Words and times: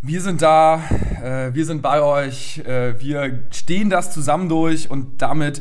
Wir 0.00 0.20
sind 0.20 0.42
da, 0.42 0.80
äh, 1.20 1.52
wir 1.54 1.66
sind 1.66 1.82
bei 1.82 2.00
euch, 2.00 2.58
äh, 2.58 3.00
wir 3.00 3.42
stehen 3.50 3.90
das 3.90 4.12
zusammen 4.12 4.48
durch 4.48 4.88
und 4.92 5.20
damit 5.20 5.60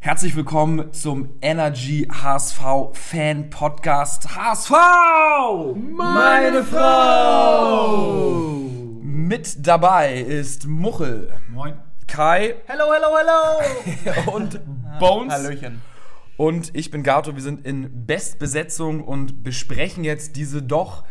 herzlich 0.00 0.34
willkommen 0.34 0.94
zum 0.94 1.28
Energy 1.42 2.08
HSV 2.10 2.62
Fan 2.94 3.50
Podcast 3.50 4.34
HSV! 4.34 4.70
Meine 5.74 6.64
Frau! 6.64 8.54
Mit 9.02 9.66
dabei 9.66 10.14
ist 10.14 10.66
Muchel, 10.66 11.34
Moin. 11.50 11.74
Kai 12.06 12.54
Hello, 12.64 12.84
hello, 12.90 13.08
hello! 13.18 14.32
und 14.34 14.60
Bones. 14.98 15.34
Hallöchen. 15.34 15.82
Und 16.38 16.74
ich 16.74 16.90
bin 16.90 17.02
Gato, 17.02 17.34
wir 17.34 17.42
sind 17.42 17.66
in 17.66 18.06
Bestbesetzung 18.06 19.04
und 19.04 19.42
besprechen 19.42 20.04
jetzt 20.04 20.36
diese 20.36 20.62
doch 20.62 21.04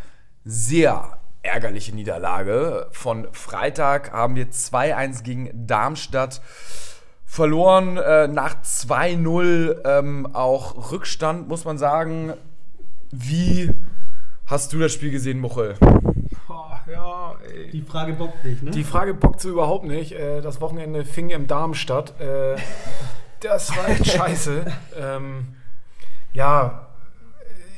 sehr 0.44 1.20
ärgerliche 1.44 1.94
Niederlage. 1.94 2.88
Von 2.92 3.28
Freitag 3.34 4.12
haben 4.12 4.36
wir 4.36 4.48
2-1 4.48 5.24
gegen 5.24 5.68
Darmstadt 5.68 6.42
verloren, 7.26 7.98
äh, 7.98 8.28
nach 8.28 8.56
2-0 8.64 9.82
ähm, 9.86 10.28
auch 10.34 10.92
Rückstand, 10.92 11.48
muss 11.48 11.66
man 11.66 11.78
sagen. 11.78 12.34
Wie 13.12 13.72
hast 14.46 14.74
du 14.74 14.80
das 14.80 14.94
Spiel 14.94 15.12
gesehen, 15.12 15.40
Muchel? 15.40 15.76
Ja, 16.92 17.36
ey. 17.50 17.72
Die 17.72 17.82
Frage 17.82 18.14
bockt 18.14 18.44
nicht, 18.44 18.62
ne? 18.62 18.72
Die 18.72 18.84
Frage 18.84 19.14
bockt 19.14 19.40
so 19.40 19.50
überhaupt 19.50 19.86
nicht. 19.86 20.12
Äh, 20.14 20.42
Das 20.42 20.60
Wochenende 20.60 21.06
fing 21.06 21.30
im 21.30 21.48
Darmstadt. 21.48 22.20
Äh, 22.20 22.58
Das 23.40 23.76
war 23.76 23.88
echt 23.90 24.06
scheiße. 24.12 24.66
Ähm, 25.00 25.56
Ja, 26.34 26.88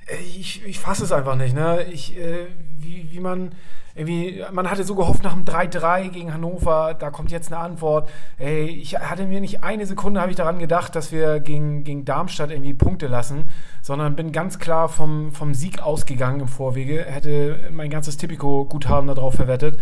äh, 0.08 0.16
ich, 0.18 0.66
ich 0.66 0.80
fasse 0.80 1.04
es 1.04 1.12
einfach 1.12 1.36
nicht. 1.36 1.54
Ne? 1.56 1.84
Ich, 1.84 2.18
äh, 2.18 2.48
wie, 2.86 3.12
wie 3.12 3.20
man 3.20 3.52
irgendwie, 3.96 4.44
man 4.52 4.70
hatte 4.70 4.84
so 4.84 4.94
gehofft 4.94 5.24
nach 5.24 5.34
dem 5.34 5.46
3-3 5.46 6.10
gegen 6.10 6.34
Hannover, 6.34 6.96
da 7.00 7.12
kommt 7.12 7.32
jetzt 7.32 7.52
eine 7.52 7.62
Antwort. 7.62 8.10
Ey, 8.38 8.66
ich 8.66 9.00
hatte 9.00 9.26
mir 9.26 9.40
nicht 9.40 9.64
eine 9.64 9.86
Sekunde 9.86 10.20
habe 10.20 10.32
ich 10.32 10.38
daran 10.38 10.60
gedacht, 10.60 10.96
dass 10.96 11.14
wir 11.14 11.40
gegen, 11.40 11.86
gegen 11.86 12.04
Darmstadt 12.04 12.52
irgendwie 12.52 12.74
Punkte 12.74 13.08
lassen, 13.08 13.46
sondern 13.82 14.18
bin 14.18 14.34
ganz 14.34 14.60
klar 14.60 14.90
vom, 14.90 15.32
vom 15.32 15.54
Sieg 15.54 15.82
ausgegangen 15.82 16.42
im 16.42 16.48
Vorwege, 16.50 17.06
hätte 17.06 17.70
mein 17.72 17.90
ganzes 17.90 18.18
Tipico-Guthaben 18.18 19.08
darauf 19.08 19.36
verwettet. 19.36 19.80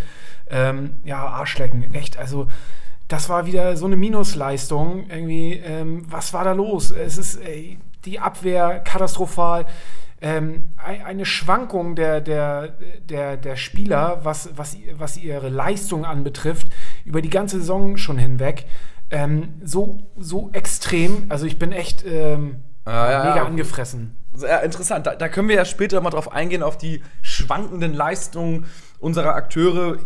Ähm, 0.48 0.94
ja, 1.04 1.26
Arschlecken, 1.26 1.92
echt, 1.92 2.16
also 2.16 2.46
das 3.08 3.28
war 3.28 3.46
wieder 3.46 3.76
so 3.76 3.86
eine 3.86 3.96
Minusleistung. 3.96 5.10
Irgendwie, 5.10 5.54
ähm, 5.54 6.06
was 6.08 6.32
war 6.32 6.44
da 6.44 6.52
los? 6.52 6.90
Es 6.90 7.18
ist 7.18 7.36
ey, 7.36 7.78
die 8.04 8.20
Abwehr 8.20 8.80
katastrophal. 8.80 9.66
Ähm, 10.20 10.64
ein- 10.76 11.02
eine 11.04 11.26
Schwankung 11.26 11.96
der, 11.96 12.20
der, 12.20 12.74
der, 13.08 13.36
der 13.36 13.56
Spieler, 13.56 14.20
was, 14.24 14.50
was, 14.56 14.76
was 14.96 15.16
ihre 15.16 15.48
Leistung 15.50 16.04
anbetrifft, 16.06 16.68
über 17.04 17.20
die 17.20 17.30
ganze 17.30 17.58
Saison 17.58 17.96
schon 17.96 18.16
hinweg. 18.18 18.64
Ähm, 19.10 19.54
so, 19.62 20.00
so 20.16 20.50
extrem. 20.52 21.26
Also 21.28 21.44
ich 21.46 21.58
bin 21.58 21.72
echt 21.72 22.04
ähm, 22.06 22.56
Ah, 22.86 23.10
ja, 23.10 23.18
mega 23.24 23.36
ja. 23.36 23.44
angefressen. 23.46 24.16
Sehr 24.34 24.62
interessant. 24.62 25.06
Da, 25.06 25.14
da 25.14 25.28
können 25.28 25.48
wir 25.48 25.56
ja 25.56 25.64
später 25.64 26.00
mal 26.00 26.10
drauf 26.10 26.32
eingehen, 26.32 26.62
auf 26.62 26.76
die 26.78 27.02
schwankenden 27.22 27.94
Leistungen 27.94 28.66
unserer 28.98 29.34
Akteure. 29.34 29.98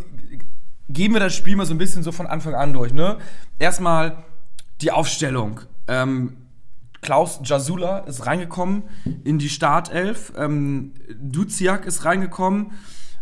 Gehen 0.88 1.12
wir 1.12 1.20
das 1.20 1.34
Spiel 1.34 1.54
mal 1.56 1.66
so 1.66 1.74
ein 1.74 1.78
bisschen 1.78 2.02
so 2.02 2.12
von 2.12 2.26
Anfang 2.26 2.54
an 2.54 2.72
durch. 2.72 2.92
Ne? 2.92 3.18
Erstmal 3.58 4.24
die 4.80 4.90
Aufstellung. 4.90 5.60
Ähm, 5.86 6.36
Klaus 7.00 7.40
Jasula 7.44 7.98
ist 8.00 8.26
reingekommen 8.26 8.82
in 9.24 9.38
die 9.38 9.48
Startelf. 9.48 10.32
Ähm, 10.36 10.92
Duziak 11.20 11.86
ist 11.86 12.04
reingekommen. 12.04 12.72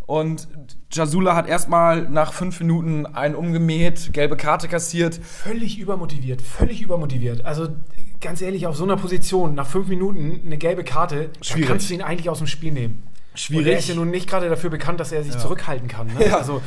Und 0.06 0.46
Jasula 0.92 1.34
hat 1.34 1.48
erstmal 1.48 2.08
nach 2.08 2.32
fünf 2.32 2.60
Minuten 2.60 3.06
einen 3.06 3.34
umgemäht, 3.34 4.12
gelbe 4.12 4.36
Karte 4.36 4.68
kassiert. 4.68 5.16
Völlig 5.16 5.78
übermotiviert, 5.78 6.40
völlig 6.40 6.80
übermotiviert. 6.80 7.44
Also 7.44 7.68
ganz 8.20 8.40
ehrlich, 8.40 8.66
auf 8.68 8.76
so 8.76 8.84
einer 8.84 8.96
Position, 8.96 9.54
nach 9.54 9.66
fünf 9.66 9.88
Minuten 9.88 10.42
eine 10.44 10.58
gelbe 10.58 10.84
Karte, 10.84 11.30
da 11.36 11.44
Schwierig. 11.44 11.68
kannst 11.68 11.90
du 11.90 11.94
ihn 11.94 12.02
eigentlich 12.02 12.30
aus 12.30 12.38
dem 12.38 12.46
Spiel 12.46 12.72
nehmen. 12.72 13.02
Schwierig. 13.34 13.66
Und 13.66 13.72
er 13.72 13.78
ist 13.78 13.88
ja 13.88 13.94
nun 13.96 14.10
nicht 14.10 14.28
gerade 14.28 14.48
dafür 14.48 14.70
bekannt, 14.70 15.00
dass 15.00 15.10
er 15.12 15.24
sich 15.24 15.36
zurückhalten 15.36 15.88
kann. 15.88 16.06
Ne? 16.06 16.14
Ja. 16.26 16.38
Also, 16.38 16.62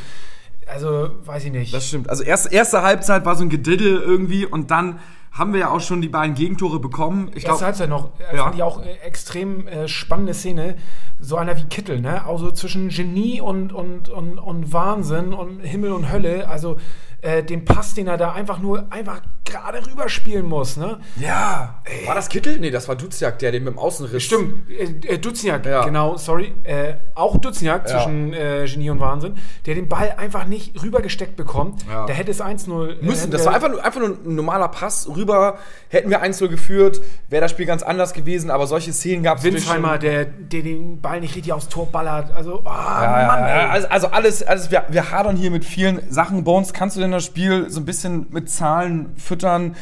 also, 0.67 1.09
weiß 1.25 1.45
ich 1.45 1.51
nicht. 1.51 1.73
Das 1.73 1.87
stimmt. 1.87 2.09
Also 2.09 2.23
erste, 2.23 2.53
erste 2.53 2.83
Halbzeit 2.83 3.25
war 3.25 3.35
so 3.35 3.43
ein 3.43 3.49
Gediddel 3.49 3.99
irgendwie 4.01 4.45
und 4.45 4.69
dann 4.69 4.99
haben 5.31 5.53
wir 5.53 5.59
ja 5.61 5.69
auch 5.69 5.79
schon 5.81 6.01
die 6.01 6.09
beiden 6.09 6.35
Gegentore 6.35 6.79
bekommen. 6.79 7.31
Ich 7.35 7.43
glaube, 7.45 7.63
Halbzeit 7.63 7.89
noch, 7.89 8.11
Ja. 8.33 8.43
fand 8.43 8.55
ich 8.55 8.63
auch 8.63 8.83
äh, 8.83 8.93
extrem 9.05 9.67
äh, 9.67 9.87
spannende 9.87 10.33
Szene. 10.33 10.75
So 11.19 11.35
einer 11.37 11.57
wie 11.57 11.63
Kittel, 11.65 12.01
ne? 12.01 12.25
Also 12.25 12.51
zwischen 12.51 12.89
Genie 12.89 13.41
und, 13.41 13.71
und, 13.73 14.09
und, 14.09 14.37
und 14.39 14.73
Wahnsinn 14.73 15.33
und 15.33 15.61
Himmel 15.61 15.91
und 15.91 16.11
Hölle. 16.11 16.47
Also 16.47 16.77
äh, 17.21 17.43
den 17.43 17.65
Pass, 17.65 17.93
den 17.93 18.07
er 18.07 18.17
da 18.17 18.31
einfach 18.33 18.59
nur 18.59 18.91
einfach 18.91 19.21
gerade 19.49 19.85
rüberspielen 19.85 20.45
muss, 20.45 20.77
ne? 20.77 20.99
ja. 21.19 21.81
War 22.05 22.15
das 22.15 22.29
Kittel? 22.29 22.59
Nee, 22.59 22.71
das 22.71 22.87
war 22.87 22.95
Duziak, 22.95 23.39
der 23.39 23.51
den 23.51 23.63
mit 23.63 23.73
dem 23.73 23.79
Außenriss. 23.79 24.23
Stimmt, 24.23 24.69
äh, 24.69 24.83
äh, 25.13 25.17
Duziak, 25.17 25.65
Ja. 25.65 25.83
genau, 25.83 26.17
sorry. 26.17 26.53
Äh, 26.63 26.95
auch 27.15 27.37
Duziak 27.37 27.89
Ja. 27.89 27.97
zwischen 27.97 28.33
äh, 28.33 28.65
Genie 28.65 28.89
und 28.89 28.99
Wahnsinn, 28.99 29.35
der 29.65 29.75
den 29.75 29.87
Ball 29.89 30.13
einfach 30.17 30.45
nicht 30.45 30.81
rübergesteckt 30.81 31.35
bekommt. 31.35 31.83
Ja. 31.89 32.05
Da 32.05 32.13
hätte 32.13 32.31
es 32.31 32.41
1-0 32.41 32.89
äh, 33.01 33.03
Müssen. 33.05 33.31
Das 33.31 33.45
war 33.45 33.53
einfach 33.55 33.69
nur, 33.69 33.83
einfach 33.83 33.99
nur 33.99 34.09
ein 34.09 34.35
normaler 34.35 34.67
Pass 34.67 35.07
rüber. 35.13 35.57
Hätten 35.89 36.09
wir 36.09 36.23
1-0 36.23 36.47
geführt, 36.47 37.01
wäre 37.29 37.41
das 37.41 37.51
Spiel 37.51 37.65
ganz 37.65 37.81
anders 37.83 38.13
gewesen. 38.13 38.51
Aber 38.51 38.67
solche 38.67 38.93
Szenen 38.93 39.23
gab 39.23 39.39
es 39.39 39.43
Winsheimer, 39.43 39.97
der, 39.97 40.25
der 40.25 40.61
den 40.61 41.01
Ball 41.01 41.19
nicht 41.19 41.35
richtig 41.35 41.53
aufs 41.53 41.67
Tor 41.69 41.87
ballert. 41.91 42.31
Also, 42.35 42.61
oh, 42.63 42.69
Mann, 42.69 43.43
ey. 43.43 43.65
also, 43.69 43.87
also 43.87 44.07
alles, 44.07 44.43
alles 44.43 44.71
wir, 44.71 44.85
wir 44.89 45.11
hadern 45.11 45.35
hier 45.35 45.51
mit 45.51 45.65
vielen 45.65 45.99
Sachen. 46.11 46.43
Bones, 46.43 46.73
kannst 46.73 46.95
du 46.95 46.99
denn 47.01 47.11
das 47.11 47.25
Spiel 47.25 47.69
so 47.69 47.79
ein 47.79 47.85
bisschen 47.85 48.27
mit 48.29 48.49
Zahlen 48.49 49.13
füttern? 49.39 49.75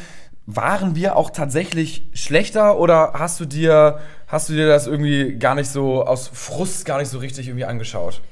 Waren 0.46 0.96
wir 0.96 1.16
auch 1.16 1.28
tatsächlich 1.30 2.08
schlechter 2.14 2.78
oder 2.78 3.12
hast 3.14 3.38
du 3.38 3.44
dir, 3.44 3.98
hast 4.26 4.48
du 4.48 4.54
dir 4.54 4.66
das 4.66 4.86
irgendwie 4.86 5.34
gar 5.34 5.54
nicht 5.54 5.68
so 5.68 6.06
aus 6.06 6.30
Frust 6.32 6.86
gar 6.86 6.98
nicht 6.98 7.10
so 7.10 7.18
richtig 7.18 7.48
irgendwie 7.48 7.66
angeschaut? 7.66 8.22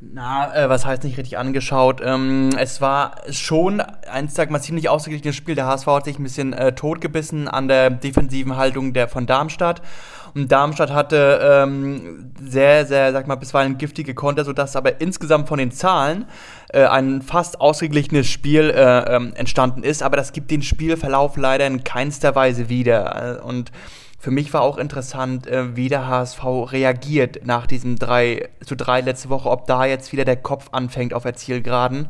Na, 0.00 0.52
äh, 0.56 0.68
was 0.68 0.84
heißt 0.84 1.04
nicht 1.04 1.16
richtig 1.16 1.38
angeschaut? 1.38 2.00
Ähm, 2.04 2.50
es 2.58 2.80
war 2.80 3.14
schon 3.30 3.80
ein, 3.80 4.26
sag 4.26 4.50
mal, 4.50 4.60
ziemlich 4.60 4.88
ausgeglichenes 4.88 5.36
Spiel. 5.36 5.54
Der 5.54 5.66
HSV 5.66 5.86
hat 5.86 6.06
sich 6.06 6.18
ein 6.18 6.24
bisschen 6.24 6.52
äh, 6.52 6.72
totgebissen 6.72 7.46
an 7.46 7.68
der 7.68 7.90
defensiven 7.90 8.56
Haltung 8.56 8.94
der 8.94 9.06
von 9.06 9.26
Darmstadt. 9.26 9.82
Und 10.34 10.50
Darmstadt 10.50 10.90
hatte 10.90 11.40
ähm, 11.42 12.32
sehr, 12.42 12.86
sehr, 12.86 13.12
sag 13.12 13.26
mal, 13.26 13.36
bisweilen 13.36 13.78
giftige 13.78 14.14
Konter, 14.14 14.44
sodass 14.44 14.76
aber 14.76 15.00
insgesamt 15.00 15.48
von 15.48 15.58
den 15.58 15.72
Zahlen 15.72 16.26
äh, 16.70 16.84
ein 16.84 17.22
fast 17.22 17.60
ausgeglichenes 17.60 18.26
Spiel 18.26 18.70
äh, 18.70 19.14
ähm, 19.14 19.32
entstanden 19.34 19.82
ist. 19.82 20.02
Aber 20.02 20.16
das 20.16 20.32
gibt 20.32 20.50
den 20.50 20.62
Spielverlauf 20.62 21.36
leider 21.36 21.66
in 21.66 21.84
keinster 21.84 22.34
Weise 22.34 22.68
wieder. 22.68 23.40
Äh, 23.40 23.42
Und 23.42 23.72
für 24.22 24.30
mich 24.30 24.52
war 24.52 24.60
auch 24.62 24.78
interessant, 24.78 25.48
äh, 25.48 25.74
wie 25.74 25.88
der 25.88 26.06
HSV 26.06 26.44
reagiert 26.70 27.44
nach 27.44 27.66
diesem 27.66 27.98
3 27.98 28.50
zu 28.64 28.76
3 28.76 29.00
letzte 29.00 29.30
Woche, 29.30 29.50
ob 29.50 29.66
da 29.66 29.84
jetzt 29.84 30.12
wieder 30.12 30.24
der 30.24 30.36
Kopf 30.36 30.68
anfängt 30.70 31.12
auf 31.12 31.24
der 31.24 31.34
Zielgeraden. 31.34 32.06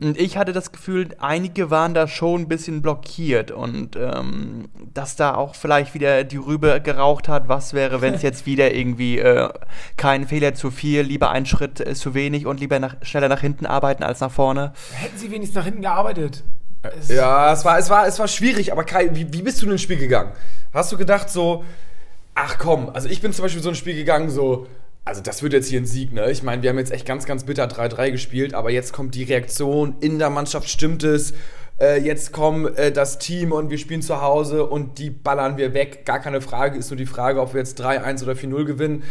Und 0.00 0.18
ich 0.18 0.38
hatte 0.38 0.54
das 0.54 0.72
Gefühl, 0.72 1.10
einige 1.18 1.70
waren 1.70 1.92
da 1.92 2.08
schon 2.08 2.40
ein 2.40 2.48
bisschen 2.48 2.80
blockiert 2.80 3.50
und 3.50 3.94
ähm, 3.96 4.70
dass 4.94 5.16
da 5.16 5.34
auch 5.34 5.54
vielleicht 5.54 5.92
wieder 5.92 6.24
die 6.24 6.38
Rübe 6.38 6.80
geraucht 6.82 7.28
hat, 7.28 7.50
was 7.50 7.74
wäre, 7.74 8.00
wenn 8.00 8.14
es 8.14 8.22
jetzt 8.22 8.46
wieder 8.46 8.72
irgendwie 8.72 9.18
äh, 9.18 9.50
kein 9.98 10.26
Fehler 10.26 10.54
zu 10.54 10.70
viel, 10.70 11.02
lieber 11.02 11.28
ein 11.28 11.44
Schritt 11.44 11.78
äh, 11.86 11.92
zu 11.92 12.14
wenig 12.14 12.46
und 12.46 12.60
lieber 12.60 12.78
nach, 12.78 12.96
schneller 13.02 13.28
nach 13.28 13.42
hinten 13.42 13.66
arbeiten 13.66 14.02
als 14.02 14.20
nach 14.20 14.30
vorne. 14.30 14.72
Hätten 14.94 15.18
sie 15.18 15.30
wenigstens 15.30 15.56
nach 15.56 15.64
hinten 15.66 15.82
gearbeitet. 15.82 16.42
Es- 16.82 17.08
Ja, 17.08 17.52
es 17.52 17.64
war, 17.64 17.78
es 17.78 17.90
war, 17.90 18.06
es 18.06 18.18
war 18.18 18.28
schwierig, 18.28 18.72
aber 18.72 18.84
Kai, 18.84 19.10
wie, 19.12 19.32
wie 19.32 19.42
bist 19.42 19.60
du 19.60 19.66
in 19.66 19.72
das 19.72 19.82
Spiel 19.82 19.98
gegangen? 19.98 20.32
Hast 20.72 20.90
du 20.92 20.96
gedacht 20.96 21.28
so, 21.30 21.64
ach 22.34 22.56
komm, 22.58 22.90
also 22.90 23.08
ich 23.08 23.20
bin 23.20 23.32
zum 23.32 23.42
Beispiel 23.44 23.62
so 23.62 23.68
ein 23.68 23.74
Spiel 23.74 23.94
gegangen, 23.94 24.30
so, 24.30 24.66
also 25.04 25.20
das 25.20 25.42
wird 25.42 25.52
jetzt 25.52 25.68
hier 25.68 25.80
ein 25.80 25.86
Sieg, 25.86 26.12
ne? 26.12 26.30
Ich 26.30 26.42
meine, 26.42 26.62
wir 26.62 26.70
haben 26.70 26.78
jetzt 26.78 26.92
echt 26.92 27.06
ganz, 27.06 27.26
ganz 27.26 27.44
bitter 27.44 27.64
3-3 27.66 28.10
gespielt, 28.12 28.54
aber 28.54 28.70
jetzt 28.70 28.92
kommt 28.92 29.14
die 29.14 29.24
Reaktion, 29.24 29.96
in 30.00 30.18
der 30.18 30.30
Mannschaft 30.30 30.68
stimmt 30.70 31.02
es, 31.02 31.34
äh, 31.80 31.98
jetzt 32.00 32.32
kommt 32.32 32.78
äh, 32.78 32.92
das 32.92 33.18
Team 33.18 33.52
und 33.52 33.70
wir 33.70 33.78
spielen 33.78 34.02
zu 34.02 34.20
Hause 34.20 34.66
und 34.66 34.98
die 34.98 35.10
ballern 35.10 35.56
wir 35.56 35.74
weg. 35.74 36.04
Gar 36.04 36.20
keine 36.20 36.40
Frage, 36.40 36.78
ist 36.78 36.90
nur 36.90 36.98
die 36.98 37.06
Frage, 37.06 37.40
ob 37.40 37.54
wir 37.54 37.60
jetzt 37.60 37.80
3-1 37.80 38.22
oder 38.22 38.32
4-0 38.34 38.64
gewinnen. 38.64 39.02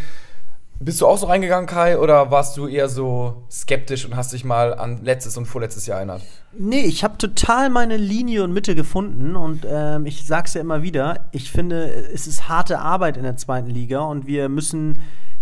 Bist 0.82 1.02
du 1.02 1.08
auch 1.08 1.18
so 1.18 1.26
reingegangen, 1.26 1.68
Kai, 1.68 1.98
oder 1.98 2.32
warst 2.32 2.56
du 2.56 2.66
eher 2.66 2.88
so 2.88 3.44
skeptisch 3.52 4.06
und 4.06 4.16
hast 4.16 4.32
dich 4.32 4.46
mal 4.46 4.74
an 4.74 5.04
letztes 5.04 5.36
und 5.36 5.46
vorletztes 5.46 5.86
Jahr 5.88 5.98
erinnert? 5.98 6.22
Nee, 6.58 6.86
ich 6.86 7.04
habe 7.04 7.18
total 7.18 7.70
meine 7.70 7.98
Linie 7.98 8.46
und 8.46 8.54
Mitte 8.54 8.76
gefunden 8.76 9.36
und 9.36 9.68
ähm, 9.70 10.06
ich 10.06 10.26
sag's 10.26 10.54
ja 10.54 10.62
immer 10.62 10.82
wieder, 10.82 11.26
ich 11.34 11.52
finde, 11.52 11.92
es 12.14 12.28
ist 12.28 12.48
harte 12.48 12.80
Arbeit 12.80 13.18
in 13.18 13.24
der 13.24 13.36
zweiten 13.36 13.70
Liga 13.70 14.00
und 14.00 14.26
wir 14.26 14.48
müssen 14.48 15.00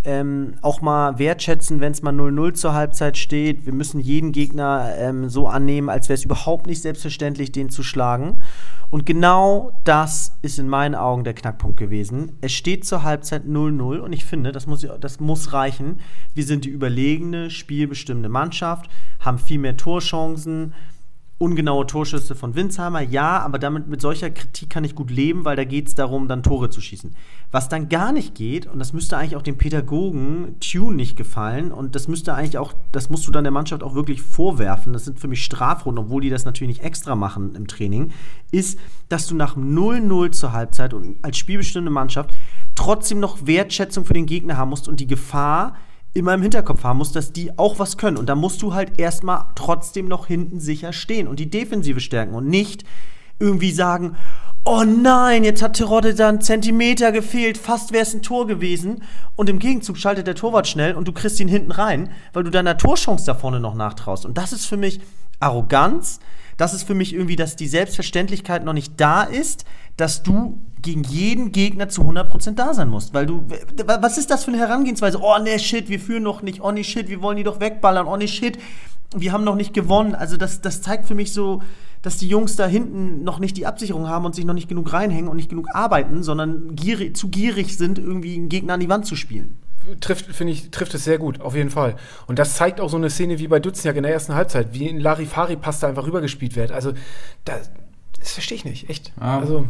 ähm, 0.07 0.53
auch 0.61 0.79
mal 0.79 1.19
wertschätzen, 1.19 1.81
wenn 1.81 1.91
es 1.91 2.01
mal 2.01 2.13
0-0 2.13 2.53
zur 2.53 2.73
Halbzeit 2.73 3.17
steht. 3.17 3.65
Wir 3.65 3.73
müssen 3.73 3.99
jeden 3.99 4.31
Gegner 4.31 4.93
ähm, 4.97 5.27
so 5.27 5.49
annehmen, 5.49 5.89
als 5.89 6.07
wäre 6.07 6.15
es 6.15 6.23
überhaupt 6.23 6.65
nicht 6.65 6.81
selbstverständlich, 6.81 7.51
den 7.51 7.69
zu 7.69 7.83
schlagen. 7.83 8.39
Und 8.89 9.05
genau 9.05 9.77
das 9.83 10.37
ist 10.41 10.59
in 10.59 10.69
meinen 10.69 10.95
Augen 10.95 11.25
der 11.25 11.33
Knackpunkt 11.33 11.75
gewesen. 11.75 12.37
Es 12.39 12.53
steht 12.53 12.85
zur 12.85 13.03
Halbzeit 13.03 13.43
0-0 13.43 13.99
und 13.99 14.13
ich 14.13 14.23
finde, 14.23 14.53
das 14.53 14.65
muss, 14.65 14.87
das 15.01 15.19
muss 15.19 15.51
reichen. 15.51 15.99
Wir 16.33 16.45
sind 16.45 16.63
die 16.63 16.69
überlegene, 16.69 17.49
spielbestimmende 17.49 18.29
Mannschaft, 18.29 18.89
haben 19.19 19.39
viel 19.39 19.59
mehr 19.59 19.75
Torchancen, 19.75 20.73
ungenaue 21.39 21.85
Torschüsse 21.85 22.33
von 22.33 22.55
Winsheimer, 22.55 23.01
ja, 23.01 23.39
aber 23.41 23.59
damit 23.59 23.87
mit 23.87 24.01
solcher 24.01 24.31
Kritik 24.31 24.71
kann 24.71 24.83
ich 24.83 24.95
gut 24.95 25.11
leben, 25.11 25.45
weil 25.45 25.55
da 25.55 25.65
geht 25.65 25.87
es 25.87 25.93
darum, 25.93 26.27
dann 26.27 26.41
Tore 26.41 26.71
zu 26.71 26.81
schießen. 26.81 27.15
Was 27.51 27.69
dann 27.69 27.89
gar 27.89 28.11
nicht 28.11 28.33
geht, 28.33 28.65
und 28.65 28.79
das 28.79 28.91
müsste 28.91 29.17
eigentlich 29.17 29.35
auch 29.35 29.43
dem 29.43 29.57
Pädagogen 29.57 30.55
Tune 30.59 30.95
nicht 30.95 31.15
gefallen, 31.15 31.71
und 31.71 31.93
das 31.93 32.07
müsste 32.07 32.33
eigentlich 32.33 32.57
auch, 32.57 32.73
das 32.91 33.11
musst 33.11 33.27
du 33.27 33.31
dann 33.31 33.43
der 33.43 33.51
Mannschaft 33.51 33.83
auch 33.83 33.93
wirklich 33.93 34.23
vorwerfen, 34.23 34.93
das 34.93 35.05
sind 35.05 35.19
für 35.19 35.27
mich 35.27 35.43
Strafrunden, 35.43 36.05
obwohl 36.05 36.21
die 36.21 36.31
das 36.31 36.45
natürlich 36.45 36.77
nicht 36.77 36.85
extra 36.85 37.15
machen 37.15 37.53
im 37.53 37.67
Training, 37.67 38.11
ist, 38.51 38.79
dass 39.07 39.27
du 39.27 39.35
nach 39.35 39.55
0-0 39.55 40.31
zur 40.31 40.53
Halbzeit 40.53 40.95
und 40.95 41.23
als 41.23 41.37
spielbestimmte 41.37 41.91
Mannschaft 41.91 42.31
trotzdem 42.73 43.19
noch 43.19 43.45
Wertschätzung 43.45 44.05
für 44.05 44.13
den 44.13 44.25
Gegner 44.25 44.57
haben 44.57 44.69
musst 44.69 44.87
und 44.87 44.99
die 44.99 45.07
Gefahr, 45.07 45.75
immer 46.13 46.33
im 46.33 46.41
Hinterkopf 46.41 46.83
haben 46.83 46.97
musst, 46.97 47.15
dass 47.15 47.31
die 47.31 47.57
auch 47.57 47.79
was 47.79 47.97
können. 47.97 48.17
Und 48.17 48.27
da 48.27 48.35
musst 48.35 48.61
du 48.61 48.73
halt 48.73 48.99
erstmal 48.99 49.45
trotzdem 49.55 50.07
noch 50.07 50.27
hinten 50.27 50.59
sicher 50.59 50.93
stehen 50.93 51.27
und 51.27 51.39
die 51.39 51.49
Defensive 51.49 51.99
stärken 51.99 52.33
und 52.33 52.47
nicht 52.47 52.83
irgendwie 53.39 53.71
sagen, 53.71 54.15
oh 54.65 54.83
nein, 54.83 55.43
jetzt 55.43 55.61
hat 55.61 55.77
Terodde 55.77 56.13
da 56.13 56.27
einen 56.27 56.41
Zentimeter 56.41 57.11
gefehlt, 57.11 57.57
fast 57.57 57.93
wäre 57.93 58.03
es 58.03 58.13
ein 58.13 58.21
Tor 58.21 58.47
gewesen. 58.47 59.03
Und 59.35 59.49
im 59.49 59.59
Gegenzug 59.59 59.97
schaltet 59.97 60.27
der 60.27 60.35
Torwart 60.35 60.67
schnell 60.67 60.95
und 60.95 61.07
du 61.07 61.13
kriegst 61.13 61.39
ihn 61.39 61.47
hinten 61.47 61.71
rein, 61.71 62.09
weil 62.33 62.43
du 62.43 62.49
deiner 62.49 62.77
Torchance 62.77 63.25
da 63.25 63.33
vorne 63.33 63.59
noch 63.59 63.75
nachtraust. 63.75 64.25
Und 64.25 64.37
das 64.37 64.51
ist 64.51 64.65
für 64.65 64.77
mich 64.77 64.99
Arroganz. 65.39 66.19
Das 66.57 66.73
ist 66.73 66.83
für 66.83 66.95
mich 66.95 67.13
irgendwie, 67.13 67.35
dass 67.35 67.55
die 67.55 67.67
Selbstverständlichkeit 67.67 68.65
noch 68.65 68.73
nicht 68.73 68.93
da 68.99 69.23
ist, 69.23 69.63
dass 69.95 70.23
du 70.23 70.59
gegen 70.81 71.03
jeden 71.03 71.51
Gegner 71.51 71.89
zu 71.89 72.01
100% 72.01 72.55
da 72.55 72.73
sein 72.73 72.89
musst. 72.89 73.13
Weil 73.13 73.25
du, 73.25 73.43
was 73.85 74.17
ist 74.17 74.29
das 74.29 74.43
für 74.43 74.51
eine 74.51 74.59
Herangehensweise? 74.59 75.19
Oh, 75.21 75.37
ne, 75.37 75.59
shit, 75.59 75.89
wir 75.89 75.99
führen 75.99 76.23
noch 76.23 76.41
nicht. 76.41 76.61
Oh, 76.61 76.71
ne, 76.71 76.83
shit, 76.83 77.09
wir 77.09 77.21
wollen 77.21 77.37
die 77.37 77.43
doch 77.43 77.59
wegballern. 77.59 78.07
Oh, 78.07 78.15
ne, 78.15 78.27
shit, 78.27 78.57
wir 79.15 79.31
haben 79.31 79.43
noch 79.43 79.55
nicht 79.55 79.73
gewonnen. 79.73 80.15
Also, 80.15 80.37
das, 80.37 80.61
das 80.61 80.81
zeigt 80.81 81.07
für 81.07 81.15
mich 81.15 81.33
so, 81.33 81.61
dass 82.01 82.17
die 82.17 82.27
Jungs 82.27 82.55
da 82.55 82.67
hinten 82.67 83.23
noch 83.23 83.39
nicht 83.39 83.57
die 83.57 83.65
Absicherung 83.65 84.07
haben 84.07 84.25
und 84.25 84.35
sich 84.35 84.45
noch 84.45 84.53
nicht 84.53 84.69
genug 84.69 84.93
reinhängen 84.93 85.29
und 85.29 85.37
nicht 85.37 85.49
genug 85.49 85.67
arbeiten, 85.73 86.23
sondern 86.23 86.75
gierig, 86.75 87.17
zu 87.17 87.29
gierig 87.29 87.77
sind, 87.77 87.97
irgendwie 87.97 88.35
einen 88.35 88.49
Gegner 88.49 88.75
an 88.75 88.79
die 88.79 88.89
Wand 88.89 89.05
zu 89.05 89.15
spielen 89.15 89.57
trifft, 89.99 90.25
finde 90.25 90.53
ich, 90.53 90.69
trifft 90.71 90.93
es 90.93 91.03
sehr 91.03 91.17
gut, 91.17 91.41
auf 91.41 91.55
jeden 91.55 91.69
Fall. 91.69 91.95
Und 92.27 92.39
das 92.39 92.55
zeigt 92.55 92.81
auch 92.81 92.89
so 92.89 92.97
eine 92.97 93.09
Szene 93.09 93.39
wie 93.39 93.47
bei 93.47 93.59
Dutzjak 93.59 93.95
in 93.95 94.03
der 94.03 94.11
ersten 94.11 94.35
Halbzeit, 94.35 94.73
wie 94.73 94.87
in 94.87 94.99
Larifari-Pass 94.99 95.79
da 95.79 95.87
einfach 95.87 96.05
rübergespielt 96.05 96.55
wird. 96.55 96.71
Also, 96.71 96.93
das, 97.45 97.71
das 98.19 98.31
verstehe 98.33 98.57
ich 98.57 98.65
nicht, 98.65 98.89
echt. 98.89 99.13
Ja. 99.19 99.39
Also, 99.39 99.65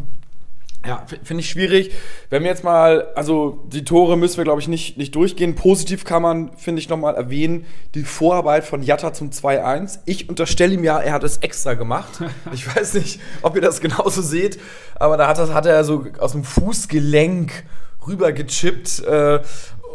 Ja, 0.86 1.06
finde 1.24 1.42
ich 1.42 1.50
schwierig. 1.50 1.92
Wenn 2.30 2.44
wir 2.44 2.50
jetzt 2.50 2.64
mal, 2.64 3.08
also 3.16 3.66
die 3.68 3.84
Tore 3.84 4.16
müssen 4.16 4.38
wir, 4.38 4.44
glaube 4.46 4.62
ich, 4.62 4.68
nicht, 4.68 4.98
nicht 4.98 5.16
durchgehen. 5.16 5.56
Positiv 5.56 6.06
kann 6.06 6.22
man, 6.22 6.56
finde 6.56 6.80
ich, 6.80 6.88
nochmal 6.88 7.16
erwähnen, 7.16 7.66
die 7.94 8.04
Vorarbeit 8.04 8.64
von 8.64 8.84
Jatta 8.84 9.12
zum 9.12 9.32
2-1. 9.32 10.00
Ich 10.06 10.30
unterstelle 10.30 10.74
ihm 10.76 10.84
ja, 10.84 11.00
er 11.00 11.14
hat 11.14 11.24
es 11.24 11.38
extra 11.38 11.74
gemacht. 11.74 12.22
Ich 12.54 12.76
weiß 12.76 12.94
nicht, 12.94 13.20
ob 13.42 13.56
ihr 13.56 13.62
das 13.62 13.82
genauso 13.82 14.22
seht, 14.22 14.60
aber 14.96 15.18
da 15.18 15.28
hat, 15.28 15.38
das, 15.38 15.54
hat 15.54 15.66
er 15.66 15.84
so 15.84 16.06
aus 16.20 16.32
dem 16.32 16.44
Fußgelenk 16.44 17.66
rübergechippt 18.08 19.04
äh, 19.04 19.42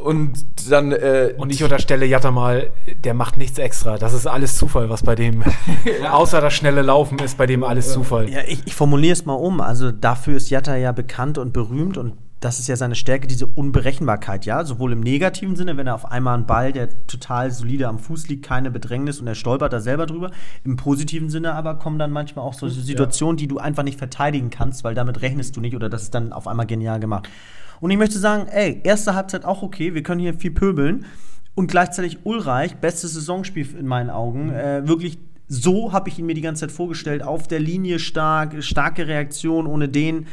und 0.02 0.44
dann 0.70 0.92
äh, 0.92 1.34
und 1.36 1.50
ich 1.50 1.62
unterstelle 1.62 2.06
Jatta 2.06 2.30
mal, 2.30 2.70
der 3.04 3.14
macht 3.14 3.36
nichts 3.36 3.58
extra. 3.58 3.98
Das 3.98 4.12
ist 4.12 4.26
alles 4.26 4.56
Zufall, 4.56 4.90
was 4.90 5.02
bei 5.02 5.14
dem, 5.14 5.42
außer 6.10 6.40
das 6.40 6.54
schnelle 6.54 6.82
Laufen 6.82 7.18
ist 7.18 7.38
bei 7.38 7.46
dem 7.46 7.64
alles 7.64 7.92
Zufall. 7.92 8.28
Ja, 8.28 8.40
ich, 8.46 8.66
ich 8.66 8.74
formuliere 8.74 9.12
es 9.12 9.24
mal 9.24 9.34
um. 9.34 9.60
Also 9.60 9.90
dafür 9.92 10.36
ist 10.36 10.50
Jatta 10.50 10.76
ja 10.76 10.92
bekannt 10.92 11.38
und 11.38 11.52
berühmt 11.52 11.96
und 11.96 12.14
das 12.42 12.58
ist 12.58 12.66
ja 12.66 12.74
seine 12.74 12.96
Stärke, 12.96 13.28
diese 13.28 13.46
Unberechenbarkeit, 13.46 14.46
ja. 14.46 14.64
Sowohl 14.64 14.92
im 14.92 15.00
negativen 15.00 15.54
Sinne, 15.54 15.76
wenn 15.76 15.86
er 15.86 15.94
auf 15.94 16.10
einmal 16.10 16.34
einen 16.34 16.46
Ball, 16.46 16.72
der 16.72 17.06
total 17.06 17.52
solide 17.52 17.86
am 17.86 18.00
Fuß 18.00 18.28
liegt, 18.28 18.44
keine 18.44 18.70
Bedrängnis 18.70 19.20
und 19.20 19.28
er 19.28 19.36
stolpert 19.36 19.72
da 19.72 19.80
selber 19.80 20.06
drüber. 20.06 20.32
Im 20.64 20.76
positiven 20.76 21.30
Sinne 21.30 21.54
aber 21.54 21.76
kommen 21.76 22.00
dann 22.00 22.10
manchmal 22.10 22.44
auch 22.44 22.54
so 22.54 22.68
Situationen, 22.68 23.36
die 23.36 23.46
du 23.46 23.58
einfach 23.58 23.84
nicht 23.84 23.98
verteidigen 23.98 24.50
kannst, 24.50 24.82
weil 24.82 24.94
damit 24.94 25.22
rechnest 25.22 25.56
du 25.56 25.60
nicht 25.60 25.76
oder 25.76 25.88
das 25.88 26.02
ist 26.02 26.14
dann 26.14 26.32
auf 26.32 26.48
einmal 26.48 26.66
genial 26.66 26.98
gemacht. 26.98 27.28
Und 27.82 27.90
ich 27.90 27.98
möchte 27.98 28.20
sagen, 28.20 28.46
ey, 28.46 28.80
erste 28.84 29.16
Halbzeit 29.16 29.44
auch 29.44 29.62
okay, 29.64 29.92
wir 29.92 30.04
können 30.04 30.20
hier 30.20 30.34
viel 30.34 30.52
pöbeln. 30.52 31.04
Und 31.56 31.66
gleichzeitig 31.66 32.18
Ulreich, 32.22 32.76
bestes 32.76 33.14
Saisonspiel 33.14 33.66
in 33.76 33.88
meinen 33.88 34.08
Augen. 34.08 34.50
Äh, 34.50 34.86
wirklich, 34.86 35.18
so 35.48 35.92
habe 35.92 36.08
ich 36.08 36.16
ihn 36.16 36.26
mir 36.26 36.36
die 36.36 36.42
ganze 36.42 36.60
Zeit 36.60 36.70
vorgestellt. 36.70 37.24
Auf 37.24 37.48
der 37.48 37.58
Linie 37.58 37.98
stark, 37.98 38.62
starke 38.62 39.08
Reaktion, 39.08 39.66
ohne 39.66 39.88
den, 39.88 40.28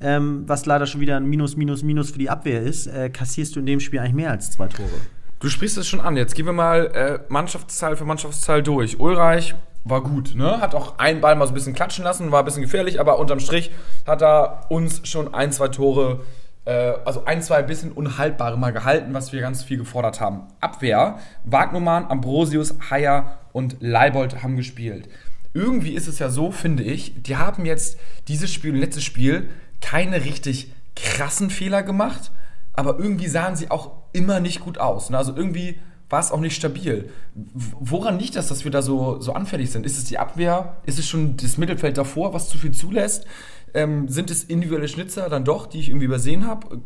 ähm, 0.00 0.42
was 0.48 0.66
leider 0.66 0.86
schon 0.86 1.00
wieder 1.00 1.16
ein 1.16 1.26
Minus, 1.26 1.56
Minus, 1.56 1.84
Minus 1.84 2.10
für 2.10 2.18
die 2.18 2.30
Abwehr 2.30 2.62
ist, 2.62 2.88
äh, 2.88 3.10
kassierst 3.10 3.54
du 3.54 3.60
in 3.60 3.66
dem 3.66 3.78
Spiel 3.78 4.00
eigentlich 4.00 4.14
mehr 4.14 4.32
als 4.32 4.50
zwei 4.50 4.66
Tore. 4.66 4.90
Du 5.38 5.48
sprichst 5.48 5.78
es 5.78 5.86
schon 5.86 6.00
an. 6.00 6.16
Jetzt 6.16 6.34
gehen 6.34 6.46
wir 6.46 6.52
mal 6.52 6.86
äh, 6.86 7.20
Mannschaftszahl 7.28 7.96
für 7.96 8.06
Mannschaftszahl 8.06 8.60
durch. 8.60 8.98
Ulreich 8.98 9.54
war 9.84 10.02
gut, 10.02 10.34
ne? 10.34 10.60
Hat 10.60 10.74
auch 10.74 10.98
einen 10.98 11.20
Ball 11.20 11.36
mal 11.36 11.46
so 11.46 11.52
ein 11.52 11.54
bisschen 11.54 11.74
klatschen 11.74 12.02
lassen, 12.02 12.32
war 12.32 12.40
ein 12.40 12.44
bisschen 12.44 12.62
gefährlich, 12.62 12.98
aber 12.98 13.20
unterm 13.20 13.38
Strich 13.38 13.70
hat 14.04 14.20
er 14.20 14.66
uns 14.68 15.08
schon 15.08 15.32
ein, 15.32 15.52
zwei 15.52 15.68
Tore, 15.68 16.24
also 16.68 17.24
ein, 17.24 17.42
zwei 17.42 17.62
bisschen 17.62 17.92
unhaltbare 17.92 18.58
mal 18.58 18.72
gehalten, 18.72 19.14
was 19.14 19.32
wir 19.32 19.40
ganz 19.40 19.62
viel 19.62 19.78
gefordert 19.78 20.20
haben. 20.20 20.42
Abwehr, 20.60 21.18
Wagnumann, 21.44 22.06
Ambrosius, 22.10 22.74
Haier 22.90 23.38
und 23.52 23.76
Leibold 23.80 24.42
haben 24.42 24.56
gespielt. 24.56 25.08
Irgendwie 25.54 25.94
ist 25.94 26.08
es 26.08 26.18
ja 26.18 26.28
so, 26.28 26.50
finde 26.50 26.82
ich, 26.82 27.22
die 27.22 27.36
haben 27.36 27.64
jetzt 27.64 27.98
dieses 28.28 28.52
Spiel 28.52 28.74
und 28.74 28.80
letztes 28.80 29.04
Spiel 29.04 29.48
keine 29.80 30.24
richtig 30.24 30.72
krassen 30.94 31.50
Fehler 31.50 31.82
gemacht, 31.82 32.30
aber 32.74 32.98
irgendwie 32.98 33.28
sahen 33.28 33.56
sie 33.56 33.70
auch 33.70 33.92
immer 34.12 34.40
nicht 34.40 34.60
gut 34.60 34.78
aus. 34.78 35.10
Ne? 35.10 35.18
Also 35.18 35.34
irgendwie 35.34 35.80
war 36.10 36.20
es 36.20 36.32
auch 36.32 36.40
nicht 36.40 36.56
stabil. 36.56 37.10
Woran 37.34 38.18
liegt 38.18 38.36
das, 38.36 38.48
dass 38.48 38.64
wir 38.64 38.70
da 38.70 38.82
so, 38.82 39.20
so 39.20 39.32
anfällig 39.32 39.70
sind? 39.70 39.84
Ist 39.84 39.98
es 39.98 40.04
die 40.04 40.18
Abwehr? 40.18 40.76
Ist 40.86 40.98
es 40.98 41.06
schon 41.08 41.36
das 41.36 41.58
Mittelfeld 41.58 41.98
davor, 41.98 42.32
was 42.32 42.48
zu 42.48 42.56
viel 42.56 42.72
zulässt? 42.72 43.26
Ähm, 43.74 44.08
sind 44.08 44.30
es 44.30 44.44
individuelle 44.44 44.88
Schnitzer 44.88 45.28
dann 45.28 45.44
doch, 45.44 45.66
die 45.66 45.80
ich 45.80 45.88
irgendwie 45.88 46.06
übersehen 46.06 46.46
habe? 46.46 46.80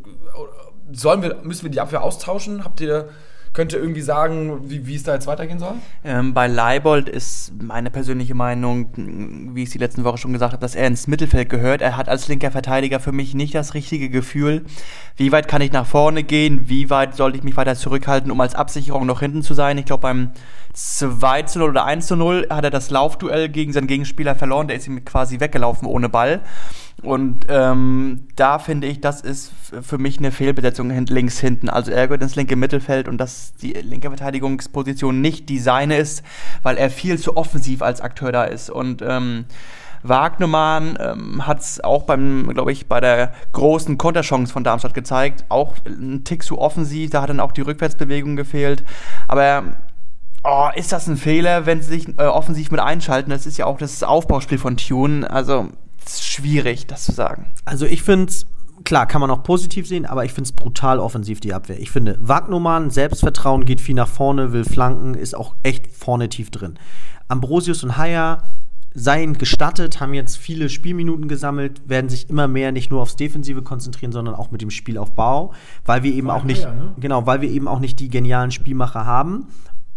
Sollen 0.91 1.21
wir, 1.21 1.41
müssen 1.43 1.63
wir 1.63 1.71
die 1.71 1.81
Abwehr 1.81 2.03
austauschen? 2.03 2.63
Habt 2.63 2.81
ihr, 2.81 3.09
könnt 3.53 3.71
ihr 3.71 3.79
irgendwie 3.79 4.01
sagen, 4.01 4.69
wie, 4.69 4.87
wie 4.87 4.95
es 4.95 5.03
da 5.03 5.13
jetzt 5.13 5.27
weitergehen 5.27 5.59
soll? 5.59 5.75
Ähm, 6.03 6.33
bei 6.33 6.47
Leibold 6.47 7.07
ist 7.07 7.53
meine 7.61 7.91
persönliche 7.91 8.33
Meinung, 8.33 8.89
wie 9.55 9.61
ich 9.61 9.69
es 9.69 9.73
die 9.73 9.77
letzten 9.77 10.03
Woche 10.03 10.17
schon 10.17 10.33
gesagt 10.33 10.53
habe, 10.53 10.61
dass 10.61 10.75
er 10.75 10.87
ins 10.87 11.07
Mittelfeld 11.07 11.49
gehört. 11.49 11.81
Er 11.81 11.95
hat 11.95 12.09
als 12.09 12.27
linker 12.27 12.51
Verteidiger 12.51 12.99
für 12.99 13.11
mich 13.11 13.35
nicht 13.35 13.53
das 13.53 13.75
richtige 13.75 14.09
Gefühl. 14.09 14.65
Wie 15.15 15.31
weit 15.31 15.47
kann 15.47 15.61
ich 15.61 15.71
nach 15.71 15.85
vorne 15.85 16.23
gehen? 16.23 16.67
Wie 16.67 16.89
weit 16.89 17.15
sollte 17.15 17.37
ich 17.37 17.43
mich 17.43 17.55
weiter 17.55 17.75
zurückhalten, 17.75 18.31
um 18.31 18.41
als 18.41 18.55
Absicherung 18.55 19.05
noch 19.05 19.19
hinten 19.19 19.43
zu 19.43 19.53
sein? 19.53 19.77
Ich 19.77 19.85
glaube, 19.85 20.01
beim 20.01 20.31
2 20.73 21.43
zu 21.43 21.59
0 21.59 21.69
oder 21.69 21.85
1 21.85 22.07
zu 22.07 22.15
0 22.15 22.47
hat 22.49 22.63
er 22.63 22.71
das 22.71 22.89
Laufduell 22.89 23.49
gegen 23.49 23.71
seinen 23.71 23.87
Gegenspieler 23.87 24.33
verloren. 24.33 24.67
Der 24.67 24.77
ist 24.77 24.87
ihm 24.87 25.05
quasi 25.05 25.39
weggelaufen 25.39 25.87
ohne 25.87 26.09
Ball. 26.09 26.41
Und 27.01 27.47
ähm, 27.49 28.27
da 28.35 28.59
finde 28.59 28.87
ich, 28.87 29.01
das 29.01 29.21
ist 29.21 29.51
für 29.81 29.97
mich 29.97 30.19
eine 30.19 30.31
Fehlbesetzung 30.31 30.89
hin, 30.89 31.05
links 31.07 31.39
hinten. 31.39 31.69
Also 31.69 31.91
er 31.91 32.07
gehört 32.07 32.23
ins 32.23 32.35
linke 32.35 32.55
Mittelfeld 32.55 33.07
und 33.09 33.17
dass 33.17 33.55
die 33.55 33.73
linke 33.73 34.07
Verteidigungsposition 34.09 35.19
nicht 35.19 35.49
die 35.49 35.59
seine 35.59 35.97
ist, 35.97 36.23
weil 36.61 36.77
er 36.77 36.89
viel 36.89 37.19
zu 37.19 37.35
offensiv 37.35 37.81
als 37.81 37.99
Akteur 37.99 38.31
da 38.31 38.45
ist. 38.45 38.69
Und 38.69 39.01
ähm, 39.01 39.45
Wagnermann 40.03 40.97
ähm, 40.99 41.47
hat 41.47 41.61
es 41.61 41.81
auch 41.81 42.03
beim, 42.03 42.49
glaube 42.53 42.71
ich, 42.71 42.87
bei 42.87 42.99
der 42.99 43.33
großen 43.53 43.97
Konterchance 43.97 44.53
von 44.53 44.63
Darmstadt 44.63 44.93
gezeigt. 44.93 45.45
Auch 45.49 45.75
ein 45.85 46.23
Tick 46.23 46.43
zu 46.43 46.59
offensiv, 46.59 47.09
da 47.09 47.21
hat 47.21 47.29
dann 47.29 47.39
auch 47.39 47.53
die 47.53 47.61
Rückwärtsbewegung 47.61 48.35
gefehlt. 48.35 48.83
Aber 49.27 49.63
Oh, 50.45 50.67
ist 50.75 50.91
das 50.91 51.07
ein 51.07 51.15
Fehler, 51.15 51.65
wenn 51.65 51.81
sie 51.81 51.87
sich 51.87 52.19
äh, 52.19 52.23
offensiv 52.23 52.69
mit 52.69 52.81
einschalten? 52.81 53.29
Das 53.29 53.45
ist 53.45 53.57
ja 53.57 53.65
auch 53.65 53.77
das 53.77 54.03
Aufbauspiel 54.03 54.57
von 54.57 54.75
Tune. 54.75 55.29
Also, 55.29 55.69
schwierig, 56.09 56.87
das 56.87 57.03
zu 57.03 57.11
sagen. 57.11 57.47
Also 57.65 57.85
ich 57.85 58.03
finde 58.03 58.27
es, 58.29 58.45
klar, 58.83 59.07
kann 59.07 59.21
man 59.21 59.31
auch 59.31 59.43
positiv 59.43 59.87
sehen, 59.87 60.05
aber 60.05 60.25
ich 60.25 60.33
finde 60.33 60.47
es 60.47 60.51
brutal 60.51 60.99
offensiv, 60.99 61.39
die 61.39 61.53
Abwehr. 61.53 61.79
Ich 61.79 61.91
finde, 61.91 62.17
Wagnumann, 62.21 62.89
Selbstvertrauen, 62.89 63.65
geht 63.65 63.81
viel 63.81 63.95
nach 63.95 64.07
vorne, 64.07 64.53
will 64.53 64.65
flanken, 64.65 65.13
ist 65.13 65.35
auch 65.35 65.55
echt 65.63 65.87
vorne 65.91 66.29
tief 66.29 66.51
drin. 66.51 66.77
Ambrosius 67.27 67.83
und 67.83 67.97
Haier 67.97 68.43
seien 68.93 69.37
gestattet, 69.37 69.99
haben 69.99 70.13
jetzt 70.13 70.37
viele 70.37 70.69
Spielminuten 70.69 71.27
gesammelt, 71.27 71.81
werden 71.89 72.09
sich 72.09 72.29
immer 72.29 72.47
mehr 72.47 72.71
nicht 72.71 72.91
nur 72.91 73.01
aufs 73.01 73.15
Defensive 73.15 73.63
konzentrieren, 73.63 74.11
sondern 74.11 74.35
auch 74.35 74.51
mit 74.51 74.61
dem 74.61 74.69
Spielaufbau, 74.69 75.53
weil 75.85 76.03
wir 76.03 76.13
eben 76.13 76.29
auch 76.29 76.43
nicht, 76.43 76.65
Haier, 76.65 76.75
ne? 76.75 76.93
genau, 76.99 77.25
weil 77.25 77.41
wir 77.41 77.49
eben 77.49 77.67
auch 77.67 77.79
nicht 77.79 77.99
die 77.99 78.09
genialen 78.09 78.51
Spielmacher 78.51 79.05
haben. 79.05 79.47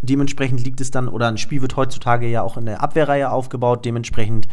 Dementsprechend 0.00 0.64
liegt 0.64 0.80
es 0.80 0.90
dann, 0.90 1.08
oder 1.08 1.28
ein 1.28 1.38
Spiel 1.38 1.62
wird 1.62 1.76
heutzutage 1.76 2.26
ja 2.28 2.42
auch 2.42 2.56
in 2.56 2.66
der 2.66 2.82
Abwehrreihe 2.82 3.30
aufgebaut, 3.30 3.84
dementsprechend 3.84 4.46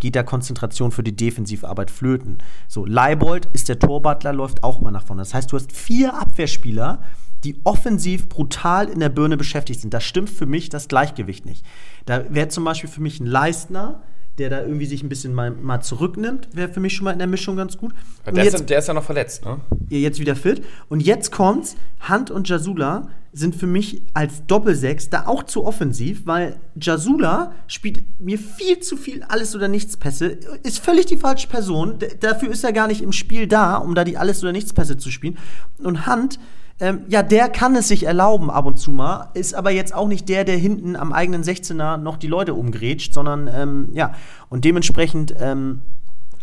geht 0.00 0.16
da 0.16 0.22
Konzentration 0.22 0.90
für 0.90 1.02
die 1.02 1.14
Defensivarbeit 1.14 1.90
flöten. 1.90 2.38
So, 2.68 2.84
Leibold 2.84 3.48
ist 3.52 3.68
der 3.68 3.78
Torbutler, 3.78 4.32
läuft 4.32 4.64
auch 4.64 4.80
immer 4.80 4.90
nach 4.90 5.06
vorne. 5.06 5.22
Das 5.22 5.34
heißt, 5.34 5.52
du 5.52 5.56
hast 5.56 5.72
vier 5.72 6.14
Abwehrspieler, 6.14 7.02
die 7.44 7.60
offensiv 7.64 8.28
brutal 8.28 8.88
in 8.88 9.00
der 9.00 9.08
Birne 9.08 9.36
beschäftigt 9.36 9.80
sind. 9.80 9.94
Das 9.94 10.04
stimmt 10.04 10.30
für 10.30 10.46
mich 10.46 10.68
das 10.68 10.88
Gleichgewicht 10.88 11.46
nicht. 11.46 11.64
Da 12.06 12.24
wäre 12.34 12.48
zum 12.48 12.64
Beispiel 12.64 12.90
für 12.90 13.00
mich 13.00 13.20
ein 13.20 13.26
Leistner, 13.26 14.02
der 14.38 14.50
da 14.50 14.62
irgendwie 14.62 14.86
sich 14.86 15.02
ein 15.02 15.08
bisschen 15.08 15.34
mal, 15.34 15.50
mal 15.50 15.80
zurücknimmt, 15.80 16.48
wäre 16.52 16.72
für 16.72 16.80
mich 16.80 16.94
schon 16.94 17.04
mal 17.04 17.12
in 17.12 17.18
der 17.18 17.28
Mischung 17.28 17.56
ganz 17.56 17.76
gut. 17.76 17.92
Der, 18.26 18.44
jetzt, 18.44 18.54
ist, 18.54 18.70
der 18.70 18.78
ist 18.78 18.88
ja 18.88 18.94
noch 18.94 19.04
verletzt, 19.04 19.44
ne? 19.44 19.60
ihr 19.88 20.00
jetzt 20.00 20.20
wieder 20.20 20.36
fit. 20.36 20.62
Und 20.88 21.00
jetzt 21.00 21.30
kommt's, 21.30 21.76
Hunt 22.08 22.30
und 22.30 22.48
Jasula 22.48 23.08
sind 23.32 23.54
für 23.54 23.66
mich 23.66 24.02
als 24.12 24.44
Doppelsechs 24.46 25.08
da 25.08 25.26
auch 25.26 25.44
zu 25.44 25.64
offensiv, 25.64 26.26
weil 26.26 26.58
Jasula 26.80 27.52
spielt 27.68 28.20
mir 28.20 28.38
viel 28.38 28.80
zu 28.80 28.96
viel 28.96 29.22
alles 29.22 29.54
oder 29.54 29.68
nichts 29.68 29.96
Pässe, 29.96 30.38
ist 30.62 30.80
völlig 30.80 31.06
die 31.06 31.16
falsche 31.16 31.46
Person. 31.46 31.98
Dafür 32.20 32.50
ist 32.50 32.64
er 32.64 32.72
gar 32.72 32.88
nicht 32.88 33.02
im 33.02 33.12
Spiel 33.12 33.46
da, 33.46 33.76
um 33.76 33.94
da 33.94 34.04
die 34.04 34.16
alles 34.16 34.42
oder 34.42 34.52
nichts 34.52 34.72
Pässe 34.72 34.96
zu 34.96 35.10
spielen. 35.10 35.38
Und 35.78 36.06
Hunt 36.06 36.40
ähm, 36.80 37.02
ja, 37.08 37.22
der 37.22 37.48
kann 37.48 37.74
es 37.76 37.88
sich 37.88 38.04
erlauben 38.06 38.50
ab 38.50 38.64
und 38.66 38.78
zu 38.78 38.90
mal, 38.90 39.28
ist 39.34 39.54
aber 39.54 39.70
jetzt 39.70 39.94
auch 39.94 40.08
nicht 40.08 40.28
der, 40.28 40.44
der 40.44 40.56
hinten 40.56 40.96
am 40.96 41.12
eigenen 41.12 41.42
16er 41.42 41.96
noch 41.98 42.16
die 42.16 42.26
Leute 42.26 42.54
umgrätscht, 42.54 43.12
sondern 43.14 43.48
ähm, 43.52 43.88
ja, 43.92 44.12
und 44.48 44.64
dementsprechend 44.64 45.34
ähm, 45.38 45.82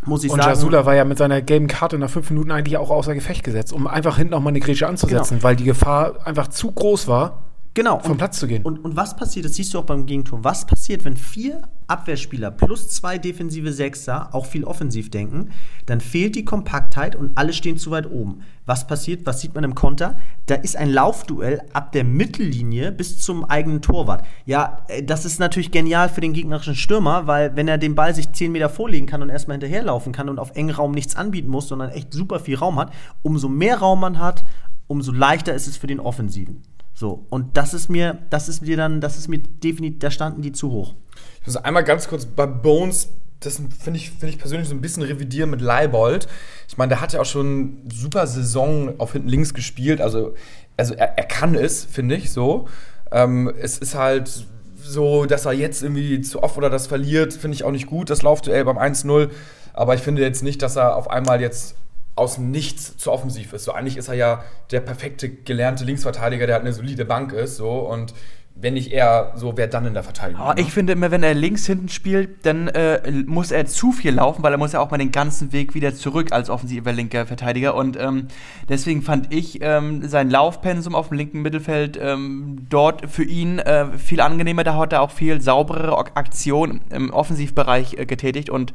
muss 0.06 0.24
ich 0.24 0.32
Und 0.32 0.38
sagen. 0.40 0.50
Jasula 0.52 0.86
war 0.86 0.96
ja 0.96 1.06
mit 1.06 1.18
seiner 1.18 1.42
gelben 1.42 1.68
Karte 1.68 1.98
nach 1.98 2.10
fünf 2.10 2.30
Minuten 2.30 2.52
eigentlich 2.52 2.78
auch 2.78 2.90
außer 2.92 3.14
Gefecht 3.14 3.44
gesetzt, 3.44 3.74
um 3.74 3.88
einfach 3.88 4.18
hinten 4.18 4.34
auch 4.34 4.40
mal 4.42 4.50
eine 4.50 4.60
Grätsche 4.60 4.88
anzusetzen, 4.88 5.36
Genau. 5.36 5.44
weil 5.44 5.56
die 5.56 5.64
Gefahr 5.66 6.26
einfach 6.26 6.48
zu 6.48 6.72
groß 6.72 7.08
war, 7.08 7.44
genau, 7.78 8.00
vom 8.00 8.12
und- 8.12 8.18
Platz 8.18 8.40
zu 8.40 8.48
gehen. 8.48 8.64
Und, 8.64 8.84
und 8.84 8.96
was 8.98 9.16
passiert, 9.16 9.46
das 9.46 9.56
siehst 9.56 9.74
du 9.74 9.80
auch 9.80 9.86
beim 9.86 10.06
Gegentor, 10.06 10.44
was 10.44 10.66
passiert, 10.66 11.06
wenn 11.06 11.16
vier 11.16 11.62
Abwehrspieler 11.88 12.52
plus 12.52 12.90
zwei 12.90 13.18
defensive 13.18 13.72
Sechser 13.72 14.34
auch 14.34 14.46
viel 14.46 14.66
offensiv 14.66 15.10
denken, 15.10 15.52
dann 15.86 16.02
fehlt 16.02 16.36
die 16.36 16.44
Kompaktheit 16.44 17.16
und 17.16 17.38
alle 17.38 17.54
stehen 17.54 17.78
zu 17.78 17.92
weit 17.92 18.10
oben. 18.12 18.42
Was 18.66 18.88
passiert, 18.88 19.26
was 19.26 19.40
sieht 19.40 19.56
man 19.56 19.64
im 19.64 19.76
Konter? 19.76 20.18
Da 20.48 20.56
ist 20.56 20.76
ein 20.76 20.90
Laufduell 20.90 21.62
ab 21.72 21.94
der 21.94 22.04
Mittellinie 22.04 22.92
bis 22.92 23.20
zum 23.20 23.46
eigenen 23.46 23.82
Torwart. 23.82 24.26
Ja, 24.46 24.80
äh, 24.90 25.04
das 25.04 25.24
ist 25.24 25.40
natürlich 25.40 25.72
genial 25.72 26.10
für 26.10 26.20
den 26.20 26.34
gegnerischen 26.34 26.76
Stürmer, 26.76 27.28
weil 27.28 27.56
wenn 27.56 27.70
er 27.70 27.78
den 27.78 27.96
Ball 27.96 28.14
sich 28.14 28.32
10 28.34 28.52
Meter 28.52 28.70
vorlegen 28.70 29.06
kann 29.06 29.22
und 29.22 29.30
erstmal 29.30 29.56
hinterherlaufen 29.56 30.12
kann 30.12 30.28
und 30.28 30.40
auf 30.40 30.56
engen 30.56 30.72
Raum 30.76 30.92
nichts 30.92 31.16
anbieten 31.16 31.50
muss, 31.50 31.70
sondern 31.70 31.92
echt 31.92 32.12
super 32.12 32.40
viel 32.40 32.58
Raum 32.58 32.78
hat, 32.78 32.92
umso 33.22 33.48
mehr 33.48 33.78
Raum 33.78 34.02
man 34.02 34.20
hat, 34.20 34.44
umso 34.88 35.12
leichter 35.12 35.54
ist 35.54 35.68
es 35.68 35.78
für 35.78 35.88
den 35.88 36.00
Offensiven. 36.00 36.64
So, 37.00 37.28
und 37.30 37.58
das 37.58 37.76
ist 37.76 37.90
mir, 37.90 38.18
das 38.32 38.50
ist 38.50 38.64
mir 38.64 38.76
dann, 38.76 39.02
das 39.02 39.20
ist 39.20 39.28
mir 39.28 39.38
definitiv, 39.38 40.00
da 40.00 40.10
standen 40.10 40.42
die 40.42 40.52
zu 40.52 40.72
hoch. 40.72 40.96
Ich 41.42 41.46
muss 41.46 41.56
einmal 41.56 41.84
ganz 41.84 42.08
kurz 42.08 42.26
bei 42.26 42.48
Bones, 42.48 43.10
das 43.40 43.58
finde 43.58 44.00
ich, 44.00 44.10
find 44.10 44.32
ich 44.34 44.40
persönlich 44.40 44.68
so 44.68 44.74
ein 44.74 44.82
bisschen 44.82 45.04
revidieren 45.04 45.52
mit 45.52 45.62
Leibold. 45.62 46.28
Ich 46.68 46.76
meine, 46.80 46.90
der 46.90 47.02
hat 47.02 47.14
ja 47.14 47.22
auch 47.22 47.26
schon 47.26 47.84
super 47.94 48.26
Saison 48.26 49.00
auf 49.00 49.12
hinten 49.12 49.28
links 49.28 49.54
gespielt. 49.54 50.02
Also, 50.02 50.34
also 50.76 50.96
er, 50.96 51.20
er 51.20 51.26
kann 51.26 51.54
es, 51.54 51.86
finde 51.86 52.16
ich, 52.16 52.32
so. 52.32 52.68
Ähm, 53.12 53.54
es 53.62 53.78
ist 53.78 53.94
halt 53.94 54.48
so, 54.82 55.28
dass 55.28 55.46
er 55.46 55.54
jetzt 55.54 55.84
irgendwie 55.84 56.22
zu 56.22 56.42
oft 56.42 56.58
oder 56.58 56.72
das 56.72 56.88
verliert, 56.88 57.32
finde 57.32 57.54
ich 57.54 57.64
auch 57.64 57.72
nicht 57.72 57.86
gut, 57.86 58.10
das 58.10 58.24
Laufduell 58.24 58.66
beim 58.66 58.80
1-0. 58.80 59.30
Aber 59.74 59.94
ich 59.94 60.02
finde 60.02 60.24
jetzt 60.24 60.42
nicht, 60.42 60.64
dass 60.64 60.76
er 60.76 60.96
auf 60.96 61.12
einmal 61.12 61.42
jetzt 61.42 61.76
aus 62.18 62.36
dem 62.36 62.52
Nichts 62.52 62.98
zu 62.98 63.12
offensiv 63.12 63.54
ist. 63.54 63.64
So 63.64 63.72
eigentlich 63.72 63.98
ist 63.98 64.08
er 64.08 64.16
ja 64.16 64.44
der 64.72 64.82
perfekte 64.82 65.30
gelernte 65.30 65.84
Linksverteidiger, 65.86 66.46
der 66.48 66.56
halt 66.56 66.66
eine 66.66 66.74
solide 66.74 67.06
Bank 67.06 67.32
ist. 67.34 67.58
So 67.58 67.80
und 67.80 68.14
wenn 68.60 68.74
nicht 68.74 68.92
er, 68.92 69.34
so 69.36 69.56
wer 69.56 69.68
dann 69.68 69.86
in 69.86 69.94
der 69.94 70.04
Verteidigung? 70.04 70.44
Ne? 70.44 70.56
ich 70.58 70.72
finde 70.72 70.94
immer, 70.94 71.12
wenn 71.12 71.24
er 71.24 71.34
links 71.34 71.66
hinten 71.66 71.90
spielt, 71.90 72.46
dann 72.46 72.68
äh, 72.70 73.12
muss 73.28 73.52
er 73.52 73.66
zu 73.66 73.92
viel 73.92 74.16
laufen, 74.16 74.42
weil 74.44 74.52
er 74.52 74.58
muss 74.58 74.72
ja 74.72 74.80
auch 74.80 74.90
mal 74.90 74.98
den 74.98 75.12
ganzen 75.12 75.54
Weg 75.54 75.76
wieder 75.76 75.94
zurück 75.94 76.32
als 76.32 76.50
offensiver 76.50 76.92
linker 76.92 77.26
Verteidiger. 77.26 77.76
Und 77.76 77.98
ähm, 78.00 78.28
deswegen 78.68 79.04
fand 79.04 79.34
ich 79.34 79.60
ähm, 79.62 80.08
sein 80.08 80.30
Laufpensum 80.30 80.96
auf 80.96 81.10
dem 81.10 81.18
linken 81.18 81.42
Mittelfeld 81.42 82.00
ähm, 82.02 82.66
dort 82.70 83.10
für 83.10 83.24
ihn 83.24 83.60
äh, 83.60 83.98
viel 83.98 84.22
angenehmer. 84.22 84.64
Da 84.64 84.76
hat 84.76 84.94
er 84.94 85.02
auch 85.02 85.12
viel 85.12 85.42
sauberere 85.42 85.96
Ok- 85.96 86.12
Aktion 86.16 86.82
im 86.90 87.14
Offensivbereich 87.14 87.94
äh, 88.00 88.06
getätigt 88.06 88.50
und 88.50 88.74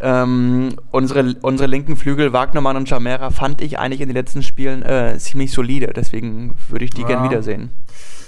ähm, 0.00 0.76
unsere, 0.90 1.34
unsere 1.42 1.68
linken 1.68 1.96
Flügel, 1.96 2.32
Wagnermann 2.32 2.76
und 2.76 2.88
Jamera, 2.88 3.30
fand 3.30 3.60
ich 3.62 3.78
eigentlich 3.78 4.00
in 4.00 4.08
den 4.08 4.16
letzten 4.16 4.42
Spielen 4.42 4.82
äh, 4.82 5.16
ziemlich 5.18 5.52
solide. 5.52 5.92
Deswegen 5.94 6.56
würde 6.68 6.84
ich 6.84 6.90
die 6.90 7.02
Ja. 7.02 7.08
gern 7.08 7.24
wiedersehen. 7.24 7.70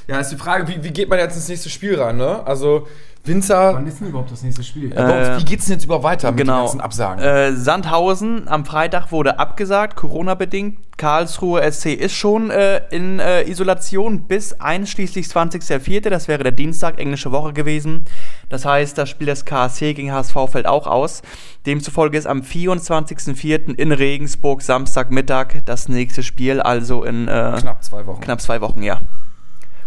Ja, 0.08 0.18
ist 0.20 0.30
die 0.30 0.36
Frage, 0.36 0.66
wie, 0.68 0.82
wie 0.82 0.90
geht 0.90 1.08
man 1.08 1.18
jetzt 1.18 1.36
ins 1.36 1.48
nächste 1.48 1.68
Spiel 1.68 2.00
ran, 2.00 2.16
ne? 2.16 2.40
Also, 2.46 2.86
Winzer, 3.24 3.82
ist 3.86 4.00
denn 4.00 4.08
überhaupt 4.08 4.32
das 4.32 4.42
nächste 4.42 4.62
Spiel? 4.62 4.90
äh, 4.96 5.36
wie 5.38 5.44
geht's 5.44 5.66
denn 5.66 5.74
jetzt 5.74 5.84
über 5.84 6.02
weiter 6.02 6.30
mit 6.30 6.40
den 6.40 6.46
Genau. 6.46 6.60
ganzen 6.60 6.80
Absagen? 6.80 7.22
Äh, 7.22 7.52
Sandhausen 7.52 8.48
am 8.48 8.64
Freitag 8.64 9.12
wurde 9.12 9.38
abgesagt, 9.38 9.96
Corona-bedingt. 9.96 10.78
Karlsruhe 10.96 11.60
SC 11.70 11.92
ist 11.92 12.14
schon 12.14 12.50
äh, 12.50 12.80
in 12.90 13.18
äh, 13.20 13.42
Isolation 13.42 14.22
bis 14.22 14.58
einschließlich 14.58 15.26
20.04. 15.26 16.08
Das 16.08 16.26
wäre 16.26 16.42
der 16.42 16.52
Dienstag, 16.52 16.98
englische 16.98 17.30
Woche 17.30 17.52
gewesen. 17.52 18.06
Das 18.48 18.64
heißt, 18.64 18.96
das 18.96 19.10
Spiel 19.10 19.26
des 19.26 19.44
KSC 19.44 19.92
gegen 19.92 20.10
HSV 20.10 20.34
fällt 20.50 20.66
auch 20.66 20.86
aus. 20.86 21.20
Demzufolge 21.66 22.16
ist 22.16 22.26
am 22.26 22.40
24.04. 22.40 23.74
in 23.74 23.92
Regensburg 23.92 24.62
Samstagmittag 24.62 25.60
das 25.66 25.88
nächste 25.90 26.22
Spiel, 26.22 26.60
also 26.60 27.04
in 27.04 27.28
äh, 27.28 27.56
Knapp 27.60 27.84
zwei 27.84 28.06
Wochen. 28.06 28.20
knapp 28.22 28.40
zwei 28.40 28.60
Wochen, 28.62 28.82
ja. 28.82 29.00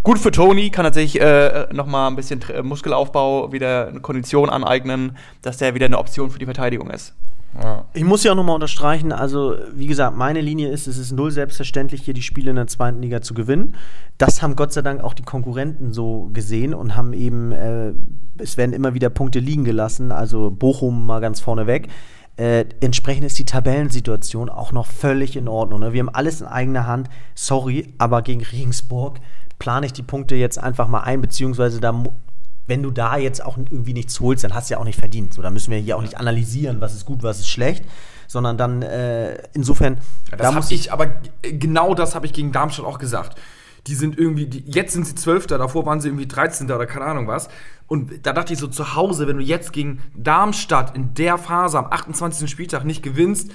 Gut 0.04 0.18
für 0.18 0.32
Toni, 0.32 0.72
kann 0.72 0.84
er 0.84 0.94
sich 0.94 1.22
äh, 1.22 1.68
nochmal 1.72 2.10
ein 2.10 2.16
bisschen 2.16 2.40
Tra- 2.40 2.64
Muskelaufbau, 2.64 3.52
wieder 3.52 3.88
eine 3.88 4.00
Kondition 4.00 4.50
aneignen, 4.50 5.16
dass 5.44 5.58
der 5.58 5.76
wieder 5.76 5.86
eine 5.86 6.00
Option 6.00 6.32
für 6.32 6.40
die 6.40 6.46
Verteidigung 6.46 6.90
ist. 6.90 7.14
Ja. 7.62 7.86
Ich 7.94 8.04
muss 8.04 8.24
ja 8.24 8.32
auch 8.32 8.36
nochmal 8.36 8.56
unterstreichen, 8.56 9.12
also 9.12 9.56
wie 9.76 9.86
gesagt, 9.86 10.18
meine 10.18 10.42
Linie 10.42 10.70
ist, 10.70 10.88
es 10.88 10.98
ist 10.98 11.12
null 11.12 11.30
selbstverständlich, 11.30 12.02
hier 12.02 12.16
die 12.16 12.24
Spiele 12.24 12.50
in 12.50 12.56
der 12.56 12.66
zweiten 12.66 13.02
Liga 13.02 13.22
zu 13.22 13.36
gewinnen. 13.36 13.76
Das 14.18 14.42
haben 14.42 14.56
Gott 14.56 14.74
sei 14.74 14.82
Dank 14.82 15.04
auch 15.04 15.14
die 15.14 15.22
Konkurrenten 15.22 15.92
so 15.92 16.30
gesehen 16.34 16.74
und 16.74 16.96
haben 16.96 17.14
eben, 17.14 17.52
äh, 17.52 17.94
es 18.40 18.58
werden 18.58 18.74
immer 18.74 18.96
wieder 18.96 19.12
Punkte 19.12 19.38
liegen 19.38 19.66
gelassen, 19.66 20.12
also 20.12 20.50
Bochum 20.50 21.06
mal 21.06 21.20
ganz 21.20 21.42
vorne 21.42 21.68
weg. 21.68 21.90
Äh, 22.38 22.66
entsprechend 22.80 23.26
ist 23.26 23.38
die 23.38 23.46
Tabellensituation 23.46 24.50
auch 24.50 24.72
noch 24.72 24.88
völlig 24.88 25.36
in 25.36 25.48
Ordnung. 25.48 25.82
Ne? 25.82 25.94
Wir 25.94 26.00
haben 26.00 26.10
alles 26.10 26.42
in 26.42 26.48
eigener 26.48 26.88
Hand. 26.88 27.10
Sorry, 27.36 27.94
aber 27.98 28.22
gegen 28.22 28.42
Regensburg 28.42 29.20
plane 29.62 29.86
ich 29.86 29.94
die 29.94 30.04
Punkte 30.04 30.36
jetzt 30.36 30.58
einfach 30.58 30.88
mal 30.88 31.02
ein, 31.02 31.22
beziehungsweise 31.22 31.80
da 31.80 32.04
wenn 32.68 32.84
du 32.84 32.92
da 32.92 33.18
jetzt 33.18 33.44
auch 33.44 33.58
irgendwie 33.58 33.94
nichts 33.94 34.20
holst, 34.20 34.44
dann 34.44 34.54
hast 34.54 34.70
du 34.70 34.76
ja 34.76 34.80
auch 34.80 34.86
nicht 34.86 34.98
verdient. 35.00 35.34
So, 35.34 35.42
da 35.42 35.50
müssen 35.50 35.72
wir 35.72 35.80
hier 35.80 35.98
auch 35.98 36.02
nicht 36.02 36.18
analysieren, 36.18 36.80
was 36.80 36.94
ist 36.94 37.06
gut, 37.06 37.22
was 37.24 37.40
ist 37.40 37.50
schlecht, 37.50 37.84
sondern 38.28 38.58
dann 38.58 38.82
äh, 38.82 39.36
insofern. 39.54 39.96
Ja, 40.30 40.38
da 40.38 40.44
das 40.46 40.54
muss 40.54 40.66
habe 40.66 40.76
ich, 40.76 40.94
aber 40.94 41.06
g- 41.08 41.58
genau 41.58 41.94
das 41.96 42.16
habe 42.16 42.26
ich 42.28 42.34
gegen 42.34 42.52
Darmstadt 42.52 42.86
auch 42.86 43.00
gesagt. 43.00 43.38
Die 43.88 43.96
sind 43.96 44.18
irgendwie, 44.18 44.46
die, 44.46 44.64
jetzt 44.72 44.94
sind 44.94 45.06
sie 45.08 45.16
Zwölfter, 45.16 45.58
davor 45.58 45.86
waren 45.86 46.00
sie 46.02 46.10
irgendwie 46.10 46.28
13. 46.28 46.72
oder 46.72 46.86
keine 46.86 47.06
Ahnung 47.06 47.28
was. 47.28 47.50
Und 47.88 48.26
da 48.26 48.32
dachte 48.32 48.54
ich 48.54 48.60
so 48.60 48.68
zu 48.68 48.96
Hause, 48.96 49.28
wenn 49.28 49.38
du 49.38 49.44
jetzt 49.44 49.74
gegen 49.74 50.00
Darmstadt 50.16 50.96
in 50.96 51.14
der 51.16 51.38
Phase 51.40 51.78
am 51.80 51.88
28. 51.88 52.50
Spieltag 52.50 52.86
nicht 52.86 53.02
gewinnst, 53.04 53.52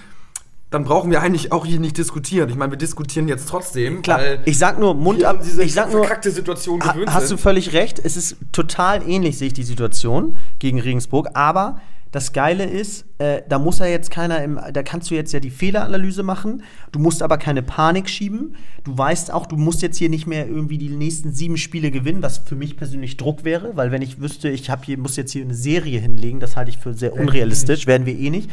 dann 0.71 0.85
brauchen 0.85 1.11
wir 1.11 1.23
eigentlich 1.23 1.53
auch 1.53 1.65
hier 1.65 1.79
nicht 1.79 1.97
diskutieren. 1.97 2.49
Ich 2.49 2.57
meine, 2.57 2.73
wir 2.73 2.79
diskutieren 2.79 3.29
jetzt 3.29 3.49
trotzdem. 3.49 4.03
Klar, 4.03 4.21
ich 4.45 4.59
sag 4.59 4.79
nur 4.79 4.95
Mund 4.95 5.23
ab. 5.25 5.41
diese 5.45 5.63
Ich 5.63 5.75
sag 5.75 5.93
nur, 5.93 6.01
verkackte 6.01 6.31
Situation 6.31 6.83
ha, 6.83 6.93
gewöhnt 6.93 7.15
hast 7.15 7.25
du 7.25 7.29
sind. 7.29 7.41
völlig 7.41 7.73
recht. 7.73 8.01
Es 8.03 8.17
ist 8.17 8.37
total 8.53 9.09
ähnlich, 9.09 9.39
sehe 9.39 9.49
ich 9.49 9.53
die 9.53 9.63
Situation 9.63 10.37
gegen 10.59 10.81
Regensburg. 10.81 11.29
Aber 11.35 11.81
das 12.11 12.33
Geile 12.33 12.65
ist, 12.65 13.05
äh, 13.19 13.43
da 13.49 13.59
muss 13.59 13.79
ja 13.79 13.87
jetzt 13.87 14.11
keiner 14.11 14.43
im, 14.43 14.59
da 14.73 14.83
kannst 14.83 15.11
du 15.11 15.15
jetzt 15.15 15.33
ja 15.33 15.41
die 15.41 15.51
Fehleranalyse 15.51 16.23
machen. 16.23 16.63
Du 16.91 16.99
musst 16.99 17.23
aber 17.23 17.39
keine 17.39 17.63
Panik 17.63 18.09
schieben. 18.09 18.57
Du 18.85 18.97
weißt 18.97 19.33
auch, 19.33 19.47
du 19.47 19.57
musst 19.57 19.83
jetzt 19.83 19.99
hier 19.99 20.09
nicht 20.09 20.27
mehr 20.27 20.49
irgendwie 20.49 20.79
die 20.79 20.89
nächsten 20.89 21.33
sieben 21.33 21.59
Spiele 21.59 21.91
gewinnen, 21.91 22.23
was 22.23 22.39
für 22.39 22.57
mich 22.57 22.77
persönlich 22.77 23.17
Druck 23.17 23.45
wäre, 23.45 23.77
weil 23.77 23.93
wenn 23.93 24.03
ich 24.03 24.21
wüsste, 24.21 24.49
ich 24.49 24.69
habe 24.71 24.85
hier 24.85 24.99
muss 24.99 25.17
jetzt 25.17 25.33
hier 25.33 25.45
eine 25.45 25.55
Serie 25.55 26.01
hinlegen, 26.01 26.41
das 26.41 26.57
halte 26.57 26.71
ich 26.71 26.79
für 26.79 26.95
sehr 26.95 27.13
unrealistisch. 27.13 27.87
Werden 27.87 28.07
wir 28.07 28.19
eh 28.19 28.31
nicht. 28.31 28.51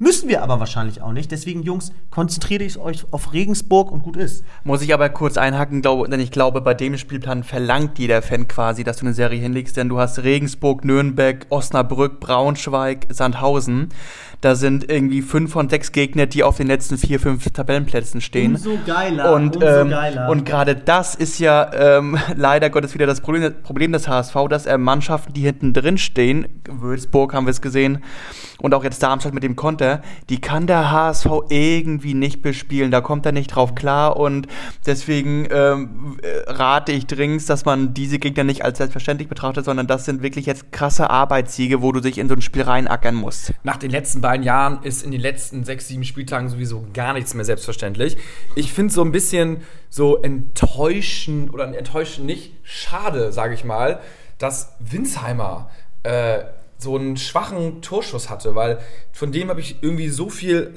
Müssen 0.00 0.28
wir 0.28 0.44
aber 0.44 0.60
wahrscheinlich 0.60 1.02
auch 1.02 1.10
nicht. 1.10 1.32
Deswegen, 1.32 1.64
Jungs, 1.64 1.92
konzentriert 2.10 2.62
euch 2.78 3.12
auf 3.12 3.32
Regensburg 3.32 3.90
und 3.90 4.04
gut 4.04 4.16
ist. 4.16 4.44
Muss 4.62 4.80
ich 4.80 4.94
aber 4.94 5.08
kurz 5.08 5.36
einhaken, 5.36 5.82
glaube, 5.82 6.08
denn 6.08 6.20
ich 6.20 6.30
glaube, 6.30 6.60
bei 6.60 6.72
dem 6.72 6.96
Spielplan 6.96 7.42
verlangt 7.42 7.98
jeder 7.98 8.22
Fan 8.22 8.46
quasi, 8.46 8.84
dass 8.84 8.98
du 8.98 9.06
eine 9.06 9.14
Serie 9.14 9.40
hinlegst, 9.40 9.76
denn 9.76 9.88
du 9.88 9.98
hast 9.98 10.20
Regensburg, 10.20 10.84
Nürnberg, 10.84 11.46
Osnabrück, 11.48 12.20
Braunschweig, 12.20 13.06
Sandhausen. 13.08 13.88
Da 14.40 14.54
sind 14.54 14.90
irgendwie 14.90 15.22
fünf 15.22 15.52
von 15.52 15.68
sechs 15.68 15.92
Gegner, 15.92 16.26
die 16.26 16.44
auf 16.44 16.56
den 16.56 16.68
letzten 16.68 16.96
vier, 16.96 17.18
fünf 17.18 17.50
Tabellenplätzen 17.50 18.20
stehen. 18.20 18.54
Umso 18.54 18.78
geiler, 18.86 19.34
Und, 19.34 19.56
umso 19.56 19.66
ähm, 19.66 19.90
geiler. 19.90 20.28
und 20.28 20.44
gerade 20.44 20.76
das 20.76 21.14
ist 21.14 21.38
ja 21.38 21.70
ähm, 21.74 22.16
leider 22.36 22.70
Gottes 22.70 22.94
wieder 22.94 23.06
das 23.06 23.20
Problem, 23.20 23.52
Problem 23.62 23.92
des 23.92 24.06
HSV, 24.06 24.34
dass 24.48 24.66
er 24.66 24.78
Mannschaften, 24.78 25.32
die 25.32 25.42
hinten 25.42 25.72
drin 25.72 25.98
stehen, 25.98 26.46
Würzburg 26.68 27.34
haben 27.34 27.46
wir 27.46 27.50
es 27.50 27.60
gesehen, 27.60 28.02
und 28.60 28.74
auch 28.74 28.84
jetzt 28.84 29.02
Darmstadt 29.02 29.34
mit 29.34 29.42
dem 29.42 29.56
Konter, 29.56 30.02
die 30.28 30.40
kann 30.40 30.66
der 30.66 30.90
HSV 30.90 31.26
irgendwie 31.48 32.14
nicht 32.14 32.42
bespielen. 32.42 32.90
Da 32.90 33.00
kommt 33.00 33.24
er 33.24 33.32
nicht 33.32 33.54
drauf 33.54 33.74
klar 33.74 34.16
und 34.16 34.48
deswegen 34.84 35.46
ähm, 35.50 36.18
äh, 36.22 36.50
rate 36.50 36.92
ich 36.92 37.06
dringend, 37.06 37.48
dass 37.48 37.64
man 37.64 37.94
diese 37.94 38.18
Gegner 38.18 38.44
nicht 38.44 38.64
als 38.64 38.78
selbstverständlich 38.78 39.28
betrachtet, 39.28 39.64
sondern 39.64 39.86
das 39.86 40.04
sind 40.04 40.22
wirklich 40.22 40.46
jetzt 40.46 40.72
krasse 40.72 41.08
Arbeitssiege, 41.08 41.82
wo 41.82 41.92
du 41.92 42.00
dich 42.00 42.18
in 42.18 42.28
so 42.28 42.34
ein 42.34 42.42
Spiel 42.42 42.62
reinackern 42.62 43.14
musst. 43.14 43.52
Nach 43.62 43.76
den 43.76 43.90
letzten 43.90 44.20
beiden 44.20 44.27
Jahren 44.36 44.82
ist 44.82 45.02
in 45.02 45.10
den 45.10 45.20
letzten 45.20 45.64
sechs, 45.64 45.88
sieben 45.88 46.04
Spieltagen 46.04 46.48
sowieso 46.48 46.86
gar 46.92 47.12
nichts 47.12 47.34
mehr 47.34 47.44
selbstverständlich. 47.44 48.16
Ich 48.54 48.72
finde 48.72 48.92
so 48.92 49.02
ein 49.02 49.12
bisschen 49.12 49.62
so 49.90 50.20
enttäuschend 50.20 51.52
oder 51.52 51.64
enttäuschend 51.76 52.26
nicht, 52.26 52.52
schade, 52.62 53.32
sage 53.32 53.54
ich 53.54 53.64
mal, 53.64 54.00
dass 54.38 54.74
Winsheimer 54.78 55.70
äh, 56.02 56.44
so 56.80 56.96
einen 56.96 57.16
schwachen 57.16 57.82
Torschuss 57.82 58.30
hatte, 58.30 58.54
weil 58.54 58.78
von 59.10 59.32
dem 59.32 59.50
habe 59.50 59.60
ich 59.60 59.82
irgendwie 59.82 60.08
so 60.08 60.30
viel, 60.30 60.72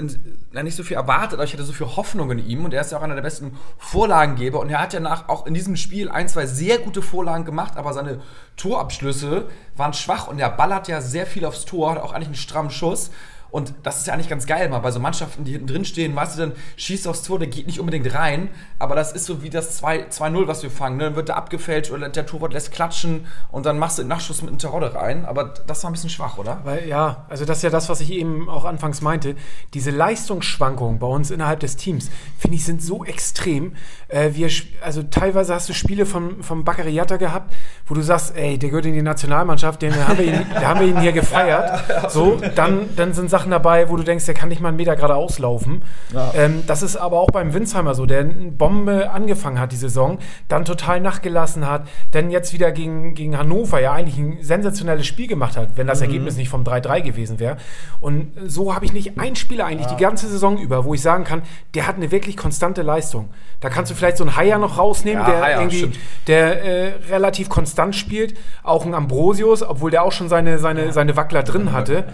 na 0.52 0.64
nicht 0.64 0.76
so 0.76 0.84
viel 0.84 0.98
erwartet, 0.98 1.34
aber 1.34 1.44
ich 1.44 1.54
hatte 1.54 1.64
so 1.64 1.74
viel 1.74 1.86
Hoffnung 1.86 2.32
in 2.32 2.40
ihm 2.40 2.66
und 2.66 2.74
er 2.74 2.82
ist 2.82 2.92
ja 2.92 2.98
auch 2.98 3.04
einer 3.04 3.14
der 3.14 3.22
besten 3.22 3.56
Vorlagengeber 3.78 4.60
und 4.60 4.70
er 4.72 4.82
hat 4.82 4.94
ja 4.94 5.00
nach, 5.00 5.30
auch 5.30 5.46
in 5.46 5.54
diesem 5.54 5.76
Spiel 5.76 6.10
ein, 6.10 6.28
zwei 6.28 6.48
sehr 6.48 6.80
gute 6.80 7.04
Vorlagen 7.04 7.46
gemacht, 7.46 7.78
aber 7.78 7.94
seine 7.94 8.20
Torabschlüsse 8.58 9.46
waren 9.76 9.94
schwach 9.94 10.28
und 10.28 10.40
er 10.40 10.50
ballert 10.50 10.88
ja 10.88 11.02
sehr 11.02 11.28
viel 11.28 11.46
aufs 11.46 11.66
Tor, 11.66 11.92
hat 11.92 12.02
auch 12.02 12.14
eigentlich 12.14 12.30
einen 12.30 12.36
strammen 12.36 12.72
Schuss 12.72 13.12
und 13.52 13.74
das 13.84 14.00
ist 14.00 14.08
ja 14.08 14.14
eigentlich 14.14 14.30
ganz 14.30 14.48
geil 14.48 14.70
mal 14.70 14.80
bei 14.80 14.92
so 14.92 15.00
Mannschaften, 15.00 15.44
die 15.44 15.52
hinten 15.52 15.68
drin 15.68 15.86
stehen, 15.86 16.16
weißt 16.16 16.38
du, 16.38 16.42
dann 16.42 16.52
schießt 16.78 17.08
aufs 17.08 17.24
Tor, 17.24 17.38
der 17.38 17.50
geht 17.50 17.68
nicht 17.68 17.80
unbedingt 17.80 18.14
rein, 18.14 18.50
aber 18.80 18.96
das 18.96 19.12
ist 19.12 19.26
so 19.26 19.44
wie 19.44 19.50
das 19.50 19.84
2-0, 19.84 20.48
was 20.48 20.64
wir 20.64 20.72
fangen. 20.72 20.98
Ne? 20.98 21.04
Dann 21.04 21.16
wird 21.16 21.28
der 21.28 21.38
abgefälscht 21.38 21.92
oder 21.92 22.08
der 22.08 22.26
Torwart 22.26 22.54
lässt 22.54 22.72
klatschen 22.72 23.26
und 23.52 23.66
dann 23.66 23.78
machst 23.78 23.98
du 23.98 24.04
den 24.04 24.08
Nachschuss 24.08 24.42
mit 24.42 24.50
einem 24.50 24.58
Terodde 24.58 24.96
rein. 24.96 25.26
Aber 25.26 25.54
das 25.68 25.84
war 25.84 25.90
ein 25.90 25.94
bisschen 25.94 26.10
schwach, 26.10 26.38
oder? 26.38 26.62
Weil, 26.64 26.88
ja, 26.88 27.26
also 27.30 27.44
das 27.44 27.58
ist 27.58 27.64
ja 27.64 27.70
das, 27.70 27.90
was 27.90 28.00
ich 28.00 28.12
eben 28.12 28.50
auch 28.50 28.64
anfangs 28.64 29.02
meinte. 29.02 29.36
Diese 29.74 29.92
Leistungsschwankungen 29.92 31.00
bei 31.00 31.08
uns 31.08 31.30
innerhalb 31.30 31.60
des 31.60 31.76
Teams, 31.76 32.10
finde 32.38 32.56
ich, 32.56 32.66
sind 32.66 32.82
so 32.82 33.04
extrem. 33.04 33.76
Äh, 34.08 34.32
wir, 34.34 34.50
also 34.82 35.04
teilweise 35.04 35.54
hast 35.54 35.68
du 35.68 35.74
Spiele 35.74 36.06
vom, 36.06 36.42
vom 36.42 36.64
Baccariata 36.64 37.18
gehabt, 37.18 37.54
wo 37.86 37.96
du 37.96 38.02
sagst, 38.02 38.36
ey, 38.36 38.58
der 38.58 38.70
gehört 38.70 38.86
in 38.86 38.94
die 38.94 39.02
Nationalmannschaft, 39.02 39.82
den 39.82 40.08
haben 40.08 40.18
wir 40.18 40.26
ihn, 40.26 40.56
haben 40.56 40.80
wir 40.80 40.88
ihn 40.88 41.00
hier 41.02 41.12
gefeiert. 41.12 41.82
So, 42.10 42.42
dann, 42.56 42.90
dann 42.96 43.14
sind 43.14 43.30
Sachen 43.30 43.41
dabei, 43.50 43.90
wo 43.90 43.98
du 43.98 44.04
denkst, 44.04 44.26
der 44.26 44.36
kann 44.36 44.50
nicht 44.50 44.62
mal 44.62 44.70
einen 44.70 44.78
Meter 44.78 44.96
gerade 44.96 45.16
auslaufen. 45.16 45.84
Ja. 46.14 46.32
Ähm, 46.36 46.64
das 46.68 46.84
ist 46.84 46.96
aber 46.96 47.20
auch 47.20 47.32
beim 47.32 47.54
Winsheimer 47.54 47.96
so, 47.96 48.06
der 48.06 48.20
eine 48.20 48.52
Bombe 48.52 49.10
angefangen 49.10 49.60
hat 49.60 49.72
die 49.72 49.78
Saison, 49.78 50.20
dann 50.48 50.66
total 50.66 51.00
nachgelassen 51.00 51.68
hat, 51.68 51.88
dann 52.12 52.30
jetzt 52.30 52.54
wieder 52.54 52.72
gegen, 52.72 53.16
gegen 53.16 53.38
Hannover 53.38 53.80
ja 53.80 53.94
eigentlich 53.94 54.18
ein 54.18 54.38
sensationelles 54.42 55.08
Spiel 55.08 55.28
gemacht 55.28 55.58
hat, 55.58 55.70
wenn 55.76 55.88
das 55.88 56.00
mhm. 56.00 56.06
Ergebnis 56.06 56.38
nicht 56.38 56.50
vom 56.50 56.64
3-3 56.64 57.02
gewesen 57.02 57.40
wäre. 57.40 57.58
Und 58.00 58.32
so 58.46 58.76
habe 58.76 58.86
ich 58.86 58.94
nicht 58.94 59.20
einen 59.20 59.36
Spieler 59.36 59.66
eigentlich 59.66 59.88
ja. 59.88 59.96
die 59.96 60.04
ganze 60.04 60.28
Saison 60.28 60.58
über, 60.58 60.86
wo 60.86 60.94
ich 60.94 61.02
sagen 61.02 61.24
kann, 61.24 61.42
der 61.74 61.88
hat 61.88 61.96
eine 61.96 62.12
wirklich 62.12 62.38
konstante 62.38 62.82
Leistung. 62.82 63.30
Da 63.60 63.70
kannst 63.70 63.92
du 63.92 63.96
vielleicht 63.96 64.18
so 64.18 64.24
einen 64.24 64.36
Haier 64.36 64.58
noch 64.58 64.78
rausnehmen, 64.78 65.22
ja, 65.22 65.30
der 65.30 65.42
Haier, 65.42 65.60
irgendwie, 65.60 65.92
der 66.28 66.64
äh, 66.64 66.94
relativ 67.10 67.50
konstant 67.50 67.96
spielt. 67.96 68.36
Auch 68.64 68.86
ein 68.86 68.94
Ambrosius, 68.94 69.64
obwohl 69.64 69.92
der 69.92 70.04
auch 70.04 70.12
schon 70.12 70.30
seine, 70.30 70.60
seine, 70.60 70.92
seine 70.92 71.16
Wackler 71.16 71.44
drin 71.44 71.72
hatte. 71.72 72.06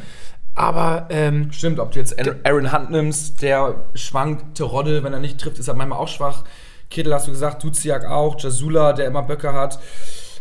Aber 0.57 1.05
ähm, 1.11 1.51
stimmt, 1.51 1.79
ob 1.79 1.91
du 1.91 1.99
jetzt 1.99 2.15
Aaron 2.43 2.73
Hunt 2.73 2.89
nimmst, 2.89 3.43
der 3.43 3.75
schwankt, 3.93 4.57
Terodde, 4.57 5.03
wenn 5.03 5.13
er 5.13 5.19
nicht 5.19 5.39
trifft, 5.39 5.59
ist 5.59 5.67
er 5.67 5.75
manchmal 5.75 5.99
auch 5.99 6.07
schwach. 6.07 6.45
Kittel 6.89 7.13
hast 7.13 7.27
du 7.27 7.31
gesagt, 7.31 7.63
Duziak 7.63 8.05
auch, 8.05 8.39
Jasula, 8.39 8.93
der 8.93 9.05
immer 9.05 9.21
Böcke 9.21 9.53
hat. 9.53 9.77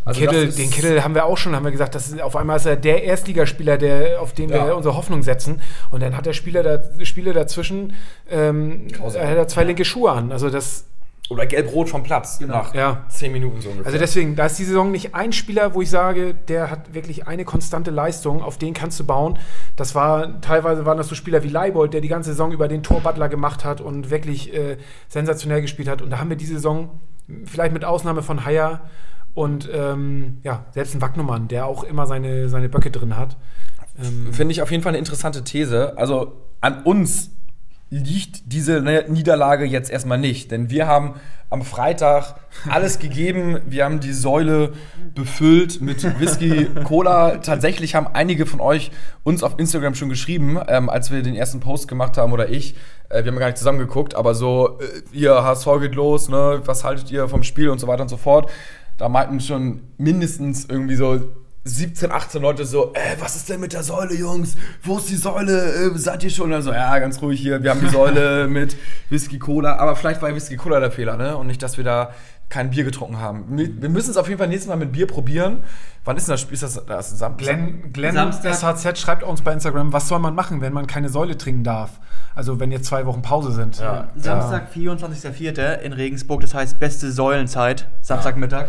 Also 0.07 0.21
Kittel, 0.21 0.51
den 0.51 0.71
Kittel 0.71 1.05
haben 1.05 1.15
wir 1.15 1.27
auch 1.27 1.37
schon, 1.37 1.55
haben 1.55 1.65
wir 1.65 1.71
gesagt, 1.71 1.95
das 1.95 2.09
ist, 2.09 2.23
auf 2.23 2.35
einmal 2.35 2.57
ist 2.57 2.65
er 2.65 2.77
der 2.77 3.03
Erstligaspieler, 3.05 3.77
der, 3.77 4.23
auf 4.23 4.33
den 4.33 4.49
ja. 4.49 4.67
wir 4.67 4.77
unsere 4.77 4.97
Hoffnung 4.97 5.23
setzen. 5.23 5.61
Und 5.91 6.03
dann 6.03 6.17
hat 6.17 6.25
der 6.25 6.33
Spieler 6.33 6.63
da, 6.63 7.05
Spiele 7.05 7.35
dazwischen, 7.35 7.93
ähm, 8.31 8.89
er 9.13 9.41
hat 9.41 9.51
zwei 9.51 9.65
linke 9.65 9.85
Schuhe 9.85 10.13
an. 10.13 10.33
Also 10.33 10.49
das 10.49 10.87
oder 11.29 11.47
gelb-rot 11.47 11.89
vom 11.89 12.03
Platz 12.03 12.39
genau. 12.39 12.55
nach 12.55 12.75
ja. 12.75 13.05
zehn 13.09 13.33
Minuten 13.33 13.61
so 13.61 13.71
ungefähr. 13.71 13.87
Also 13.87 13.99
deswegen, 13.99 14.37
da 14.37 14.47
ist 14.47 14.59
die 14.59 14.65
Saison 14.65 14.91
nicht 14.91 15.15
ein 15.15 15.33
Spieler, 15.33 15.75
wo 15.75 15.83
ich 15.83 15.91
sage, 15.91 16.35
der 16.35 16.71
hat 16.71 16.95
wirklich 16.95 17.27
eine 17.27 17.45
konstante 17.45 17.91
Leistung, 17.91 18.43
auf 18.43 18.59
den 18.59 18.75
kannst 18.75 19.01
du 19.01 19.05
bauen. 19.05 19.39
Das 19.75 19.95
war, 19.95 20.41
teilweise 20.41 20.87
waren 20.87 20.99
das 20.99 21.09
so 21.09 21.15
Spieler 21.15 21.43
wie 21.43 21.49
Leibold, 21.49 21.95
der 21.95 22.01
die 22.01 22.09
ganze 22.09 22.31
Saison 22.31 22.53
über 22.53 22.69
den 22.69 22.83
Torbutler 22.83 23.29
gemacht 23.29 23.65
hat 23.65 23.81
und 23.81 24.11
wirklich 24.11 24.55
äh, 24.55 24.77
sensationell 25.09 25.63
gespielt 25.63 25.89
hat. 25.89 26.01
Und 26.01 26.11
da 26.11 26.19
haben 26.19 26.29
wir 26.31 26.37
diese 26.37 26.55
Saison, 26.55 27.01
vielleicht 27.45 27.73
mit 27.73 27.85
Ausnahme 27.85 28.23
von 28.23 28.45
Haier 28.45 28.83
und 29.35 29.69
ähm, 29.73 30.39
ja, 30.45 30.65
selbst 30.71 30.95
ein 30.95 31.03
Wagnumann, 31.03 31.49
der 31.49 31.67
auch 31.67 31.83
immer 31.83 32.07
seine, 32.07 32.49
seine 32.49 32.69
Böcke 32.69 32.91
drin 32.91 33.17
hat. 33.17 33.37
Ähm, 33.99 34.33
Finde 34.33 34.53
ich 34.53 34.63
auf 34.63 34.71
jeden 34.71 34.83
Fall 34.83 34.91
eine 34.91 34.99
interessante 34.99 35.43
These. 35.45 35.99
Also 35.99 36.41
an 36.61 36.85
uns 36.85 37.31
liegt 37.89 38.53
diese 38.53 38.83
Niederlage 39.09 39.65
jetzt 39.65 39.91
erstmal 39.91 40.19
nicht. 40.19 40.51
Denn 40.51 40.71
wir 40.71 40.87
haben 40.89 41.15
am 41.51 41.63
Freitag 41.63 42.35
alles 42.69 42.99
gegeben. 42.99 43.61
Wir 43.67 43.85
haben 43.85 44.01
die 44.01 44.13
Säule 44.13 44.73
befüllt 45.15 45.81
mit 45.81 46.19
Whisky, 46.19 46.67
Cola. 46.85 47.37
Tatsächlich 47.39 47.95
haben 47.95 48.09
einige 48.13 48.47
von 48.47 48.61
euch 48.61 48.91
uns 49.23 49.45
auf 49.45 49.59
Instagram 49.59 49.95
schon 49.95 50.09
geschrieben, 50.09 50.59
ähm, 50.67 50.91
als 50.91 51.13
wir 51.13 51.23
den 51.23 51.37
ersten 51.37 51.61
Post 51.61 51.87
gemacht 51.87 52.19
haben 52.19 52.33
oder 52.33 52.49
ich. 52.49 52.75
Äh, 53.09 53.25
wir 53.25 53.31
haben 53.31 53.39
gar 53.39 53.47
nicht 53.47 53.59
zusammen 53.59 53.79
geguckt, 53.79 54.17
aber 54.17 54.35
so, 54.35 54.81
äh, 54.81 55.17
ihr 55.17 55.45
HSV 55.45 55.67
geht 55.81 55.95
los, 55.95 56.29
ne? 56.29 56.63
was 56.65 56.83
haltet 56.83 57.11
ihr 57.13 57.29
vom 57.29 57.45
Spiel 57.45 57.69
und 57.69 57.79
so 57.79 57.87
weiter 57.87 58.03
und 58.03 58.09
so 58.09 58.17
fort. 58.17 58.51
Da 58.99 59.09
meinten 59.09 59.41
schon 59.41 59.83
mindestens 59.99 60.65
irgendwie 60.65 60.97
so 60.97 61.21
17, 61.67 62.13
18 62.13 62.41
Leute 62.41 62.65
so, 62.65 62.93
äh, 62.95 63.17
was 63.19 63.37
ist 63.37 63.49
denn 63.49 63.61
mit 63.61 63.73
der 63.73 63.83
Säule, 63.83 64.15
Jungs? 64.15 64.57
Wo 64.83 64.99
ist 64.99 65.09
die 65.09 65.17
Säule? 65.17 65.93
Äh, 65.93 65.99
seid 65.99 66.23
ihr 66.23 66.31
schon? 66.31 66.53
Also, 66.53 66.73
ja, 66.73 66.99
ganz 66.99 67.21
ruhig 67.21 67.41
hier, 67.41 67.63
wir 67.63 67.71
haben 67.71 67.81
die 67.81 67.89
Säule 67.89 68.47
mit 68.49 68.77
Whisky 69.11 69.39
Cola. 69.39 69.77
Aber 69.77 69.97
vielleicht 69.97 70.23
war 70.23 70.35
Whisky 70.35 70.57
Cola 70.57 70.81
der 70.81 70.91
Fehler, 70.91 71.17
ne? 71.17 71.37
Und 71.37 71.49
nicht, 71.49 71.63
dass 71.63 71.77
wir 71.77 71.85
da 71.85 72.13
kein 72.49 72.71
Bier 72.71 72.85
getrunken 72.85 73.19
haben. 73.19 73.45
Wir 73.59 73.89
müssen 73.89 74.11
es 74.11 74.17
auf 74.17 74.29
jeden 74.29 74.39
Fall 74.39 74.47
nächstes 74.47 74.69
Mal 74.69 74.77
mit 74.77 74.93
Bier 74.93 75.09
probieren. 75.09 75.65
Wann 76.05 76.17
ist 76.17 76.29
denn 76.29 76.35
das 76.35 76.41
Spiel? 76.41 76.55
Ist 76.55 76.63
das, 76.63 76.81
das 76.87 77.11
ist 77.11 77.19
Sam 77.19 77.37
Glenn, 77.37 77.93
Glenn 77.93 78.15
SHZ 78.33 78.97
schreibt 78.97 79.25
uns 79.25 79.43
bei 79.43 79.53
Instagram, 79.53 79.93
was 79.93 80.07
soll 80.07 80.21
man 80.21 80.37
machen, 80.37 80.61
wenn 80.61 80.73
man 80.73 80.87
keine 80.87 81.09
Säule 81.09 81.37
trinken 81.37 81.65
darf? 81.65 81.99
Also 82.37 82.61
wenn 82.61 82.71
jetzt 82.71 82.85
zwei 82.87 83.05
Wochen 83.07 83.23
Pause 83.23 83.51
sind. 83.51 83.81
Ja. 83.81 84.09
Samstag, 84.15 84.69
24.04. 84.73 85.81
in 85.81 85.93
Regensburg, 85.93 86.43
das 86.43 86.55
heißt 86.55 86.79
beste 86.79 87.11
Säulenzeit, 87.11 87.89
Samstagmittag. 88.03 88.69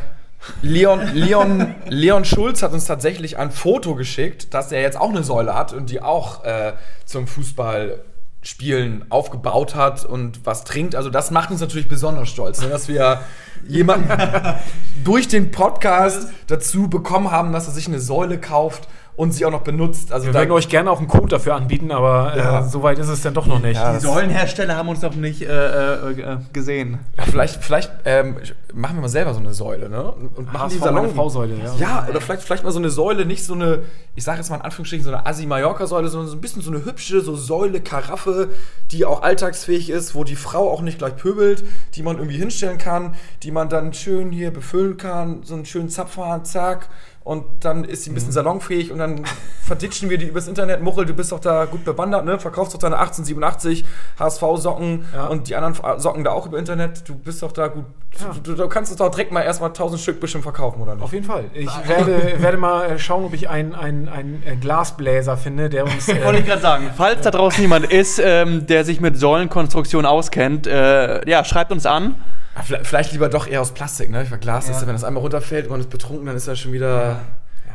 Leon, 0.61 1.01
Leon, 1.13 1.75
Leon 1.87 2.25
Schulz 2.25 2.63
hat 2.63 2.73
uns 2.73 2.85
tatsächlich 2.85 3.37
ein 3.37 3.51
Foto 3.51 3.95
geschickt, 3.95 4.53
dass 4.53 4.71
er 4.71 4.81
jetzt 4.81 4.97
auch 4.97 5.09
eine 5.09 5.23
Säule 5.23 5.53
hat 5.53 5.73
und 5.73 5.89
die 5.89 6.01
auch 6.01 6.43
äh, 6.45 6.73
zum 7.05 7.27
Fußballspielen 7.27 9.05
aufgebaut 9.09 9.75
hat 9.75 10.05
und 10.05 10.45
was 10.45 10.63
trinkt. 10.63 10.95
Also 10.95 11.09
das 11.09 11.31
macht 11.31 11.51
uns 11.51 11.61
natürlich 11.61 11.89
besonders 11.89 12.29
stolz, 12.29 12.61
ne, 12.61 12.69
dass 12.69 12.87
wir 12.87 13.21
jemanden 13.67 14.09
durch 15.03 15.27
den 15.27 15.51
Podcast 15.51 16.29
dazu 16.47 16.89
bekommen 16.89 17.31
haben, 17.31 17.51
dass 17.51 17.67
er 17.67 17.73
sich 17.73 17.87
eine 17.87 17.99
Säule 17.99 18.39
kauft 18.39 18.87
und 19.17 19.33
sie 19.33 19.45
auch 19.45 19.51
noch 19.51 19.63
benutzt. 19.63 20.13
Also 20.13 20.27
wir 20.27 20.33
würden 20.35 20.51
euch 20.51 20.69
gerne 20.69 20.91
auch 20.91 20.99
einen 20.99 21.07
Code 21.07 21.27
dafür 21.27 21.55
anbieten, 21.55 21.91
aber 21.91 22.33
äh, 22.35 22.37
ja. 22.37 22.59
äh, 22.59 22.69
so 22.69 22.83
weit 22.83 22.99
ist 22.99 23.09
es 23.09 23.23
dann 23.23 23.33
doch 23.33 23.47
noch 23.47 23.59
nicht. 23.59 23.75
Ja, 23.75 23.93
die 23.93 23.99
Säulenhersteller 23.99 24.75
haben 24.75 24.87
uns 24.87 25.01
noch 25.01 25.15
nicht 25.15 25.41
äh, 25.41 25.45
äh, 25.47 26.21
äh 26.21 26.37
gesehen. 26.53 26.99
Ja, 27.17 27.23
vielleicht 27.23 27.63
vielleicht 27.63 27.91
ähm, 28.05 28.37
machen 28.75 28.97
wir 28.97 29.01
mal 29.01 29.09
selber 29.09 29.33
so 29.33 29.39
eine 29.39 29.55
Säule, 29.55 29.89
ne? 29.89 30.11
Und 30.11 30.53
machen 30.53 30.69
die 30.69 30.77
Salon 30.77 31.09
V-Säule, 31.09 31.55
ja. 31.57 31.75
Ja, 31.79 32.07
oder 32.07 32.21
vielleicht, 32.21 32.43
vielleicht 32.43 32.63
mal 32.63 32.71
so 32.71 32.77
eine 32.77 32.91
Säule, 32.91 33.25
nicht 33.25 33.43
so 33.43 33.55
eine, 33.55 33.79
ich 34.13 34.23
sage 34.23 34.37
jetzt 34.37 34.51
mal 34.51 34.57
in 34.57 34.61
Anführungsstrichen, 34.61 35.03
so 35.03 35.11
eine 35.11 35.25
Assi-Mallorca-Säule, 35.25 36.09
sondern 36.09 36.29
so 36.29 36.37
ein 36.37 36.41
bisschen 36.41 36.61
so 36.61 36.69
eine 36.69 36.85
hübsche, 36.85 37.21
so 37.21 37.35
Säule, 37.35 37.81
Karaffe, 37.81 38.49
die 38.91 39.03
auch 39.03 39.23
alltagsfähig 39.23 39.89
ist, 39.89 40.13
wo 40.13 40.25
die 40.25 40.35
Frau 40.35 40.71
auch 40.71 40.81
nicht 40.81 40.99
gleich 40.99 41.15
pöbelt, 41.15 41.63
die 41.95 42.03
man 42.03 42.17
irgendwie 42.17 42.37
hinstellen 42.37 42.77
kann, 42.77 43.15
die 43.41 43.49
man 43.49 43.67
dann 43.67 43.93
schön 43.93 44.31
hier 44.31 44.51
befüllen 44.51 44.97
kann, 44.97 45.41
so 45.41 45.55
einen 45.55 45.65
schönen 45.65 45.89
Zapfhahn, 45.89 46.45
zack 46.45 46.89
und 47.27 47.43
dann 47.59 47.83
ist 47.83 48.05
sie 48.05 48.11
ein 48.11 48.13
bisschen 48.13 48.29
mhm. 48.29 48.35
salonfähig 48.35 48.89
und 48.89 48.99
dann 48.99 49.25
verditschen 49.61 50.09
wir 50.09 50.17
die 50.17 50.27
übers 50.27 50.47
Internet. 50.47 50.81
Muchel, 50.81 51.05
du 51.05 51.13
bist 51.13 51.33
doch 51.33 51.41
da 51.41 51.65
gut 51.65 51.83
bewandert, 51.83 52.23
ne? 52.23 52.39
Verkaufst 52.39 52.73
doch 52.73 52.79
deine 52.79 52.97
1887 52.97 53.83
HSV-Socken 54.17 55.05
ja. 55.13 55.27
und 55.27 55.49
die 55.49 55.55
anderen 55.57 55.99
Socken 55.99 56.23
da 56.23 56.31
auch 56.31 56.45
über 56.45 56.57
Internet. 56.57 57.07
Du 57.07 57.15
bist 57.15 57.43
doch 57.43 57.51
da 57.51 57.67
gut. 57.67 57.83
Ja. 58.17 58.33
Du, 58.41 58.55
du, 58.55 58.69
kannst 58.69 58.91
es 58.91 58.97
doch 58.97 59.11
direkt 59.11 59.33
mal 59.33 59.41
erstmal 59.41 59.71
1000 59.71 60.01
Stück 60.01 60.21
bestimmt 60.21 60.43
verkaufen, 60.43 60.81
oder 60.81 60.95
nicht? 60.95 61.03
Auf 61.03 61.11
jeden 61.11 61.25
Fall. 61.25 61.45
Ich 61.53 61.69
werde, 61.85 62.41
werde 62.41 62.57
mal 62.57 62.91
äh, 62.91 62.97
schauen, 62.97 63.25
ob 63.25 63.33
ich 63.33 63.49
einen, 63.49 63.75
einen, 63.75 64.07
einen 64.07 64.41
äh, 64.45 64.55
Glasbläser 64.55 65.35
finde, 65.35 65.69
der 65.69 65.83
uns. 65.83 66.07
Äh, 66.17 66.23
Wollte 66.23 66.39
ich 66.39 66.45
gerade 66.45 66.61
sagen. 66.61 66.89
Falls 66.95 67.21
da 67.21 67.31
draußen 67.31 67.61
jemand 67.61 67.91
ist, 67.91 68.21
ähm, 68.23 68.65
der 68.65 68.85
sich 68.85 69.01
mit 69.01 69.17
Säulenkonstruktion 69.17 70.05
auskennt, 70.05 70.65
äh, 70.65 71.29
ja, 71.29 71.43
schreibt 71.43 71.73
uns 71.73 71.85
an. 71.85 72.15
Vielleicht 72.63 73.11
lieber 73.11 73.29
doch 73.29 73.47
eher 73.47 73.61
aus 73.61 73.71
Plastik, 73.71 74.09
ne? 74.09 74.25
Weil 74.29 74.39
Glas 74.39 74.67
ja. 74.67 74.73
ist 74.73 74.81
ja, 74.81 74.87
wenn 74.87 74.95
das 74.95 75.03
einmal 75.03 75.21
runterfällt 75.21 75.65
und 75.65 75.71
man 75.71 75.79
ist 75.79 75.89
betrunken, 75.89 76.25
dann 76.25 76.35
ist 76.35 76.47
das 76.47 76.59
schon 76.59 76.73
wieder. 76.73 77.03
Ja. 77.03 77.19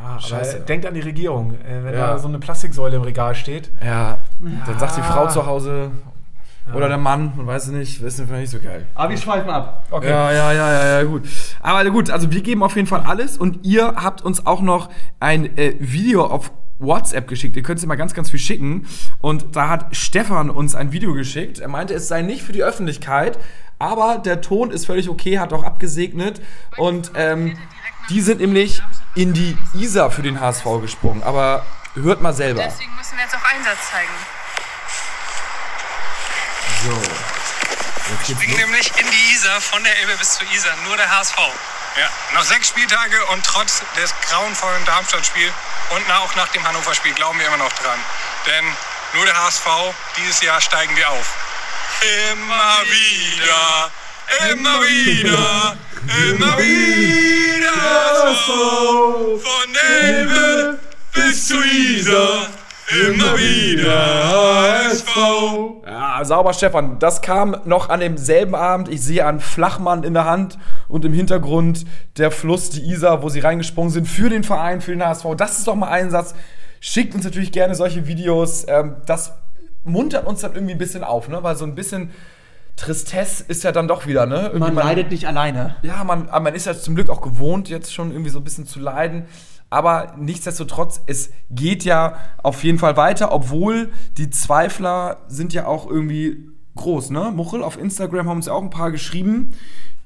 Ja, 0.02 0.18
Scheiße. 0.18 0.56
aber 0.56 0.64
denkt 0.64 0.84
an 0.84 0.94
die 0.94 1.00
Regierung. 1.00 1.54
Äh, 1.60 1.84
wenn 1.84 1.94
ja. 1.94 2.08
da 2.08 2.18
so 2.18 2.26
eine 2.26 2.40
Plastiksäule 2.40 2.96
im 2.96 3.02
Regal 3.02 3.36
steht. 3.36 3.70
Ja, 3.84 4.18
dann 4.66 4.78
sagt 4.78 4.96
die 4.96 5.02
Frau 5.02 5.28
zu 5.28 5.46
Hause 5.46 5.92
oder 6.74 6.88
der 6.88 6.98
Mann, 6.98 7.32
man 7.36 7.46
weiß 7.46 7.66
es 7.66 7.72
nicht, 7.72 8.02
das 8.02 8.18
ist 8.18 8.30
nicht 8.30 8.50
so 8.50 8.58
geil. 8.58 8.86
Aber 8.94 9.10
wir 9.10 9.16
schweifen 9.16 9.50
ab. 9.50 9.84
Okay. 9.90 10.08
Ja, 10.08 10.32
ja, 10.32 10.52
ja, 10.52 10.72
ja, 10.72 11.00
ja, 11.00 11.02
gut. 11.04 11.22
Aber 11.60 11.88
gut, 11.90 12.10
also 12.10 12.30
wir 12.30 12.40
geben 12.40 12.62
auf 12.62 12.76
jeden 12.76 12.86
Fall 12.86 13.00
alles 13.00 13.36
und 13.36 13.64
ihr 13.64 13.94
habt 13.96 14.22
uns 14.22 14.46
auch 14.46 14.62
noch 14.62 14.88
ein 15.20 15.56
äh, 15.58 15.74
Video 15.78 16.24
auf 16.24 16.52
WhatsApp 16.78 17.28
geschickt. 17.28 17.56
Ihr 17.56 17.62
könnt 17.62 17.78
es 17.78 17.84
immer 17.84 17.96
ganz, 17.96 18.14
ganz 18.14 18.30
viel 18.30 18.40
schicken. 18.40 18.86
Und 19.20 19.56
da 19.56 19.68
hat 19.68 19.94
Stefan 19.96 20.50
uns 20.50 20.74
ein 20.74 20.92
Video 20.92 21.14
geschickt. 21.14 21.60
Er 21.60 21.68
meinte, 21.68 21.94
es 21.94 22.08
sei 22.08 22.22
nicht 22.22 22.42
für 22.42 22.52
die 22.52 22.64
Öffentlichkeit, 22.64 23.38
aber 23.82 24.18
der 24.18 24.40
Ton 24.40 24.70
ist 24.70 24.86
völlig 24.86 25.08
okay, 25.08 25.40
hat 25.40 25.52
auch 25.52 25.64
abgesegnet. 25.64 26.40
Und 26.76 27.10
ähm, 27.16 27.58
die 28.10 28.20
sind 28.20 28.40
nämlich 28.40 28.80
in 29.16 29.34
die 29.34 29.58
Isar 29.74 30.12
für 30.12 30.22
den 30.22 30.40
HSV 30.40 30.64
gesprungen. 30.80 31.24
Aber 31.24 31.66
hört 31.94 32.22
mal 32.22 32.32
selber. 32.32 32.62
Deswegen 32.62 32.94
müssen 32.96 33.16
wir 33.16 33.24
jetzt 33.24 33.34
auch 33.34 33.44
Einsatz 33.44 33.90
zeigen. 33.90 34.12
So. 36.84 36.90
Wir 38.26 38.36
springen 38.36 38.56
nämlich 38.56 38.92
in 39.00 39.06
die 39.10 39.34
Isar 39.34 39.60
von 39.60 39.82
der 39.82 39.98
Elbe 39.98 40.16
bis 40.16 40.34
zur 40.34 40.46
Isar. 40.54 40.74
Nur 40.86 40.96
der 40.96 41.10
HSV. 41.10 41.36
Ja, 41.98 42.08
noch 42.34 42.44
sechs 42.44 42.68
Spieltage 42.68 43.16
und 43.32 43.44
trotz 43.44 43.82
des 44.00 44.14
grauenvollen 44.30 44.84
Darmstadt-Spiels 44.84 45.52
und 45.90 46.10
auch 46.12 46.34
nach 46.36 46.48
dem 46.48 46.66
Hannover-Spiel 46.66 47.12
glauben 47.14 47.38
wir 47.38 47.48
immer 47.48 47.58
noch 47.58 47.72
dran. 47.72 47.98
Denn 48.46 48.64
nur 49.14 49.26
der 49.26 49.36
HSV, 49.44 49.66
dieses 50.16 50.40
Jahr 50.40 50.60
steigen 50.60 50.96
wir 50.96 51.10
auf. 51.10 51.36
Immer 52.02 52.82
wieder, 52.90 53.90
immer 54.50 54.80
wieder, 54.82 55.76
immer 56.30 56.58
wieder 56.58 57.72
HSV. 57.76 58.48
Von 59.40 59.76
Elbe 60.00 60.78
bis 61.14 61.46
zu 61.46 61.54
Isar, 61.62 62.48
immer 63.06 63.38
wieder 63.38 64.28
HSV. 64.28 65.16
Ja, 65.86 66.24
sauber, 66.24 66.52
Stefan. 66.54 66.98
Das 66.98 67.22
kam 67.22 67.60
noch 67.66 67.88
an 67.88 68.00
demselben 68.00 68.56
Abend. 68.56 68.88
Ich 68.88 69.02
sehe 69.02 69.24
einen 69.24 69.38
Flachmann 69.38 70.02
in 70.02 70.14
der 70.14 70.24
Hand 70.24 70.58
und 70.88 71.04
im 71.04 71.12
Hintergrund 71.12 71.84
der 72.16 72.32
Fluss, 72.32 72.70
die 72.70 72.82
Isar, 72.82 73.22
wo 73.22 73.28
sie 73.28 73.38
reingesprungen 73.38 73.92
sind 73.92 74.08
für 74.08 74.28
den 74.28 74.42
Verein, 74.42 74.80
für 74.80 74.90
den 74.90 75.06
HSV. 75.06 75.26
Das 75.36 75.58
ist 75.58 75.68
doch 75.68 75.76
mal 75.76 75.88
ein 75.88 76.10
Satz. 76.10 76.34
Schickt 76.80 77.14
uns 77.14 77.22
natürlich 77.22 77.52
gerne 77.52 77.76
solche 77.76 78.08
Videos. 78.08 78.64
Ähm, 78.66 78.96
das 79.06 79.34
muntert 79.84 80.26
uns 80.26 80.40
dann 80.40 80.54
irgendwie 80.54 80.72
ein 80.72 80.78
bisschen 80.78 81.04
auf, 81.04 81.28
ne? 81.28 81.42
Weil 81.42 81.56
so 81.56 81.64
ein 81.64 81.74
bisschen 81.74 82.10
Tristesse 82.76 83.44
ist 83.46 83.64
ja 83.64 83.72
dann 83.72 83.88
doch 83.88 84.06
wieder, 84.06 84.26
ne? 84.26 84.50
Irgendwie 84.52 84.72
Man 84.72 84.74
leidet 84.74 85.10
nicht 85.10 85.26
alleine. 85.26 85.76
ja, 85.82 86.04
man, 86.04 86.26
man 86.26 86.54
ist 86.54 86.66
ja 86.66 86.74
zum 86.74 86.94
Glück 86.94 87.10
auch 87.10 87.20
gewohnt, 87.20 87.68
jetzt 87.68 87.92
schon 87.92 88.10
irgendwie 88.10 88.30
so 88.30 88.38
ein 88.38 88.44
bisschen 88.44 88.66
zu 88.66 88.80
leiden. 88.80 89.26
Aber 89.70 90.14
nichtsdestotrotz, 90.18 91.00
es 91.06 91.30
geht 91.50 91.84
ja 91.84 92.16
auf 92.42 92.62
jeden 92.62 92.78
Fall 92.78 92.96
weiter, 92.96 93.32
obwohl 93.32 93.90
die 94.18 94.28
Zweifler 94.28 95.18
sind 95.28 95.54
ja 95.54 95.66
auch 95.66 95.88
irgendwie 95.88 96.48
groß, 96.76 97.10
ne? 97.10 97.30
Muchel, 97.34 97.62
auf 97.62 97.78
Instagram 97.78 98.28
haben 98.28 98.36
uns 98.36 98.46
ja 98.46 98.52
auch 98.52 98.62
ein 98.62 98.70
paar 98.70 98.90
geschrieben. 98.90 99.52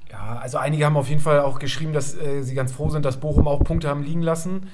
Ja, 0.09 0.39
also 0.41 0.57
einige 0.57 0.85
haben 0.85 0.97
auf 0.97 1.09
jeden 1.09 1.21
Fall 1.21 1.41
auch 1.41 1.59
geschrieben, 1.59 1.93
dass 1.93 2.15
äh, 2.15 2.43
sie 2.43 2.55
ganz 2.55 2.71
froh 2.71 2.89
sind, 2.89 3.05
dass 3.05 3.17
Bochum 3.17 3.47
auch 3.47 3.59
Punkte 3.63 3.89
haben 3.89 4.03
liegen 4.03 4.21
lassen. 4.21 4.69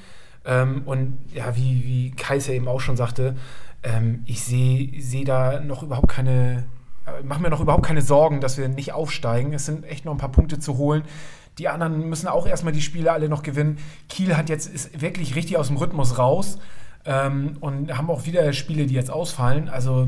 Ähm, 0.45 0.83
und 0.85 1.17
ja, 1.33 1.55
wie, 1.55 1.83
wie 1.85 2.11
Kais 2.11 2.47
ja 2.47 2.53
eben 2.53 2.67
auch 2.67 2.79
schon 2.79 2.97
sagte, 2.97 3.35
ähm, 3.83 4.23
ich 4.25 4.43
sehe 4.43 5.01
seh 5.01 5.23
da 5.23 5.59
noch 5.59 5.83
überhaupt 5.83 6.09
keine, 6.09 6.65
äh, 7.05 7.23
mache 7.23 7.41
mir 7.41 7.49
noch 7.49 7.61
überhaupt 7.61 7.85
keine 7.85 8.01
Sorgen, 8.01 8.41
dass 8.41 8.57
wir 8.57 8.67
nicht 8.67 8.93
aufsteigen. 8.93 9.53
Es 9.53 9.65
sind 9.65 9.85
echt 9.85 10.05
noch 10.05 10.13
ein 10.13 10.17
paar 10.17 10.31
Punkte 10.31 10.59
zu 10.59 10.77
holen. 10.77 11.03
Die 11.57 11.69
anderen 11.69 12.09
müssen 12.09 12.27
auch 12.27 12.47
erstmal 12.47 12.73
die 12.73 12.81
Spiele 12.81 13.11
alle 13.11 13.29
noch 13.29 13.43
gewinnen. 13.43 13.77
Kiel 14.09 14.35
hat 14.35 14.49
jetzt 14.49 14.73
ist 14.73 15.01
wirklich 15.01 15.35
richtig 15.35 15.57
aus 15.57 15.67
dem 15.67 15.77
Rhythmus 15.77 16.17
raus 16.17 16.57
ähm, 17.05 17.57
und 17.59 17.95
haben 17.95 18.09
auch 18.09 18.25
wieder 18.25 18.51
Spiele, 18.53 18.87
die 18.87 18.95
jetzt 18.95 19.11
ausfallen. 19.11 19.69
Also 19.69 20.07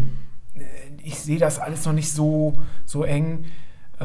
äh, 0.55 0.61
ich 1.03 1.19
sehe 1.19 1.37
das 1.37 1.59
alles 1.59 1.85
noch 1.85 1.93
nicht 1.93 2.11
so, 2.11 2.53
so 2.85 3.03
eng. 3.03 3.45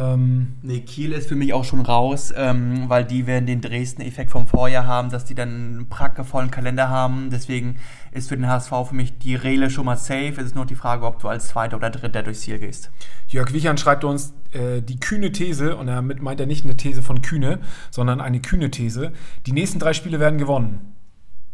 Ähm, 0.01 0.55
Nee, 0.63 0.81
Kiel 0.81 1.13
ist 1.13 1.29
für 1.29 1.37
mich 1.37 1.53
auch 1.53 1.65
schon 1.65 1.81
raus, 1.81 2.33
ähm, 2.37 2.89
weil 2.89 3.05
die 3.05 3.27
werden 3.27 3.47
den 3.47 3.61
Dresden-Effekt 3.61 4.31
vom 4.31 4.47
Vorjahr 4.47 4.87
haben, 4.87 5.11
dass 5.11 5.25
die 5.25 5.35
dann 5.35 5.49
einen 5.49 5.89
prackevollen 5.89 6.51
Kalender 6.51 6.89
haben. 6.89 7.31
Deswegen 7.31 7.77
ist 8.13 8.29
für 8.29 8.37
den 8.37 8.47
HSV 8.47 8.71
für 8.89 8.95
mich 8.95 9.19
die 9.19 9.35
Rele 9.35 9.71
schon 9.71 9.87
mal 9.87 9.97
safe. 9.97 10.35
Es 10.37 10.47
ist 10.47 10.55
nur 10.55 10.67
die 10.67 10.75
Frage, 10.75 11.05
ob 11.07 11.21
du 11.21 11.29
als 11.29 11.49
Zweiter 11.49 11.77
oder 11.77 11.91
Dritter 11.91 12.23
durchs 12.23 12.41
Ziel 12.41 12.59
gehst. 12.59 12.91
Jörg 13.29 13.53
Wichern 13.53 13.79
schreibt 13.79 14.05
uns 14.05 14.33
äh, 14.53 14.81
die 14.81 14.99
kühne 14.99 15.33
These, 15.33 15.77
und 15.77 15.87
damit 15.87 16.23
meint 16.23 16.41
er 16.41 16.47
nicht 16.47 16.65
eine 16.65 16.77
These 16.77 17.03
von 17.03 17.23
Kühne, 17.23 17.61
sondern 17.91 18.21
eine 18.21 18.41
kühne 18.41 18.71
These. 18.71 19.13
Die 19.47 19.53
nächsten 19.53 19.79
drei 19.79 19.93
Spiele 19.93 20.21
werden 20.21 20.39
gewonnen. 20.39 20.95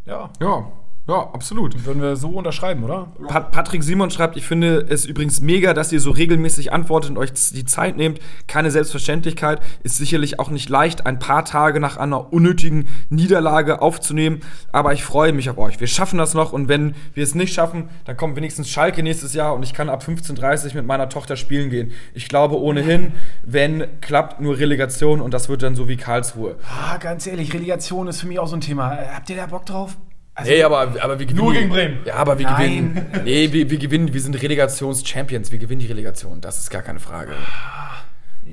Ja, 0.05 0.31
Ja, 0.41 0.71
ja, 1.09 1.31
absolut. 1.33 1.87
würden 1.87 2.03
wir 2.03 2.17
so 2.17 2.31
unterschreiben, 2.31 2.83
oder? 2.83 3.09
Pat 3.29 3.53
Patrick 3.53 3.85
Simon 3.85 4.11
schreibt, 4.11 4.37
ich 4.37 4.45
finde 4.45 4.87
es 4.89 5.07
übrigens 5.07 5.41
mega, 5.41 5.73
dass 5.73 5.93
ihr 5.93 6.01
so 6.01 6.11
regelmäßig 6.11 6.73
antwortet 6.73 7.11
und 7.11 7.19
euch 7.19 7.33
die 7.33 7.65
Zeit 7.65 7.97
nehmt. 7.97 8.19
Keine 8.49 8.73
Selbstverständlichkeit. 8.73 9.61
Ist 9.85 9.99
sicherlich 9.99 10.41
auch 10.41 10.51
nicht 10.51 10.69
leicht, 10.69 11.07
ein 11.07 11.19
paar 11.21 11.45
Tage 11.45 11.79
nach 11.79 11.97
einer 11.97 12.33
unnötigen 12.33 12.89
Niederlage 13.09 13.83
aufzunehmen. 13.83 14.41
Aber 14.73 14.93
ich 14.93 15.05
freue 15.05 15.33
mich 15.33 15.49
auf 15.49 15.59
euch. 15.59 15.79
Wir 15.79 15.87
schaffen 15.87 16.19
das 16.19 16.35
noch 16.35 16.53
und 16.53 16.69
wenn 16.69 16.97
wir 17.15 17.23
es 17.23 17.35
nicht 17.35 17.55
schaffen, 17.55 17.89
dann 18.05 18.17
kommt 18.17 18.37
wenigstens 18.37 18.69
Schalke 18.69 19.03
nächstes 19.03 19.33
Jahr 19.33 19.55
und 19.55 19.63
ich 19.63 19.75
kann 19.75 19.89
ab 19.89 20.03
15.30 20.03 20.71
Uhr 20.71 20.75
mit 20.75 20.87
meiner 20.87 21.09
Tochter 21.09 21.37
spielen 21.37 21.71
gehen. 21.71 21.93
Ich 22.15 22.29
glaube 22.29 22.59
ohnehin, 22.59 23.13
wenn 23.45 24.01
klappt, 24.01 24.41
nur 24.41 24.59
Relegation 24.59 25.21
und 25.21 25.33
das 25.33 25.49
wird 25.49 25.63
dann 25.63 25.77
so 25.77 25.89
wie 25.89 25.97
Karlsruhe. 25.97 26.57
Ah, 26.69 26.97
ganz 26.99 27.27
ehrlich, 27.27 27.55
Relegation 27.55 28.09
ist 28.09 28.21
für 28.21 28.27
mich 28.27 28.39
auch 28.39 28.49
so 28.49 28.57
ein 28.57 28.61
Thema. 28.61 28.99
Habt 29.15 29.31
ihr 29.31 29.37
da 29.37 29.47
Bock 29.47 29.67
drauf? 29.67 29.97
Also, 30.39 30.51
Nee, 30.51 30.63
aber, 30.63 30.95
aber 31.01 31.19
wir 31.19 31.25
gewinnen. 31.27 31.45
Nur 31.45 31.53
gegen 31.55 31.69
Bremen. 31.71 31.99
Ja, 32.05 32.15
aber 32.17 32.39
wir 32.39 32.45
Nein. 32.47 32.95
gewinnen. 32.95 33.25
Nee, 33.25 33.51
wir, 33.53 33.71
wir 33.71 33.79
gewinnen. 33.79 34.13
Wir 34.13 34.21
sind 34.21 34.41
Relegations-Champions. 34.41 35.51
Wir 35.51 35.59
gewinnen 35.59 35.81
die 35.81 35.87
Relegation. 35.87 36.43
Das 36.43 36.59
ist 36.59 36.69
gar 36.71 36.83
keine 36.83 37.01
Frage. 37.01 37.33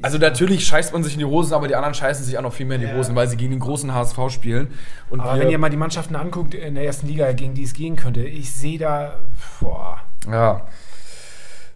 Also 0.02 0.18
natürlich 0.18 0.66
scheißt 0.66 0.92
man 0.94 1.04
sich 1.04 1.14
in 1.14 1.20
die 1.20 1.26
Hosen, 1.26 1.54
aber 1.54 1.68
die 1.68 1.76
anderen 1.76 1.94
scheißen 1.94 2.26
sich 2.26 2.38
auch 2.38 2.42
noch 2.42 2.54
viel 2.54 2.66
mehr 2.66 2.78
in 2.78 2.88
die 2.88 2.94
Hosen, 2.94 3.16
weil 3.16 3.28
sie 3.28 3.38
gegen 3.38 3.52
den 3.52 3.60
großen 3.60 3.94
HSV 3.94 4.18
spielen. 4.30 4.68
Und 5.10 5.20
aber 5.20 5.40
wenn 5.40 5.50
ihr 5.50 5.58
mal 5.60 5.70
die 5.70 5.78
Mannschaften 5.78 6.16
anguckt 6.16 6.54
in 6.56 6.76
der 6.76 6.86
ersten 6.86 7.08
Liga, 7.08 7.32
gegen 7.34 7.54
die 7.54 7.64
es 7.64 7.74
gehen 7.74 7.96
könnte, 7.96 8.22
ich 8.22 8.52
sehe 8.52 8.80
da. 8.80 9.18
Boah, 9.60 10.00
ja. 10.30 10.66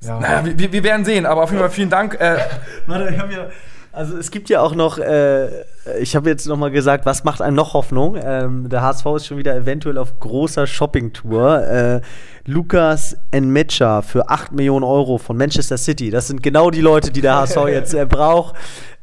ja. 0.02 0.20
Naja, 0.20 0.46
wir- 0.58 0.72
wir, 0.72 0.84
werden 0.84 1.06
sehen, 1.06 1.26
aber 1.26 1.44
auf 1.44 1.52
jeden 1.52 1.60
Fall 1.62 1.70
vielen 1.70 1.90
Dank. 1.90 2.16
Äh, 2.20 2.38
Warte, 2.88 3.14
ich 3.14 3.20
hab 3.20 3.32
ja, 3.32 3.50
also 3.98 4.16
es 4.16 4.30
gibt 4.30 4.50
ja 4.50 4.62
auch 4.62 4.76
noch, 4.76 5.00
äh, 5.00 5.64
ich 6.00 6.16
habe 6.16 6.30
jetzt 6.30 6.48
noch 6.48 6.56
mal 6.56 6.70
gesagt, 6.70 7.06
was 7.06 7.24
macht 7.24 7.42
einem 7.42 7.56
noch 7.56 7.74
Hoffnung? 7.74 8.16
Ähm, 8.22 8.70
der 8.70 8.84
HSV 8.84 9.06
ist 9.16 9.26
schon 9.26 9.38
wieder 9.38 9.56
eventuell 9.56 9.98
auf 9.98 10.20
großer 10.20 10.68
Shoppingtour. 10.68 11.68
Äh, 11.68 12.02
Lukas 12.46 13.18
Enmecha 13.32 14.04
für 14.04 14.30
8 14.30 14.52
Millionen 14.52 14.86
Euro 14.86 15.18
von 15.18 15.36
Manchester 15.36 15.78
City. 15.78 16.12
Das 16.12 16.28
sind 16.28 16.44
genau 16.44 16.70
die 16.70 16.82
Leute, 16.82 17.12
die 17.12 17.22
der 17.22 17.36
HSV 17.38 17.58
jetzt 17.68 17.94
äh, 17.94 18.06
braucht. 18.06 18.56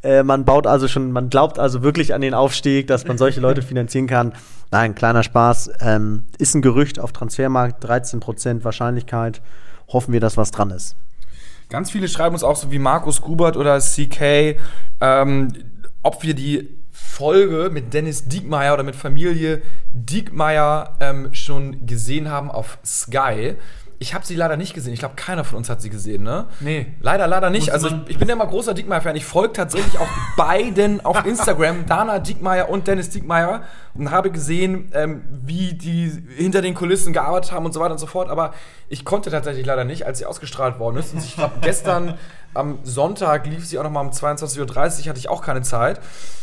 Äh, 0.03 0.23
man 0.23 0.45
baut 0.45 0.67
also 0.67 0.87
schon, 0.87 1.11
man 1.11 1.29
glaubt 1.29 1.59
also 1.59 1.83
wirklich 1.83 2.15
an 2.15 2.21
den 2.21 2.33
Aufstieg, 2.33 2.87
dass 2.87 3.05
man 3.07 3.19
solche 3.19 3.41
Leute 3.41 3.63
finanzieren 3.63 4.07
kann. 4.07 4.33
Nein, 4.71 4.95
kleiner 4.95 5.25
Spaß. 5.25 5.73
Ähm, 5.81 6.25
ist 6.39 6.55
ein 6.55 6.63
Gerücht 6.63 7.01
auf 7.01 7.13
Transfermarkt, 7.13 7.85
13% 7.85 8.63
Wahrscheinlichkeit. 8.63 9.43
Hoffen 9.89 10.13
wir, 10.13 10.21
dass 10.21 10.37
was 10.37 10.53
dran 10.53 10.71
ist. 10.71 10.95
Ganz 11.69 11.91
viele 11.91 12.09
schreiben 12.09 12.35
uns 12.35 12.45
auch 12.45 12.57
so 12.57 12.71
wie 12.71 12.79
Markus 12.79 13.23
Grubert 13.23 13.57
oder 13.57 13.79
CK, 13.79 14.57
ähm, 15.01 15.53
ob 16.03 16.23
wir 16.23 16.35
die 16.35 16.69
Folge 16.91 17.71
mit 17.73 17.95
Dennis 17.95 18.27
Diekmeyer 18.27 18.75
oder 18.75 18.83
mit 18.83 18.97
Familie 18.97 19.63
Diekmeyer 19.93 20.97
ähm, 21.01 21.33
schon 21.33 21.87
gesehen 21.87 22.31
haben 22.31 22.51
auf 22.51 22.79
Sky. 22.85 23.57
Ich 24.05 24.13
habe 24.13 24.27
sie 24.27 24.37
leider 24.37 24.59
nicht 24.59 24.75
gesehen. 24.75 24.93
Ich 24.93 24.99
glaube, 24.99 25.15
keiner 25.17 25.45
von 25.45 25.57
uns 25.57 25.71
hat 25.71 25.81
sie 25.81 25.89
gesehen, 25.89 26.23
ne? 26.25 26.45
Nee. 26.61 26.89
Leider, 27.01 27.27
leider 27.27 27.49
nicht. 27.49 27.71
Also 27.71 27.89
ich, 27.89 27.95
ich 28.09 28.19
bin 28.19 28.29
ja 28.29 28.35
immer 28.35 28.47
großer 28.47 28.75
Diekmeyer-Fan. 28.75 29.17
Ich 29.17 29.25
folge 29.25 29.55
tatsächlich 29.55 29.99
auch 29.99 30.09
beiden 30.37 31.03
auf 31.03 31.25
Instagram, 31.25 31.87
Dana 31.89 32.19
Diekmeyer 32.19 32.69
und 32.69 32.87
Dennis 32.87 33.09
Diekmeyer, 33.09 33.63
und 33.95 34.11
habe 34.11 34.31
gesehen, 34.31 34.93
ähm, 34.93 35.23
wie 35.31 35.73
die 35.73 36.13
hinter 36.37 36.61
den 36.61 36.75
Kulissen 36.75 37.15
gearbeitet 37.15 37.53
haben 37.53 37.65
und 37.65 37.73
so 37.73 37.81
weiter 37.81 37.93
und 37.93 37.99
so 37.99 38.07
fort. 38.07 38.29
Aber 38.29 38.53
ich 38.91 39.07
konnte 39.07 39.31
tatsächlich 39.31 39.65
leider 39.65 39.85
nicht, 39.85 40.05
als 40.05 40.19
sie 40.19 40.27
ausgestrahlt 40.27 40.79
worden 40.79 40.99
ist. 40.99 41.15
Und 41.15 41.25
ich 41.25 41.37
glaube, 41.37 41.55
gestern 41.63 42.19
am 42.55 42.79
Sonntag 42.83 43.47
lief 43.47 43.67
sie 43.67 43.79
auch 43.79 43.85
noch 43.85 43.91
mal 43.91 44.01
um 44.01 44.11
22.30 44.11 44.61
Uhr, 44.61 45.09
hatte 45.09 45.19
ich 45.19 45.29
auch 45.29 45.43
keine 45.43 45.63
Zeit. 45.63 46.01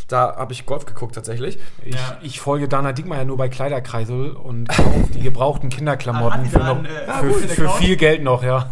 Da 0.07 0.35
habe 0.35 0.51
ich 0.51 0.65
Golf 0.65 0.85
geguckt 0.85 1.15
tatsächlich. 1.15 1.57
Ich, 1.85 1.95
ich 2.21 2.41
folge 2.41 2.67
Dana 2.67 2.91
Dickmeyer 2.91 3.23
nur 3.23 3.37
bei 3.37 3.47
Kleiderkreisel 3.47 4.31
und 4.31 4.67
kaufe 4.67 5.13
die 5.13 5.21
gebrauchten 5.21 5.69
Kinderklamotten 5.69 6.45
für, 6.47 6.59
noch, 6.59 6.83
für, 7.19 7.33
für 7.47 7.69
viel 7.69 7.95
Geld 7.95 8.21
noch, 8.21 8.43
ja. 8.43 8.71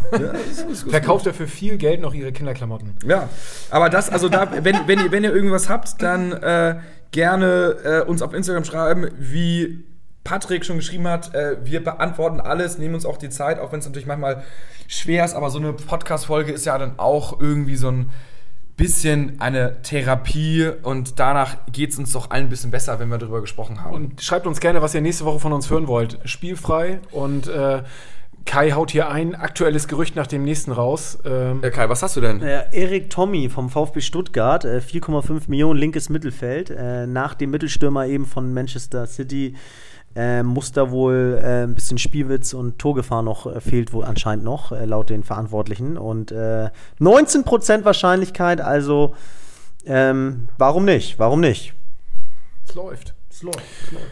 Verkauft 0.89 1.28
er 1.28 1.34
für 1.34 1.47
viel 1.47 1.78
Geld 1.78 2.02
noch 2.02 2.13
ihre 2.13 2.34
Kinderklamotten. 2.34 2.95
Ja, 3.06 3.30
aber 3.69 3.89
das, 3.89 4.10
also 4.10 4.28
da, 4.28 4.49
wenn, 4.63 4.88
wenn, 4.88 4.99
ihr, 4.99 5.12
wenn 5.12 5.23
ihr 5.23 5.34
irgendwas 5.34 5.69
habt, 5.69 6.02
dann 6.02 6.34
äh, 6.34 6.80
gerne 7.12 7.75
äh, 7.84 8.02
uns 8.02 8.21
auf 8.21 8.34
Instagram 8.34 8.65
schreiben, 8.65 9.10
wie 9.17 9.86
Patrick 10.23 10.65
schon 10.65 10.77
geschrieben 10.77 11.08
hat. 11.08 11.34
Äh, 11.34 11.58
wir 11.63 11.84
beantworten 11.84 12.39
alles, 12.39 12.77
nehmen 12.77 12.95
uns 12.95 13.05
auch 13.05 13.17
die 13.17 13.29
Zeit, 13.29 13.60
auch 13.60 13.71
wenn 13.71 13.79
es 13.79 13.86
natürlich 13.86 14.08
manchmal 14.08 14.43
schwer 14.88 15.25
ist, 15.25 15.36
aber 15.36 15.49
so 15.49 15.60
eine 15.60 15.73
Podcast-Folge 15.73 16.51
ist 16.51 16.65
ja 16.65 16.77
dann 16.77 16.97
auch 16.97 17.39
irgendwie 17.39 17.75
so 17.75 17.89
ein 17.89 18.10
bisschen 18.79 19.41
eine 19.41 19.82
Therapie 19.82 20.71
und 20.84 21.19
danach 21.19 21.58
geht 21.71 21.91
es 21.91 21.99
uns 21.99 22.13
doch 22.13 22.32
allen 22.32 22.45
ein 22.45 22.49
bisschen 22.49 22.71
besser, 22.71 22.97
wenn 22.99 23.10
wir 23.10 23.17
darüber 23.17 23.41
gesprochen 23.41 23.84
haben. 23.84 23.93
Und 23.93 24.21
schreibt 24.21 24.47
uns 24.47 24.62
gerne, 24.62 24.82
was 24.82 24.95
ihr 24.95 25.01
nächste 25.01 25.25
Woche 25.25 25.39
von 25.39 25.51
uns 25.51 25.69
hören 25.69 25.88
wollt. 25.88 26.17
Spielfrei 26.23 27.01
und 27.12 27.47
äh, 27.47 27.84
Kai 28.45 28.71
haut 28.71 28.89
hier 28.89 29.10
ein 29.10 29.36
aktuelles 29.36 29.88
Gerücht 29.88 30.15
nach 30.15 30.27
dem 30.27 30.43
nächsten 30.43 30.71
raus. 30.71 31.19
Ähm, 31.25 31.62
äh, 31.62 31.69
Kai, 31.71 31.89
was 31.89 32.01
hast 32.01 32.15
du 32.15 32.21
denn? 32.21 32.41
Äh, 32.41 32.63
Erik 32.71 33.10
Tommy 33.10 33.49
vom 33.49 33.69
VfB 33.69 34.01
Stuttgart, 34.01 34.65
äh, 34.65 34.79
4,5 34.79 35.49
Millionen 35.49 35.79
linkes 35.79 36.10
Mittelfeld. 36.10 36.69
Äh, 36.69 37.05
nach 37.05 37.36
dem 37.36 37.51
Mittelstürmer 37.51 38.08
eben 38.08 38.25
von 38.25 38.53
Manchester 38.53 39.05
City 39.08 39.55
äh, 40.15 40.43
muss 40.43 40.71
da 40.71 40.91
wohl 40.91 41.39
äh, 41.41 41.63
ein 41.63 41.75
bisschen 41.75 41.97
Spielwitz 41.97 42.53
und 42.53 42.79
Torgefahr 42.79 43.21
noch 43.21 43.45
äh, 43.45 43.61
fehlt 43.61 43.93
wohl 43.93 44.03
anscheinend 44.03 44.43
noch, 44.43 44.71
äh, 44.71 44.85
laut 44.85 45.09
den 45.09 45.23
Verantwortlichen. 45.23 45.97
Und 45.97 46.31
äh, 46.31 46.69
19% 46.99 47.85
Wahrscheinlichkeit, 47.85 48.61
also 48.61 49.15
ähm, 49.85 50.49
warum 50.57 50.85
nicht? 50.85 51.19
Warum 51.19 51.39
nicht? 51.39 51.73
es 52.69 52.75
läuft. 52.75 53.13
Es 53.29 53.43
läuft. 53.43 53.63
Es 53.85 53.91
läuft. 53.91 54.05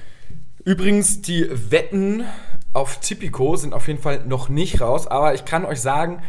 Übrigens, 0.66 1.22
die 1.22 1.48
Wetten 1.72 2.26
auf 2.74 3.00
Tipico 3.00 3.56
sind 3.56 3.74
auf 3.74 3.88
jeden 3.88 4.02
Fall 4.02 4.26
noch 4.26 4.50
nicht 4.50 4.82
raus, 4.82 5.08
aber 5.08 5.34
ich 5.34 5.46
kann 5.46 5.66
euch 5.66 5.80
sagen, 5.80 6.22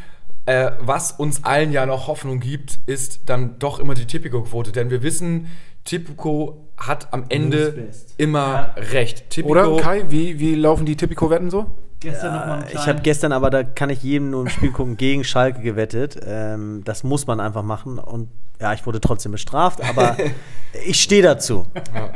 äh, 0.47 0.71
was 0.81 1.13
uns 1.13 1.45
allen 1.45 1.73
ja 1.73 1.87
noch 1.87 2.07
Hoffnung 2.07 2.41
gibt, 2.41 2.79
ist 2.87 3.29
dann 3.29 3.59
doch 3.59 3.79
immer 3.81 3.95
die 3.95 4.07
Tipico-Quote. 4.07 4.73
Denn 4.73 4.91
wir 4.91 5.03
wissen, 5.03 5.49
Tipico 5.85 6.68
hat 6.79 7.13
am 7.13 7.25
Ende 7.29 7.91
immer 8.17 8.75
recht. 8.77 9.31
Tipico, 9.31 9.53
Oder, 9.53 9.83
Kai, 9.83 10.05
wie, 10.09 10.39
wie 10.39 10.55
laufen 10.55 10.87
die 10.87 10.97
Tipico-Wetten 10.97 11.51
so? 11.51 11.67
Gestern 12.01 12.35
noch 12.35 12.47
mal 12.47 12.65
Ich 12.73 12.87
habe 12.87 13.01
gestern, 13.03 13.33
aber 13.33 13.51
da 13.51 13.65
kann 13.65 13.91
ich 13.91 14.03
jedem 14.05 14.31
nur 14.31 14.43
im 14.43 14.49
Spiel 14.49 14.71
gucken, 14.71 14.97
gegen 14.97 15.25
Schalke 15.25 15.61
gewettet. 15.61 16.19
Ähm, 16.25 16.83
das 16.85 17.03
muss 17.03 17.27
man 17.27 17.41
einfach 17.41 17.65
machen. 17.65 17.99
Und 17.99 18.29
ja, 18.61 18.73
ich 18.73 18.87
wurde 18.87 19.01
trotzdem 19.01 19.33
bestraft, 19.33 19.81
aber 19.83 20.17
ich 20.87 21.03
stehe 21.03 21.23
dazu. 21.23 21.67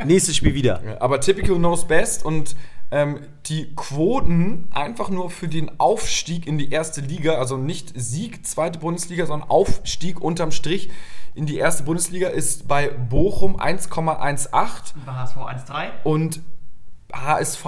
Nächstes 0.05 0.37
Spiel 0.37 0.53
wieder. 0.53 0.81
Aber 0.99 1.19
Tipico 1.19 1.55
knows 1.55 1.85
best 1.85 2.23
und 2.23 2.55
ähm, 2.91 3.19
die 3.47 3.75
Quoten 3.75 4.69
einfach 4.71 5.09
nur 5.09 5.29
für 5.29 5.47
den 5.47 5.79
Aufstieg 5.79 6.47
in 6.47 6.57
die 6.57 6.71
erste 6.71 7.01
Liga, 7.01 7.33
also 7.35 7.57
nicht 7.57 7.91
Sieg, 7.95 8.45
zweite 8.45 8.79
Bundesliga, 8.79 9.25
sondern 9.25 9.49
Aufstieg 9.49 10.21
unterm 10.21 10.51
Strich 10.51 10.89
in 11.35 11.45
die 11.45 11.57
erste 11.57 11.83
Bundesliga 11.83 12.29
ist 12.29 12.67
bei 12.67 12.89
Bochum 12.89 13.59
1,18 13.59 14.93
bei 15.05 15.13
HSV 15.13 15.37
1-3. 15.37 15.89
und 16.03 16.41
HSV, 17.11 17.65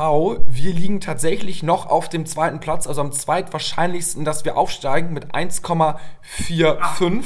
wir 0.47 0.73
liegen 0.73 1.01
tatsächlich 1.01 1.61
noch 1.61 1.87
auf 1.87 2.09
dem 2.09 2.25
zweiten 2.25 2.59
Platz, 2.59 2.87
also 2.87 3.01
am 3.01 3.11
zweitwahrscheinlichsten, 3.11 4.25
dass 4.25 4.43
wir 4.45 4.57
aufsteigen 4.57 5.13
mit 5.13 5.35
1,45. 5.35 7.23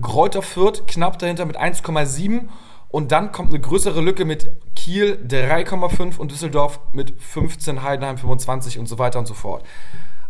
Gräuter 0.00 0.42
Fürth 0.42 0.86
knapp 0.86 1.18
dahinter 1.18 1.44
mit 1.44 1.60
1,7. 1.60 2.48
Und 2.88 3.12
dann 3.12 3.30
kommt 3.32 3.50
eine 3.50 3.60
größere 3.60 4.00
Lücke 4.00 4.24
mit 4.24 4.50
Kiel 4.82 5.16
3,5 5.28 6.18
und 6.18 6.32
Düsseldorf 6.32 6.80
mit 6.92 7.14
15, 7.16 7.84
Heidenheim 7.84 8.18
25 8.18 8.80
und 8.80 8.86
so 8.86 8.98
weiter 8.98 9.20
und 9.20 9.26
so 9.26 9.34
fort. 9.34 9.64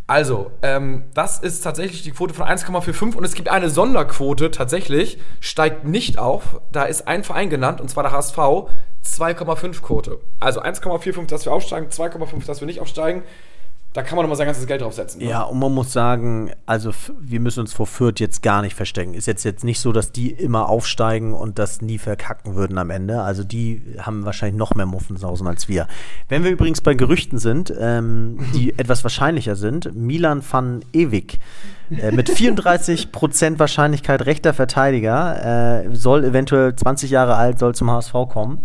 Also, 0.06 0.50
ähm, 0.60 1.04
das 1.14 1.38
ist 1.38 1.62
tatsächlich 1.62 2.02
die 2.02 2.10
Quote 2.10 2.34
von 2.34 2.44
1,45 2.44 3.16
und 3.16 3.24
es 3.24 3.34
gibt 3.34 3.48
eine 3.48 3.70
Sonderquote 3.70 4.50
tatsächlich, 4.50 5.18
steigt 5.40 5.84
nicht 5.86 6.18
auf. 6.18 6.60
Da 6.70 6.84
ist 6.84 7.08
ein 7.08 7.24
Verein 7.24 7.48
genannt 7.48 7.80
und 7.80 7.88
zwar 7.88 8.02
der 8.02 8.12
HSV, 8.12 8.36
2,5 8.36 9.80
Quote. 9.80 10.20
Also 10.38 10.60
1,45, 10.60 11.28
dass 11.28 11.46
wir 11.46 11.52
aufsteigen, 11.52 11.88
2,5, 11.88 12.44
dass 12.44 12.60
wir 12.60 12.66
nicht 12.66 12.80
aufsteigen. 12.80 13.22
Da 13.92 14.02
kann 14.02 14.16
man 14.16 14.24
nochmal 14.24 14.38
sein 14.38 14.46
ganzes 14.46 14.66
Geld 14.66 14.80
draufsetzen. 14.80 15.20
Ne? 15.20 15.28
Ja, 15.28 15.42
und 15.42 15.58
man 15.58 15.72
muss 15.72 15.92
sagen, 15.92 16.50
also 16.64 16.92
wir 17.20 17.40
müssen 17.40 17.60
uns 17.60 17.74
vor 17.74 17.86
Fürth 17.86 18.20
jetzt 18.20 18.42
gar 18.42 18.62
nicht 18.62 18.74
verstecken. 18.74 19.12
Ist 19.12 19.26
jetzt, 19.26 19.44
jetzt 19.44 19.64
nicht 19.64 19.80
so, 19.80 19.92
dass 19.92 20.12
die 20.12 20.30
immer 20.30 20.70
aufsteigen 20.70 21.34
und 21.34 21.58
das 21.58 21.82
nie 21.82 21.98
verkacken 21.98 22.54
würden 22.54 22.78
am 22.78 22.88
Ende. 22.88 23.20
Also 23.20 23.44
die 23.44 23.82
haben 23.98 24.24
wahrscheinlich 24.24 24.58
noch 24.58 24.74
mehr 24.74 24.86
Muffensausen 24.86 25.46
als 25.46 25.68
wir. 25.68 25.88
Wenn 26.30 26.42
wir 26.42 26.50
übrigens 26.50 26.80
bei 26.80 26.94
Gerüchten 26.94 27.38
sind, 27.38 27.72
ähm, 27.78 28.38
die 28.54 28.72
etwas 28.78 29.04
wahrscheinlicher 29.04 29.56
sind, 29.56 29.94
Milan 29.94 30.42
van 30.48 30.82
Ewig 30.94 31.38
äh, 31.90 32.12
mit 32.12 32.30
34% 32.30 33.58
Wahrscheinlichkeit 33.58 34.24
rechter 34.24 34.54
Verteidiger, 34.54 35.84
äh, 35.84 35.94
soll 35.94 36.24
eventuell 36.24 36.74
20 36.74 37.10
Jahre 37.10 37.36
alt, 37.36 37.58
soll 37.58 37.74
zum 37.74 37.90
HSV 37.90 38.12
kommen. 38.30 38.62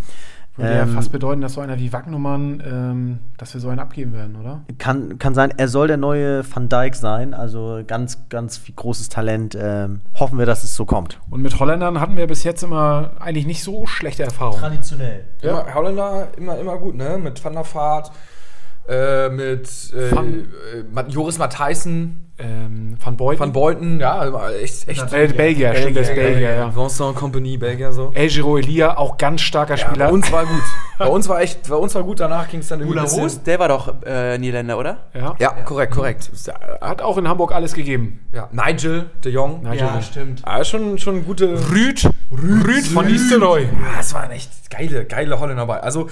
Würde 0.57 0.75
ja 0.75 0.83
Ähm, 0.83 0.89
fast 0.89 1.11
bedeuten, 1.11 1.41
dass 1.41 1.53
so 1.53 1.61
einer 1.61 1.77
wie 1.77 1.93
Wagnumann, 1.93 2.63
ähm, 2.65 3.19
dass 3.37 3.53
wir 3.53 3.61
so 3.61 3.69
einen 3.69 3.79
abgeben 3.79 4.13
werden, 4.13 4.35
oder? 4.35 4.61
Kann, 4.79 5.19
kann 5.19 5.35
sein, 5.35 5.53
er 5.55 5.67
soll 5.67 5.87
der 5.87 5.97
neue 5.97 6.43
Van 6.53 6.67
Dijk 6.67 6.95
sein, 6.95 7.33
also 7.33 7.81
ganz, 7.85 8.27
ganz 8.29 8.61
großes 8.75 9.09
Talent. 9.09 9.57
Ähm, 9.59 10.01
hoffen 10.15 10.39
wir, 10.39 10.45
dass 10.47 10.63
es 10.63 10.75
so 10.75 10.85
kommt. 10.85 11.19
Und 11.29 11.41
mit 11.41 11.59
Holländern 11.59 11.99
hatten 11.99 12.17
wir 12.17 12.25
bis 12.27 12.43
jetzt 12.43 12.63
immer 12.63 13.11
eigentlich 13.19 13.45
nicht 13.45 13.63
so 13.63 13.85
schlechte 13.85 14.23
Erfahrungen. 14.23 14.59
Traditionell. 14.59 15.25
Immer, 15.41 15.73
Holländer 15.73 16.27
immer, 16.37 16.57
immer 16.57 16.77
gut, 16.77 16.95
ne? 16.95 17.17
Mit 17.17 17.43
Van 17.43 17.53
der 17.53 17.65
Vaart, 17.71 18.11
äh, 18.87 19.29
mit 19.29 19.69
äh, 19.93 20.09
äh, 20.09 21.05
Joris 21.09 21.37
Matthijssen, 21.37 22.23
Ähm, 22.39 22.97
Van 23.03 23.17
Beuten. 23.17 23.39
Van 23.39 23.51
Beuten, 23.51 23.99
ja, 23.99 24.49
echt, 24.51 24.87
echt. 24.87 25.09
Bel 25.09 25.27
Belgier, 25.29 25.73
stimmt, 25.75 25.95
der 25.95 26.03
ist 26.03 26.13
Belgier, 26.13 26.55
ja. 26.55 26.75
Vincent 26.75 27.15
Compagnie, 27.15 27.57
Belgier 27.57 27.91
so. 27.91 28.11
El 28.13 28.27
Giro 28.29 28.57
Elia, 28.59 28.95
auch 28.95 29.17
ganz 29.17 29.41
starker 29.41 29.73
Ja, 29.75 29.77
Spieler. 29.87 30.05
bei 30.05 30.11
uns 30.11 30.31
war 30.31 30.45
gut. 30.45 30.61
bei 30.99 31.07
uns 31.07 31.27
war 31.27 31.41
echt, 31.41 31.67
bei 31.67 31.75
uns 31.75 31.95
war 31.95 32.03
gut, 32.03 32.19
danach 32.19 32.47
ging 32.47 32.59
es 32.59 32.67
dann 32.67 32.79
irgendwie. 32.81 32.99
Roos, 32.99 33.41
der 33.41 33.57
war 33.59 33.69
doch 33.69 33.91
äh, 34.05 34.37
Niederländer, 34.37 34.77
oder? 34.77 34.97
ja. 35.15 35.35
Ja, 35.39 35.49
korrekt, 35.65 35.93
korrekt. 35.93 36.29
Ja, 36.45 36.53
Hat 36.79 37.01
auch 37.01 37.17
in 37.17 37.27
Hamburg 37.27 37.51
alles 37.53 37.73
gegeben. 37.73 38.19
ja. 38.31 38.47
Nigel 38.51 39.09
de 39.23 39.31
Jong. 39.31 39.63
Nigel 39.63 39.87
de- 39.95 40.01
stimmt. 40.03 40.41
Ah, 40.45 40.63
schon, 40.63 40.99
schon 40.99 41.25
gute. 41.25 41.57
Rüd. 41.71 42.07
Rüd 42.31 42.85
von 42.85 43.07
Nistelrooy. 43.07 43.63
Ja, 43.63 43.99
es 43.99 44.13
waren 44.13 44.29
echt 44.29 44.51
geile, 44.69 45.05
geile 45.05 45.39
Holländer 45.39 45.63
dabei. 45.65 45.79
Also 45.81 46.07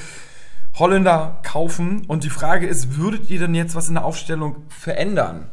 Holländer 0.76 1.40
kaufen 1.44 2.06
und 2.08 2.24
die 2.24 2.30
Frage 2.30 2.68
ist, 2.68 2.98
würdet 2.98 3.30
ihr 3.30 3.40
denn 3.40 3.56
jetzt 3.56 3.76
was 3.76 3.88
in 3.88 3.96
der 3.96 4.06
Aufstellung 4.06 4.58
verändern? 4.70 5.48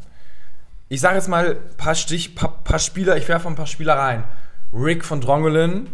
Ich 0.88 1.00
sage 1.00 1.14
jetzt 1.14 1.28
mal 1.28 1.50
ein 1.50 1.76
paar 1.76 1.94
Stich, 1.94 2.34
paar, 2.34 2.62
paar 2.64 2.78
Spieler, 2.78 3.16
ich 3.16 3.28
werfe 3.28 3.48
ein 3.48 3.54
paar 3.54 3.66
Spieler 3.66 3.94
rein. 3.94 4.24
Rick 4.72 5.04
von 5.04 5.20
Drongelen, 5.20 5.88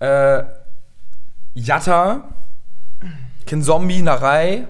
äh, 0.00 0.42
Jatta, 1.54 2.24
Kinzombie, 3.46 4.02
Narei. 4.02 4.66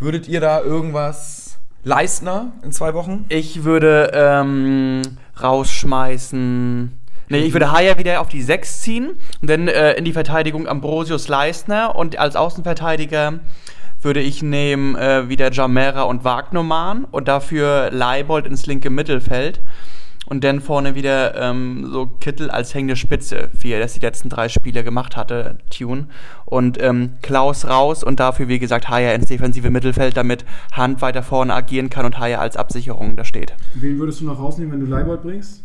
Würdet 0.00 0.28
ihr 0.28 0.40
da 0.40 0.60
irgendwas 0.60 1.58
Leistner 1.84 2.52
in 2.62 2.72
zwei 2.72 2.94
Wochen? 2.94 3.24
Ich 3.28 3.64
würde 3.64 4.10
ähm, 4.12 5.02
rausschmeißen. 5.40 6.97
Nee, 7.28 7.40
ich 7.40 7.52
würde 7.52 7.72
Haya 7.72 7.98
wieder 7.98 8.20
auf 8.20 8.28
die 8.28 8.42
6 8.42 8.80
ziehen 8.80 9.10
und 9.42 9.50
dann 9.50 9.68
äh, 9.68 9.94
in 9.94 10.04
die 10.04 10.12
Verteidigung 10.12 10.66
Ambrosius 10.66 11.28
Leistner 11.28 11.94
und 11.94 12.18
als 12.18 12.36
Außenverteidiger 12.36 13.40
würde 14.00 14.20
ich 14.20 14.42
nehmen 14.42 14.96
äh, 14.96 15.28
wieder 15.28 15.50
Jamera 15.52 16.02
und 16.02 16.24
Wagnermann 16.24 17.04
und 17.04 17.28
dafür 17.28 17.90
Leibold 17.90 18.46
ins 18.46 18.66
linke 18.66 18.90
Mittelfeld 18.90 19.60
und 20.28 20.44
dann 20.44 20.60
vorne 20.60 20.94
wieder 20.94 21.34
ähm, 21.36 21.88
so 21.90 22.06
Kittel 22.06 22.50
als 22.50 22.74
hängende 22.74 22.96
Spitze, 22.96 23.48
wie 23.58 23.72
er 23.72 23.80
das 23.80 23.94
die 23.94 24.00
letzten 24.00 24.28
drei 24.28 24.48
Spiele 24.50 24.84
gemacht 24.84 25.16
hatte, 25.16 25.58
Tune. 25.70 26.08
Und 26.44 26.80
ähm, 26.82 27.12
Klaus 27.22 27.66
raus 27.66 28.04
und 28.04 28.20
dafür, 28.20 28.46
wie 28.48 28.58
gesagt, 28.58 28.90
Haya 28.90 29.12
ins 29.12 29.26
defensive 29.26 29.70
Mittelfeld, 29.70 30.16
damit 30.16 30.44
Hand 30.72 31.00
weiter 31.00 31.22
vorne 31.22 31.54
agieren 31.54 31.88
kann 31.88 32.04
und 32.04 32.18
Haya 32.18 32.40
als 32.40 32.58
Absicherung 32.58 33.16
da 33.16 33.24
steht. 33.24 33.54
Wen 33.74 33.98
würdest 33.98 34.20
du 34.20 34.26
noch 34.26 34.38
rausnehmen, 34.38 34.72
wenn 34.72 34.80
du 34.80 34.86
Leibold 34.86 35.22
bringst? 35.22 35.64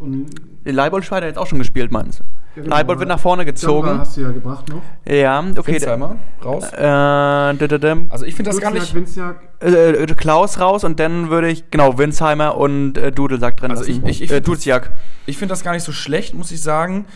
Und 0.00 0.26
Leibold 0.64 1.10
hat 1.10 1.22
jetzt 1.22 1.38
auch 1.38 1.46
schon 1.46 1.58
gespielt, 1.58 1.90
meinst 1.92 2.20
du? 2.20 2.24
Leibold 2.62 2.98
wird 2.98 3.08
nach 3.08 3.20
vorne 3.20 3.44
gezogen. 3.44 3.98
hast 3.98 4.16
du 4.16 4.22
ja 4.22 4.30
gebracht 4.32 4.68
noch. 4.68 4.82
Ja, 5.06 5.40
okay. 5.56 5.74
Finsheimer 5.74 6.16
raus. 6.44 6.64
Äh, 6.72 7.54
dödödöm. 7.56 8.06
Also 8.10 8.24
ich 8.24 8.34
finde 8.34 8.50
das 8.50 8.60
gar 8.60 8.72
nicht. 8.72 8.92
Winziak. 8.94 9.36
Äh, 9.60 9.92
äh, 9.92 10.06
Klaus 10.06 10.58
raus 10.58 10.82
und 10.84 10.98
dann 10.98 11.30
würde 11.30 11.48
ich, 11.48 11.70
genau, 11.70 11.96
Winsheimer 11.96 12.56
und 12.56 12.98
äh, 12.98 13.12
Dudelsack 13.12 13.56
drin 13.58 13.70
Also 13.70 13.84
lassen. 13.84 14.04
ich- 14.06 14.10
ich- 14.10 14.22
ich 14.22 14.30
äh, 14.30 14.34
find- 14.34 14.48
Duziak. 14.48 14.90
Ich 15.26 15.38
finde 15.38 15.52
das 15.52 15.62
gar 15.62 15.72
nicht 15.72 15.84
so 15.84 15.92
schlecht, 15.92 16.34
muss 16.34 16.50
ich 16.50 16.60
sagen. 16.60 17.06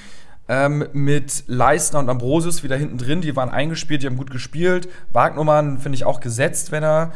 Ähm, 0.47 0.85
mit 0.92 1.44
Leistner 1.47 1.99
und 2.01 2.09
Ambrosius 2.11 2.62
wieder 2.62 2.77
hinten 2.77 2.99
drin, 2.99 3.23
die 3.23 3.35
waren 3.35 3.49
eingespielt, 3.49 4.03
die 4.03 4.07
haben 4.07 4.16
gut 4.18 4.31
gespielt. 4.31 4.88
Wagnermann 5.12 5.79
finde 5.79 5.97
ich 5.97 6.05
auch 6.05 6.20
gesetzt, 6.20 6.70
wenn 6.70 6.83
er 6.85 7.12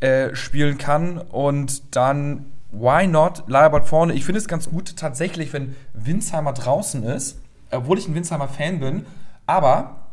äh, 0.00 0.32
spielen 0.34 0.78
kann. 0.78 1.18
Und 1.18 1.96
dann, 1.96 2.46
why 2.70 3.06
not? 3.06 3.44
Leirbert 3.46 3.86
vorne. 3.86 4.14
Ich 4.14 4.24
finde 4.24 4.38
es 4.40 4.48
ganz 4.48 4.68
gut 4.68 4.96
tatsächlich, 4.96 5.52
wenn 5.52 5.76
Winsheimer 5.92 6.52
draußen 6.52 7.02
ist, 7.02 7.40
obwohl 7.70 7.98
ich 7.98 8.08
ein 8.08 8.14
Winsheimer 8.14 8.48
Fan 8.48 8.80
bin. 8.80 9.06
Aber 9.46 10.08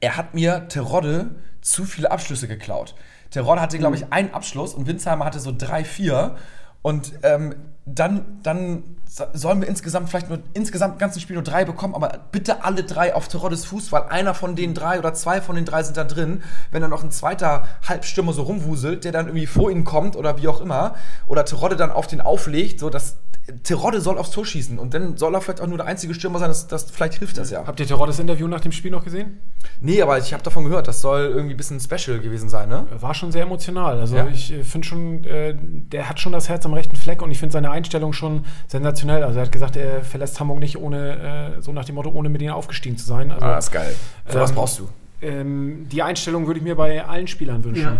er 0.00 0.16
hat 0.16 0.34
mir 0.34 0.68
Terodde 0.68 1.34
zu 1.60 1.84
viele 1.84 2.10
Abschlüsse 2.10 2.48
geklaut. 2.48 2.94
Terodde 3.30 3.60
hatte, 3.60 3.78
glaube 3.78 3.96
ich, 3.96 4.12
einen 4.12 4.32
Abschluss 4.32 4.74
und 4.74 4.86
Winsheimer 4.86 5.24
hatte 5.24 5.40
so 5.40 5.52
drei, 5.56 5.84
vier. 5.84 6.36
Und 6.84 7.12
ähm, 7.22 7.54
dann, 7.86 8.40
dann 8.42 8.82
so- 9.08 9.24
sollen 9.32 9.62
wir 9.62 9.68
insgesamt 9.68 10.10
vielleicht 10.10 10.28
nur 10.28 10.40
insgesamt 10.52 10.94
im 10.94 10.98
ganzen 10.98 11.18
Spiel 11.20 11.32
nur 11.32 11.42
drei 11.42 11.64
bekommen, 11.64 11.94
aber 11.94 12.18
bitte 12.30 12.62
alle 12.62 12.84
drei 12.84 13.14
auf 13.14 13.26
Teroddes 13.26 13.64
Fuß, 13.64 13.90
weil 13.90 14.02
einer 14.02 14.34
von 14.34 14.54
den 14.54 14.74
drei 14.74 14.98
oder 14.98 15.14
zwei 15.14 15.40
von 15.40 15.56
den 15.56 15.64
drei 15.64 15.82
sind 15.82 15.96
da 15.96 16.04
drin. 16.04 16.42
Wenn 16.70 16.82
dann 16.82 16.90
noch 16.90 17.02
ein 17.02 17.10
zweiter 17.10 17.66
Halbstürmer 17.88 18.34
so 18.34 18.42
rumwuselt, 18.42 19.04
der 19.04 19.12
dann 19.12 19.28
irgendwie 19.28 19.46
vor 19.46 19.70
ihn 19.70 19.84
kommt 19.84 20.14
oder 20.14 20.36
wie 20.42 20.46
auch 20.46 20.60
immer, 20.60 20.94
oder 21.26 21.46
Terodde 21.46 21.76
dann 21.76 21.90
auf 21.90 22.06
den 22.06 22.20
auflegt, 22.20 22.80
so 22.80 22.90
dass 22.90 23.16
Terodde 23.62 24.00
soll 24.00 24.16
aufs 24.16 24.30
Tor 24.30 24.46
schießen 24.46 24.78
und 24.78 24.94
dann 24.94 25.18
soll 25.18 25.34
er 25.34 25.40
vielleicht 25.42 25.60
auch 25.60 25.66
nur 25.66 25.76
der 25.76 25.86
einzige 25.86 26.14
Stürmer 26.14 26.38
sein, 26.38 26.48
das, 26.48 26.66
das, 26.66 26.90
vielleicht 26.90 27.14
hilft 27.18 27.36
das 27.36 27.50
ja. 27.50 27.66
Habt 27.66 27.78
ihr 27.78 27.86
Teroddes 27.86 28.18
Interview 28.18 28.48
nach 28.48 28.60
dem 28.60 28.72
Spiel 28.72 28.90
noch 28.90 29.04
gesehen? 29.04 29.38
Nee, 29.82 30.00
aber 30.00 30.16
ich 30.16 30.32
habe 30.32 30.42
davon 30.42 30.64
gehört, 30.64 30.88
das 30.88 31.02
soll 31.02 31.24
irgendwie 31.26 31.52
ein 31.54 31.56
bisschen 31.58 31.78
special 31.78 32.20
gewesen 32.20 32.48
sein, 32.48 32.70
ne? 32.70 32.86
War 33.00 33.12
schon 33.12 33.32
sehr 33.32 33.42
emotional. 33.42 34.00
Also 34.00 34.16
Ja. 34.16 34.28
ich 34.28 34.50
äh, 34.50 34.64
finde 34.64 34.86
schon, 34.86 35.24
äh, 35.24 35.54
der 35.60 36.08
hat 36.08 36.20
schon 36.20 36.32
das 36.32 36.48
Herz 36.48 36.64
am 36.64 36.72
rechten 36.72 36.96
Fleck 36.96 37.20
und 37.20 37.30
ich 37.30 37.38
finde 37.38 37.52
seine 37.52 37.70
Einstellung 37.70 38.14
schon 38.14 38.46
sensationell. 38.66 39.22
Also 39.22 39.38
er 39.40 39.44
hat 39.44 39.52
gesagt, 39.52 39.76
er 39.76 40.02
verlässt 40.02 40.40
Hamburg 40.40 40.60
nicht 40.60 40.78
ohne, 40.78 41.54
äh, 41.58 41.60
so 41.60 41.72
nach 41.72 41.84
dem 41.84 41.96
Motto, 41.96 42.10
ohne 42.10 42.30
mit 42.30 42.40
ihnen 42.40 42.52
aufgestiegen 42.52 42.96
zu 42.96 43.04
sein. 43.04 43.30
Also, 43.30 43.44
Ah, 43.44 43.58
ist 43.58 43.70
geil. 43.70 43.94
So 44.26 44.40
was 44.40 44.50
Ähm, 44.50 44.56
brauchst 44.56 44.78
du. 44.78 44.88
ähm, 45.20 45.86
die 45.92 46.02
Einstellung 46.02 46.46
würde 46.46 46.60
ich 46.60 46.64
mir 46.64 46.76
bei 46.76 47.04
allen 47.04 47.26
Spielern 47.26 47.62
wünschen. 47.62 47.98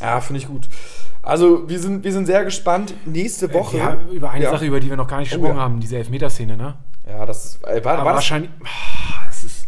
Ja, 0.00 0.20
finde 0.20 0.40
ich 0.40 0.48
gut. 0.48 0.68
Also, 1.24 1.68
wir 1.68 1.78
sind, 1.78 2.04
wir 2.04 2.12
sind 2.12 2.26
sehr 2.26 2.44
gespannt. 2.44 2.94
Nächste 3.06 3.52
Woche. 3.52 3.78
Ja, 3.78 3.96
über 4.12 4.30
eine 4.30 4.44
Ja. 4.44 4.50
Sache, 4.50 4.66
über 4.66 4.80
die 4.80 4.88
wir 4.90 4.96
noch 4.96 5.08
gar 5.08 5.20
nicht 5.20 5.32
Oh, 5.32 5.36
gesprochen 5.38 5.56
ja. 5.56 5.62
haben, 5.62 5.80
diese 5.80 5.96
Elfmeterszene, 5.96 6.56
ne? 6.56 6.74
Ja, 7.08 7.24
das 7.26 7.58
äh, 7.66 7.84
war, 7.84 7.98
war 7.98 8.04
das 8.04 8.14
wahrscheinlich. 8.14 8.50
Ah, 8.64 9.26
es 9.28 9.44
ist, 9.44 9.66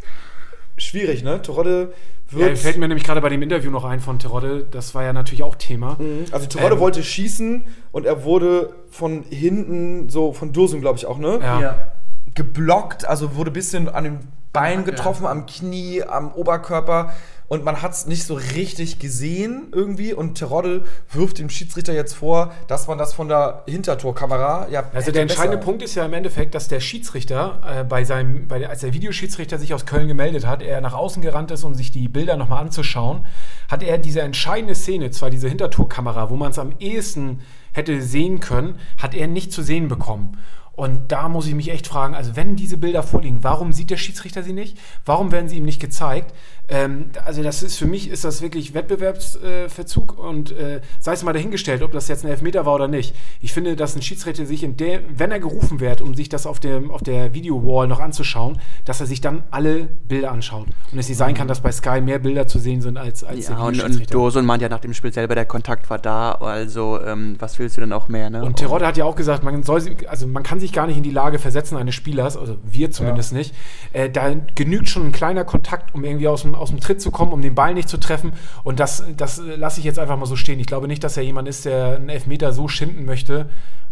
schwierig, 0.77 1.23
ne? 1.25 1.40
Terodde 1.42 1.92
ja, 2.33 2.38
wird. 2.38 2.59
fällt 2.59 2.77
mir 2.79 2.88
nämlich 2.88 3.05
gerade 3.05 3.21
bei 3.21 3.29
dem 3.29 3.42
Interview 3.42 3.71
noch 3.71 3.85
ein 3.85 4.01
von 4.01 4.19
Terodde, 4.19 4.66
das 4.71 4.95
war 4.95 5.05
ja 5.05 5.12
natürlich 5.12 5.42
auch 5.42 5.55
Thema. 5.55 5.97
also, 6.33 6.47
Terodde 6.47 6.75
Ähm, 6.75 6.81
wollte 6.81 7.03
schießen 7.03 7.64
und 7.92 8.05
er 8.07 8.25
wurde 8.25 8.75
von 8.90 9.23
hinten, 9.25 10.09
so 10.09 10.33
von 10.33 10.53
Dursum, 10.53 10.81
glaube 10.81 10.99
ich 10.99 11.07
auch, 11.07 11.19
ne? 11.19 11.38
Ja. 11.42 11.92
geblockt, 12.35 13.07
also 13.07 13.35
wurde 13.37 13.51
ein 13.51 13.55
bisschen 13.55 13.88
an 13.88 14.05
den 14.05 14.19
Beinen 14.53 14.85
getroffen, 14.85 15.27
am 15.27 15.47
Knie, 15.47 16.03
am 16.03 16.33
Oberkörper. 16.33 17.12
Und 17.49 17.65
man 17.65 17.81
hat 17.81 17.93
es 17.93 18.07
nicht 18.07 18.25
so 18.25 18.35
richtig 18.35 18.99
gesehen 18.99 19.69
irgendwie. 19.73 20.13
Und 20.13 20.35
Terodde 20.37 20.85
wirft 21.13 21.39
dem 21.39 21.49
Schiedsrichter 21.49 21.93
jetzt 21.95 22.15
vor, 22.15 22.53
dass 22.67 22.89
man 22.89 22.99
das 22.99 23.15
von 23.15 23.29
der 23.29 23.63
Hintertorkamera. 23.69 24.69
Ja, 24.71 24.91
Also 24.93 25.13
der 25.13 25.23
entscheidende 25.23 25.57
besser- 25.59 25.65
Punkt 25.67 25.83
ist 25.83 25.95
ja 25.95 26.05
im 26.05 26.13
Endeffekt, 26.13 26.55
dass 26.55 26.69
der 26.69 26.81
Schiedsrichter 26.81 27.61
äh, 27.81 27.85
bei 27.85 28.05
seinem, 28.05 28.49
bei 28.49 28.69
als 28.69 28.81
der 28.81 28.93
Videoschiedsrichter 28.93 29.59
sich 29.59 29.73
aus 29.75 29.87
Köln 29.87 30.09
gemeldet 30.09 30.47
hat, 30.47 30.63
er 30.63 30.81
nach 30.81 30.95
außen 30.95 31.23
gerannt 31.23 31.51
ist, 31.51 31.65
um 31.65 31.75
sich 31.75 31.91
die 31.91 32.09
Bilder 32.09 32.37
nochmal 32.37 32.63
anzuschauen, 32.63 33.25
hat 33.71 33.83
er 33.83 33.99
diese 33.99 34.23
entscheidende 34.23 34.75
Szene, 34.75 35.11
zwar 35.11 35.31
diese 35.31 35.49
Hintertorkamera, 35.49 36.31
wo 36.31 36.37
man 36.37 36.51
es 36.51 36.59
am 36.59 36.73
ehesten 36.81 37.41
hätte 37.73 38.03
sehen 38.03 38.41
können, 38.41 38.79
hat 39.01 39.15
er 39.15 39.27
nicht 39.29 39.53
zu 39.53 39.63
sehen 39.63 39.89
bekommen. 39.89 40.39
Und 40.73 41.11
da 41.11 41.31
muss 41.31 41.47
ich 41.47 41.55
mich 41.55 41.71
echt 41.71 41.87
fragen, 41.87 42.15
also 42.15 42.37
wenn 42.37 42.55
diese 42.55 42.77
Bilder 42.77 43.03
vorliegen, 43.03 43.39
warum 43.43 43.73
sieht 43.73 43.89
der 43.89 43.97
Schiedsrichter 43.97 44.43
sie 44.43 44.53
nicht? 44.53 44.77
Warum 45.07 45.33
werden 45.33 45.49
sie 45.49 45.57
ihm 45.57 45.65
nicht 45.65 45.81
gezeigt? 45.81 46.35
Ähm, 46.68 47.11
also 47.24 47.42
das 47.42 47.62
ist 47.62 47.76
für 47.76 47.87
mich 47.87 48.11
ist 48.11 48.24
das 48.24 48.42
wirklich 48.42 48.74
Wettbewerbsverzug 48.74 50.18
und 50.18 50.50
äh, 50.50 50.81
sei 50.98 51.12
es 51.12 51.22
mal 51.22 51.33
dahingestellt, 51.33 51.83
ob 51.83 51.92
das 51.92 52.09
jetzt 52.09 52.24
ein 52.24 52.31
Elfmeter 52.31 52.66
war 52.66 52.74
oder 52.74 52.88
nicht. 52.88 53.14
Ich 53.40 53.52
finde, 53.52 53.76
dass 53.76 53.94
ein 53.94 54.02
Schiedsrichter 54.02 54.46
sich 54.46 54.64
in 54.64 54.76
der, 54.76 55.00
wenn 55.16 55.31
er 55.31 55.38
gerufen 55.38 55.79
wird, 55.79 56.00
um 56.00 56.14
sich 56.14 56.29
das 56.29 56.46
auf 56.46 56.59
dem 56.59 56.90
auf 56.90 57.02
der 57.02 57.35
Video-Wall 57.35 57.87
noch 57.87 58.00
anzuschauen, 58.00 58.59
dass 58.85 59.00
er 59.00 59.07
sich 59.07 59.20
dann 59.20 59.44
alle 59.50 59.85
Bilder 60.09 60.33
anschaut 60.33 60.66
und 60.90 60.98
es 60.98 61.09
nicht 61.09 61.18
sein 61.18 61.35
kann, 61.35 61.46
dass 61.46 61.61
bei 61.61 61.70
Sky 61.70 62.00
mehr 62.00 62.18
Bilder 62.18 62.48
zu 62.48 62.59
sehen 62.59 62.81
sind 62.81 62.96
als 62.96 63.22
als 63.22 63.48
Ja, 63.48 63.59
und, 63.62 63.81
und. 63.83 64.12
Dosun 64.12 64.44
meint 64.44 64.62
ja 64.62 64.68
nach 64.68 64.81
dem 64.81 64.94
Spiel 64.94 65.12
selber, 65.12 65.37
der 65.37 65.46
Kontakt 65.46 65.88
war 65.88 65.98
da, 65.98 66.33
also 66.33 67.00
ähm, 67.00 67.37
was 67.38 67.59
willst 67.61 67.76
du 67.76 67.81
denn 67.81 67.92
auch 67.92 68.09
mehr, 68.09 68.29
ne? 68.29 68.44
Und 68.44 68.57
Terodde 68.57 68.87
hat 68.87 68.96
ja 68.96 69.05
auch 69.05 69.16
gesagt, 69.16 69.44
man 69.44 69.62
soll 69.62 69.83
also 70.09 70.26
man 70.26 70.42
kann 70.42 70.59
sich 70.59 70.72
gar 70.72 70.88
nicht 70.88 70.96
in 70.96 71.02
die 71.05 71.11
Lage 71.11 71.38
versetzen 71.38 71.76
eines 71.76 71.94
Spielers, 71.94 72.37
also 72.37 72.57
wir 72.64 72.90
zumindest 72.90 73.33
nicht. 73.33 73.55
Äh, 73.92 74.11
da 74.11 74.35
genügt 74.55 74.88
schon 74.88 75.07
ein 75.07 75.12
kleiner 75.12 75.44
Kontakt, 75.44 75.94
um 75.94 76.02
irgendwie 76.02 76.26
aus 76.26 76.42
dem, 76.42 76.56
aus 76.57 76.71
dem 76.71 76.81
Tritt 76.81 77.01
zu 77.01 77.11
kommen, 77.11 77.33
um 77.33 77.42
den 77.42 77.55
Ball 77.55 77.75
nicht 77.75 77.88
zu 77.88 77.99
treffen. 77.99 78.33
Und 78.64 78.81
das, 78.81 79.05
das 79.16 79.38
lasse 79.38 79.81
ich 79.81 79.85
jetzt 79.85 79.99
einfach 79.99 80.16
mal 80.16 80.27
so 80.27 80.37
stehen. 80.37 80.59
Ich 80.61 80.66
glaube 80.66 80.88
nicht, 80.88 81.05
dass 81.05 81.16
er 81.16 81.23
jemand 81.23 81.49
ist, 81.49 81.64
der 81.64 81.97
einen 81.97 82.09
Elfmeter 82.09 82.53
so 82.53 82.69
schinden 82.69 83.05
möchte. 83.05 83.49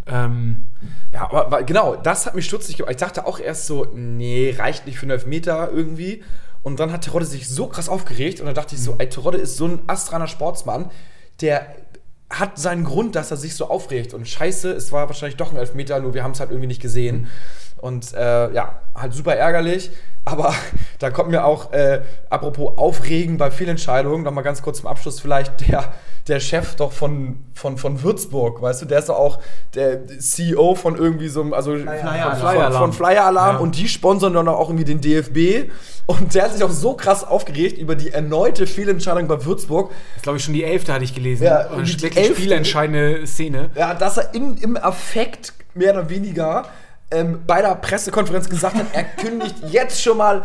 Ähm, 0.06 0.66
Ja, 1.12 1.32
aber 1.32 1.62
genau, 1.62 1.96
das 1.96 2.26
hat 2.26 2.34
mich 2.34 2.44
stutzig 2.44 2.76
gemacht. 2.76 2.92
Ich 2.92 2.98
dachte 2.98 3.26
auch 3.26 3.38
erst 3.38 3.66
so, 3.66 3.86
nee, 3.94 4.54
reicht 4.58 4.86
nicht 4.86 4.98
für 4.98 5.04
einen 5.04 5.12
Elfmeter 5.12 5.70
irgendwie. 5.72 6.22
Und 6.62 6.80
dann 6.80 6.92
hat 6.92 7.02
Terodde 7.02 7.26
sich 7.26 7.48
so 7.48 7.66
krass 7.66 7.88
aufgeregt 7.88 8.40
und 8.40 8.46
dann 8.46 8.54
dachte 8.54 8.74
ich 8.74 8.80
so, 8.80 8.96
ey, 8.98 9.08
Terodde 9.08 9.38
ist 9.38 9.56
so 9.56 9.66
ein 9.66 9.80
astraner 9.86 10.26
Sportsmann, 10.26 10.90
der 11.40 11.66
hat 12.30 12.58
seinen 12.58 12.84
Grund, 12.84 13.14
dass 13.14 13.30
er 13.30 13.36
sich 13.36 13.54
so 13.54 13.68
aufregt. 13.68 14.14
Und 14.14 14.26
scheiße, 14.26 14.72
es 14.72 14.90
war 14.90 15.08
wahrscheinlich 15.08 15.36
doch 15.36 15.52
ein 15.52 15.58
Elfmeter, 15.58 16.00
nur 16.00 16.14
wir 16.14 16.24
haben 16.24 16.32
es 16.32 16.40
halt 16.40 16.50
irgendwie 16.50 16.68
nicht 16.68 16.82
gesehen. 16.82 17.28
Und 17.84 18.14
äh, 18.14 18.50
ja, 18.54 18.76
halt 18.94 19.12
super 19.12 19.36
ärgerlich. 19.36 19.90
Aber 20.24 20.54
da 21.00 21.10
kommt 21.10 21.30
mir 21.30 21.44
auch, 21.44 21.72
äh, 21.74 22.00
apropos 22.30 22.78
Aufregen 22.78 23.36
bei 23.36 23.50
Fehlentscheidungen, 23.50 24.22
nochmal 24.24 24.42
ganz 24.42 24.62
kurz 24.62 24.78
zum 24.78 24.86
Abschluss 24.86 25.20
vielleicht 25.20 25.68
der, 25.68 25.92
der 26.26 26.40
Chef 26.40 26.76
doch 26.76 26.92
von, 26.92 27.44
von, 27.52 27.76
von 27.76 28.02
Würzburg, 28.02 28.62
weißt 28.62 28.80
du, 28.80 28.86
der 28.86 29.00
ist 29.00 29.10
doch 29.10 29.18
auch 29.18 29.38
der 29.74 30.06
CEO 30.18 30.74
von 30.76 30.96
irgendwie 30.96 31.28
so 31.28 31.42
einem, 31.42 31.52
also 31.52 31.76
Flyer-Alarm. 31.76 32.72
von, 32.72 32.72
von 32.72 32.92
Flyer 32.94 33.26
Alarm 33.26 33.56
Ja. 33.56 33.60
und 33.60 33.76
die 33.76 33.86
sponsern 33.86 34.32
dann 34.32 34.48
auch 34.48 34.70
irgendwie 34.70 34.86
den 34.86 35.02
DFB. 35.02 35.70
Und 36.06 36.34
der 36.34 36.44
hat 36.44 36.52
sich 36.54 36.64
auch 36.64 36.70
so 36.70 36.94
krass 36.94 37.22
aufgeregt 37.22 37.76
über 37.76 37.94
die 37.94 38.10
erneute 38.10 38.66
Fehlentscheidung 38.66 39.26
bei 39.28 39.44
Würzburg, 39.44 39.90
ist, 40.16 40.22
glaube 40.22 40.38
ich, 40.38 40.44
schon 40.44 40.54
die 40.54 40.64
elfte 40.64 40.94
hatte 40.94 41.04
ich 41.04 41.14
gelesen. 41.14 41.44
Ja, 41.44 41.66
und 41.68 41.86
die 41.86 42.00
wirklich 42.02 42.16
elfte- 42.24 42.34
spielentscheidende 42.40 43.26
Szene. 43.26 43.68
ja, 43.74 43.92
dass 43.92 44.16
er 44.16 44.32
in, 44.34 44.56
im 44.56 44.78
Affekt 44.78 45.52
mehr 45.74 45.92
oder 45.92 46.08
weniger 46.08 46.64
ähm, 47.14 47.40
bei 47.46 47.62
der 47.62 47.74
Pressekonferenz 47.76 48.48
gesagt 48.48 48.76
hat, 48.76 48.86
er 48.92 49.04
kündigt 49.04 49.56
jetzt 49.70 50.02
schon 50.02 50.18
mal 50.18 50.44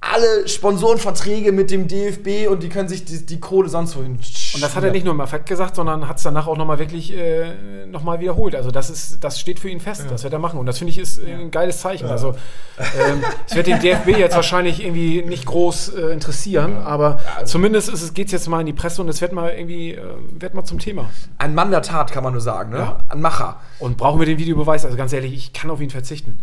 alle 0.00 0.46
Sponsorenverträge 0.46 1.52
mit 1.52 1.70
dem 1.70 1.88
DFB 1.88 2.48
und 2.48 2.62
die 2.62 2.68
können 2.68 2.88
sich 2.88 3.04
die, 3.04 3.24
die 3.24 3.40
Kohle 3.40 3.68
sonst 3.68 3.96
wohin. 3.96 4.18
Und 4.54 4.62
das 4.62 4.74
hat 4.74 4.84
er 4.84 4.90
nicht 4.90 5.04
nur 5.04 5.14
im 5.14 5.20
Affekt 5.20 5.46
gesagt, 5.46 5.76
sondern 5.76 6.08
hat 6.08 6.16
es 6.16 6.22
danach 6.22 6.46
auch 6.46 6.56
nochmal 6.56 6.78
wirklich 6.78 7.12
äh, 7.12 7.86
nochmal 7.86 8.20
wiederholt. 8.20 8.54
Also 8.54 8.70
das 8.70 8.90
ist, 8.90 9.22
das 9.22 9.38
steht 9.38 9.60
für 9.60 9.68
ihn 9.68 9.80
fest, 9.80 10.06
das 10.10 10.22
wird 10.22 10.32
er 10.32 10.38
machen. 10.38 10.58
Und 10.58 10.66
das 10.66 10.78
finde 10.78 10.92
ich 10.92 10.98
ist 10.98 11.18
äh, 11.18 11.32
ein 11.32 11.50
geiles 11.50 11.80
Zeichen. 11.80 12.08
Also 12.08 12.34
ähm, 12.78 13.22
es 13.46 13.54
wird 13.54 13.66
den 13.66 13.80
DFB 13.80 14.08
jetzt 14.18 14.36
wahrscheinlich 14.36 14.82
irgendwie 14.82 15.22
nicht 15.22 15.46
groß 15.46 15.90
äh, 15.90 16.00
interessieren, 16.12 16.76
aber 16.78 17.18
zumindest 17.44 17.88
ist 17.88 18.02
es, 18.02 18.14
geht 18.14 18.26
es 18.26 18.32
jetzt 18.32 18.48
mal 18.48 18.60
in 18.60 18.66
die 18.66 18.72
Presse 18.72 19.02
und 19.02 19.08
es 19.08 19.20
wird 19.20 19.32
mal 19.32 19.50
irgendwie, 19.50 19.92
äh, 19.92 20.02
wird 20.30 20.54
mal 20.54 20.64
zum 20.64 20.78
Thema. 20.78 21.10
Ein 21.38 21.54
Mann 21.54 21.70
der 21.70 21.82
Tat, 21.82 22.12
kann 22.12 22.24
man 22.24 22.32
nur 22.32 22.42
sagen, 22.42 22.70
ne? 22.70 22.78
Ja. 22.78 22.98
Ein 23.08 23.20
Macher. 23.20 23.60
Und 23.78 23.96
brauchen 23.96 24.18
wir 24.18 24.26
den 24.26 24.38
Videobeweis? 24.38 24.84
Also 24.84 24.96
ganz 24.96 25.12
ehrlich, 25.12 25.34
ich 25.34 25.52
kann 25.52 25.70
auf 25.70 25.80
ihn 25.80 25.90
verzichten. 25.90 26.40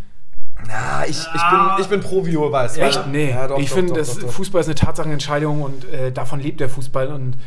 Ja, 0.68 1.04
ich, 1.08 1.20
ich, 1.20 1.50
bin, 1.50 1.60
ich 1.80 1.88
bin 1.88 2.00
pro 2.02 2.26
Videobeweis. 2.26 2.78
Echt? 2.78 2.96
Ja, 2.96 3.06
Nee. 3.08 3.30
Ja, 3.32 3.48
doch, 3.48 3.60
ich 3.60 3.70
finde. 3.70 4.04
Fußball 4.04 4.62
ist 4.62 4.68
eine 4.68 4.76
Tatsachenentscheidung 4.76 5.62
und 5.62 5.86
äh, 5.92 6.12
davon 6.12 6.40
lebt 6.40 6.60
der 6.60 6.70
Fußball 6.70 7.12
und 7.12 7.38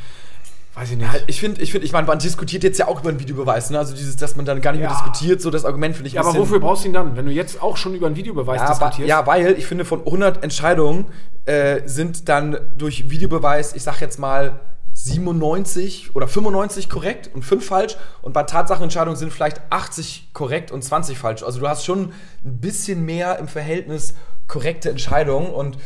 weiß 0.79 0.91
ich 0.93 0.97
nicht. 0.97 1.13
Ja, 1.13 1.21
ich 1.27 1.41
finde, 1.41 1.61
ich, 1.61 1.73
find, 1.73 1.85
ich 1.85 1.93
meine, 1.93 2.07
man 2.07 2.19
diskutiert 2.19 2.63
jetzt 2.63 2.79
ja 2.79 2.89
auch 2.89 3.01
über 3.01 3.09
einen 3.11 3.21
Videobeweis, 3.21 3.71
ne? 3.71 3.79
Also 3.79 3.95
dieses, 3.95 4.17
dass 4.17 4.37
man 4.37 4.45
dann 4.45 4.61
gar 4.61 4.73
nicht 4.73 4.81
mehr 4.81 4.89
Ja. 4.91 4.95
diskutiert, 4.95 5.41
so 5.43 5.51
das 5.51 5.65
Argument 5.65 5.97
finde 5.97 6.09
ich 6.09 6.15
ja, 6.15 6.21
aber 6.23 6.35
wofür 6.39 6.61
brauchst 6.61 6.85
du 6.85 6.89
ihn 6.89 6.95
dann? 6.95 7.17
Wenn 7.17 7.27
du 7.27 7.33
jetzt 7.33 7.61
auch 7.63 7.77
schon 7.77 7.95
über 7.95 8.07
einen 8.07 8.17
Videobeweis 8.17 8.61
Ja, 8.61 8.69
diskutierst? 8.69 9.09
ja, 9.09 9.27
weil 9.27 9.53
ich 9.59 9.67
finde, 9.67 9.85
von 9.85 10.01
100 10.01 10.43
Entscheidungen 10.45 11.07
äh, 11.47 11.81
sind 11.87 12.29
dann 12.29 12.59
durch 12.77 13.11
Videobeweis, 13.11 13.75
ich 13.75 13.83
sag 13.83 14.01
jetzt 14.01 14.19
mal 14.19 14.61
97 14.95 16.15
oder 16.15 16.27
95 16.29 16.89
korrekt 16.89 17.31
und 17.35 17.45
5 17.45 17.65
falsch. 17.67 17.97
Und 18.23 18.33
bei 18.33 18.43
Tatsachenentscheidungen 18.43 19.17
sind 19.17 19.33
vielleicht 19.33 19.61
80 19.71 20.31
korrekt 20.33 20.71
und 20.71 20.83
20 20.83 21.19
falsch. 21.19 21.43
Also 21.43 21.61
du 21.61 21.69
hast 21.69 21.85
schon 21.85 22.13
ein 22.45 22.61
bisschen 22.61 23.05
mehr 23.05 23.39
im 23.39 23.49
Verhältnis 23.49 24.15
korrekte 24.49 24.91
Entscheidungen. 24.91 25.49
Und 25.51 25.79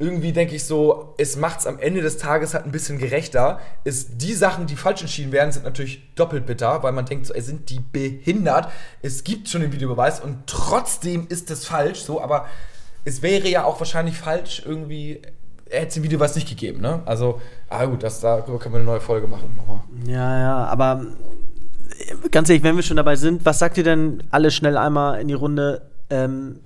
irgendwie 0.00 0.32
denke 0.32 0.56
ich 0.56 0.64
so, 0.64 1.14
es 1.18 1.36
macht 1.36 1.60
es 1.60 1.66
am 1.66 1.78
Ende 1.78 2.00
des 2.00 2.16
Tages 2.16 2.54
halt 2.54 2.64
ein 2.64 2.72
bisschen 2.72 2.98
gerechter. 2.98 3.60
Ist 3.84 4.22
die 4.22 4.32
Sachen, 4.32 4.66
die 4.66 4.74
falsch 4.74 5.02
entschieden 5.02 5.30
werden, 5.30 5.52
sind 5.52 5.66
natürlich 5.66 6.14
doppelt 6.14 6.46
bitter, 6.46 6.82
weil 6.82 6.92
man 6.92 7.04
denkt 7.04 7.26
so, 7.26 7.34
ey, 7.34 7.42
sind 7.42 7.68
die 7.68 7.80
behindert? 7.80 8.68
Es 9.02 9.24
gibt 9.24 9.50
schon 9.50 9.60
den 9.60 9.72
Videobeweis 9.72 10.20
und 10.20 10.46
trotzdem 10.46 11.26
ist 11.28 11.50
es 11.50 11.66
falsch, 11.66 12.00
so, 12.00 12.18
aber 12.22 12.46
es 13.04 13.20
wäre 13.20 13.46
ja 13.48 13.64
auch 13.64 13.78
wahrscheinlich 13.78 14.16
falsch, 14.16 14.62
irgendwie, 14.64 15.20
er 15.66 15.80
hätte 15.80 15.88
es 15.88 15.94
den 15.94 16.02
Videobeweis 16.02 16.34
nicht 16.34 16.48
gegeben, 16.48 16.80
ne? 16.80 17.02
Also, 17.04 17.38
ah 17.68 17.84
gut, 17.84 18.02
das, 18.02 18.20
darüber 18.20 18.58
können 18.58 18.74
wir 18.74 18.80
eine 18.80 18.88
neue 18.88 19.02
Folge 19.02 19.26
machen 19.26 19.54
nochmal. 19.54 19.80
Ja, 20.06 20.40
ja, 20.40 20.64
aber 20.64 21.04
äh, 21.98 22.28
ganz 22.30 22.48
ehrlich, 22.48 22.62
wenn 22.62 22.74
wir 22.74 22.82
schon 22.82 22.96
dabei 22.96 23.16
sind, 23.16 23.44
was 23.44 23.58
sagt 23.58 23.76
ihr 23.76 23.84
denn 23.84 24.22
alle 24.30 24.50
schnell 24.50 24.78
einmal 24.78 25.20
in 25.20 25.28
die 25.28 25.34
Runde? 25.34 25.82
Ähm, 26.08 26.60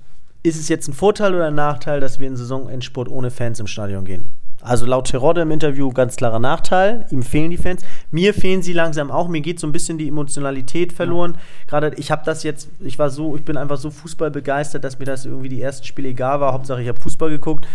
ist 0.45 0.61
es 0.61 0.69
jetzt 0.69 0.87
ein 0.89 0.93
Vorteil 0.93 1.35
oder 1.35 1.47
ein 1.47 1.55
Nachteil, 1.55 2.01
dass 2.01 2.21
wir 2.21 2.29
in 2.29 2.37
Saisonendspurt 2.37 3.09
ohne 3.09 3.31
Fans 3.31 3.59
im 3.61 3.67
Stadion 3.67 4.05
gehen? 4.05 4.29
Also 4.61 4.85
laut 4.87 5.09
Terodde 5.09 5.41
im 5.41 5.51
Interview 5.51 5.91
ganz 5.91 6.17
klarer 6.17 6.39
Nachteil. 6.39 7.07
Ihm 7.11 7.23
fehlen 7.23 7.51
die 7.51 7.57
Fans. 7.57 7.83
Mir 8.11 8.35
fehlen 8.35 8.63
sie 8.63 8.75
langsam 8.75 9.11
auch. 9.11 9.29
Mir 9.29 9.41
geht 9.41 9.59
so 9.59 9.67
ein 9.67 9.73
bisschen 9.73 9.99
die 9.99 10.09
Emotionalität 10.09 10.93
verloren. 10.93 11.39
Gerade 11.67 11.93
ich 11.97 12.11
habe 12.11 12.23
das 12.25 12.43
jetzt, 12.43 12.69
ich 12.81 12.99
war 12.99 13.11
so, 13.11 13.37
ich 13.37 13.45
bin 13.45 13.57
einfach 13.57 13.79
so 13.79 13.91
Fußball 13.91 14.31
begeistert, 14.31 14.85
dass 14.85 14.99
mir 14.99 15.07
das 15.07 15.25
irgendwie 15.25 15.49
die 15.49 15.63
ersten 15.63 15.87
Spiele 15.87 16.11
egal 16.11 16.41
war. 16.41 16.53
Hauptsache 16.53 16.83
ich 16.83 16.89
habe 16.89 17.01
Fußball 17.01 17.31
geguckt. 17.31 17.67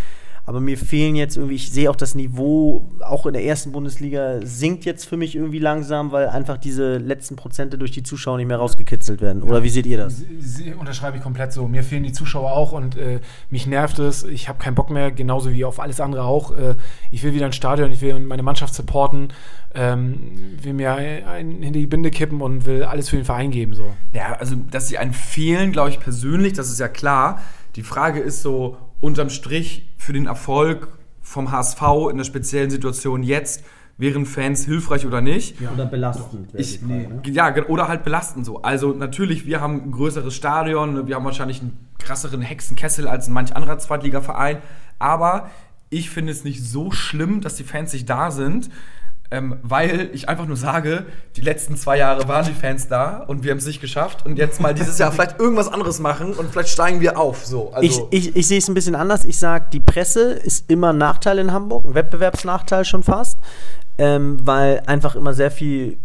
Aber 0.49 0.61
mir 0.61 0.79
fehlen 0.79 1.15
jetzt 1.15 1.37
irgendwie, 1.37 1.53
ich 1.57 1.69
sehe 1.71 1.91
auch 1.91 1.95
das 1.95 2.15
Niveau, 2.15 2.89
auch 3.05 3.27
in 3.27 3.33
der 3.33 3.43
ersten 3.43 3.71
Bundesliga 3.71 4.39
sinkt 4.43 4.83
jetzt 4.83 5.05
für 5.05 5.15
mich 5.15 5.35
irgendwie 5.35 5.59
langsam, 5.59 6.11
weil 6.11 6.27
einfach 6.27 6.57
diese 6.57 6.97
letzten 6.97 7.35
Prozente 7.35 7.77
durch 7.77 7.91
die 7.91 8.01
Zuschauer 8.01 8.37
nicht 8.37 8.47
mehr 8.47 8.57
rausgekitzelt 8.57 9.21
werden. 9.21 9.43
Oder 9.43 9.61
wie 9.61 9.69
seht 9.69 9.85
ihr 9.85 9.99
das? 9.99 10.23
Sie- 10.39 10.73
unterschreibe 10.73 11.17
ich 11.17 11.21
komplett 11.21 11.53
so. 11.53 11.67
Mir 11.67 11.83
fehlen 11.83 12.01
die 12.01 12.13
Zuschauer 12.13 12.51
auch 12.53 12.71
und 12.71 12.97
äh, 12.97 13.19
mich 13.51 13.67
nervt 13.67 13.99
es. 13.99 14.23
Ich 14.23 14.49
habe 14.49 14.57
keinen 14.57 14.73
Bock 14.73 14.89
mehr, 14.89 15.11
genauso 15.11 15.51
wie 15.53 15.65
auf 15.65 15.79
alles 15.79 16.01
andere 16.01 16.23
auch. 16.23 16.49
Äh, 16.57 16.77
ich 17.11 17.21
will 17.21 17.35
wieder 17.35 17.45
ins 17.45 17.55
Stadion, 17.55 17.91
ich 17.91 18.01
will 18.01 18.19
meine 18.19 18.41
Mannschaft 18.41 18.73
supporten, 18.73 19.27
ähm, 19.75 20.57
will 20.63 20.73
mir 20.73 20.95
einen 20.95 21.61
hinter 21.61 21.77
die 21.77 21.85
Binde 21.85 22.09
kippen 22.09 22.41
und 22.41 22.65
will 22.65 22.81
alles 22.85 23.07
für 23.07 23.17
den 23.17 23.25
Verein 23.25 23.51
geben. 23.51 23.75
So. 23.75 23.85
Ja, 24.13 24.33
also, 24.39 24.55
dass 24.71 24.87
sie 24.87 24.97
einen 24.97 25.13
fehlen, 25.13 25.71
glaube 25.73 25.91
ich 25.91 25.99
persönlich, 25.99 26.53
das 26.53 26.71
ist 26.71 26.79
ja 26.79 26.87
klar. 26.87 27.39
Die 27.75 27.83
Frage 27.83 28.19
ist 28.19 28.41
so, 28.41 28.77
unterm 29.01 29.29
Strich 29.29 29.89
für 29.97 30.13
den 30.13 30.25
Erfolg 30.27 30.87
vom 31.21 31.51
HSV 31.51 31.81
in 32.11 32.17
der 32.17 32.23
speziellen 32.25 32.69
Situation 32.69 33.23
jetzt, 33.23 33.63
wären 33.97 34.25
Fans 34.25 34.65
hilfreich 34.65 35.05
oder 35.05 35.21
nicht? 35.21 35.57
Oder 35.73 35.85
belastend? 35.85 36.49
Ich, 36.53 36.79
ja, 37.25 37.49
ge- 37.49 37.65
oder 37.65 37.87
halt 37.87 38.03
belastend 38.03 38.45
so. 38.45 38.61
Also 38.61 38.93
natürlich, 38.93 39.45
wir 39.45 39.59
haben 39.61 39.83
ein 39.83 39.91
größeres 39.91 40.33
Stadion, 40.33 40.93
ne, 40.93 41.07
wir 41.07 41.15
haben 41.15 41.25
wahrscheinlich 41.25 41.59
einen 41.61 41.77
krasseren 41.99 42.41
Hexenkessel 42.41 43.07
als 43.07 43.27
manch 43.27 43.55
anderer 43.55 43.77
Zweitligaverein, 43.77 44.61
aber 44.99 45.49
ich 45.89 46.09
finde 46.09 46.31
es 46.31 46.43
nicht 46.43 46.63
so 46.63 46.91
schlimm, 46.91 47.41
dass 47.41 47.55
die 47.55 47.63
Fans 47.63 47.91
nicht 47.93 48.09
da 48.09 48.31
sind, 48.31 48.69
ähm, 49.31 49.57
weil 49.61 50.09
ich 50.13 50.27
einfach 50.27 50.45
nur 50.45 50.57
sage, 50.57 51.05
die 51.35 51.41
letzten 51.41 51.75
zwei 51.77 51.97
Jahre 51.97 52.27
waren 52.27 52.45
die 52.45 52.53
Fans 52.53 52.87
da 52.87 53.23
und 53.27 53.43
wir 53.43 53.51
haben 53.51 53.59
es 53.59 53.65
nicht 53.67 53.81
geschafft 53.81 54.25
und 54.25 54.37
jetzt 54.37 54.59
mal 54.59 54.73
dieses 54.73 54.97
Jahr 54.97 55.11
vielleicht 55.11 55.39
irgendwas 55.39 55.67
anderes 55.67 55.99
machen 55.99 56.33
und 56.33 56.51
vielleicht 56.51 56.69
steigen 56.69 56.99
wir 56.99 57.17
auf. 57.17 57.45
So, 57.45 57.71
also, 57.71 58.07
Ich, 58.11 58.27
ich, 58.27 58.35
ich 58.35 58.47
sehe 58.47 58.57
es 58.57 58.67
ein 58.67 58.73
bisschen 58.73 58.95
anders. 58.95 59.25
Ich 59.25 59.37
sage, 59.37 59.67
die 59.71 59.79
Presse 59.79 60.31
ist 60.31 60.69
immer 60.69 60.93
ein 60.93 60.97
Nachteil 60.97 61.37
in 61.37 61.51
Hamburg, 61.51 61.85
ein 61.85 61.93
Wettbewerbsnachteil 61.93 62.85
schon 62.85 63.03
fast, 63.03 63.37
ähm, 63.97 64.37
weil 64.41 64.81
einfach 64.87 65.15
immer 65.15 65.33
sehr 65.33 65.51
viel 65.51 65.97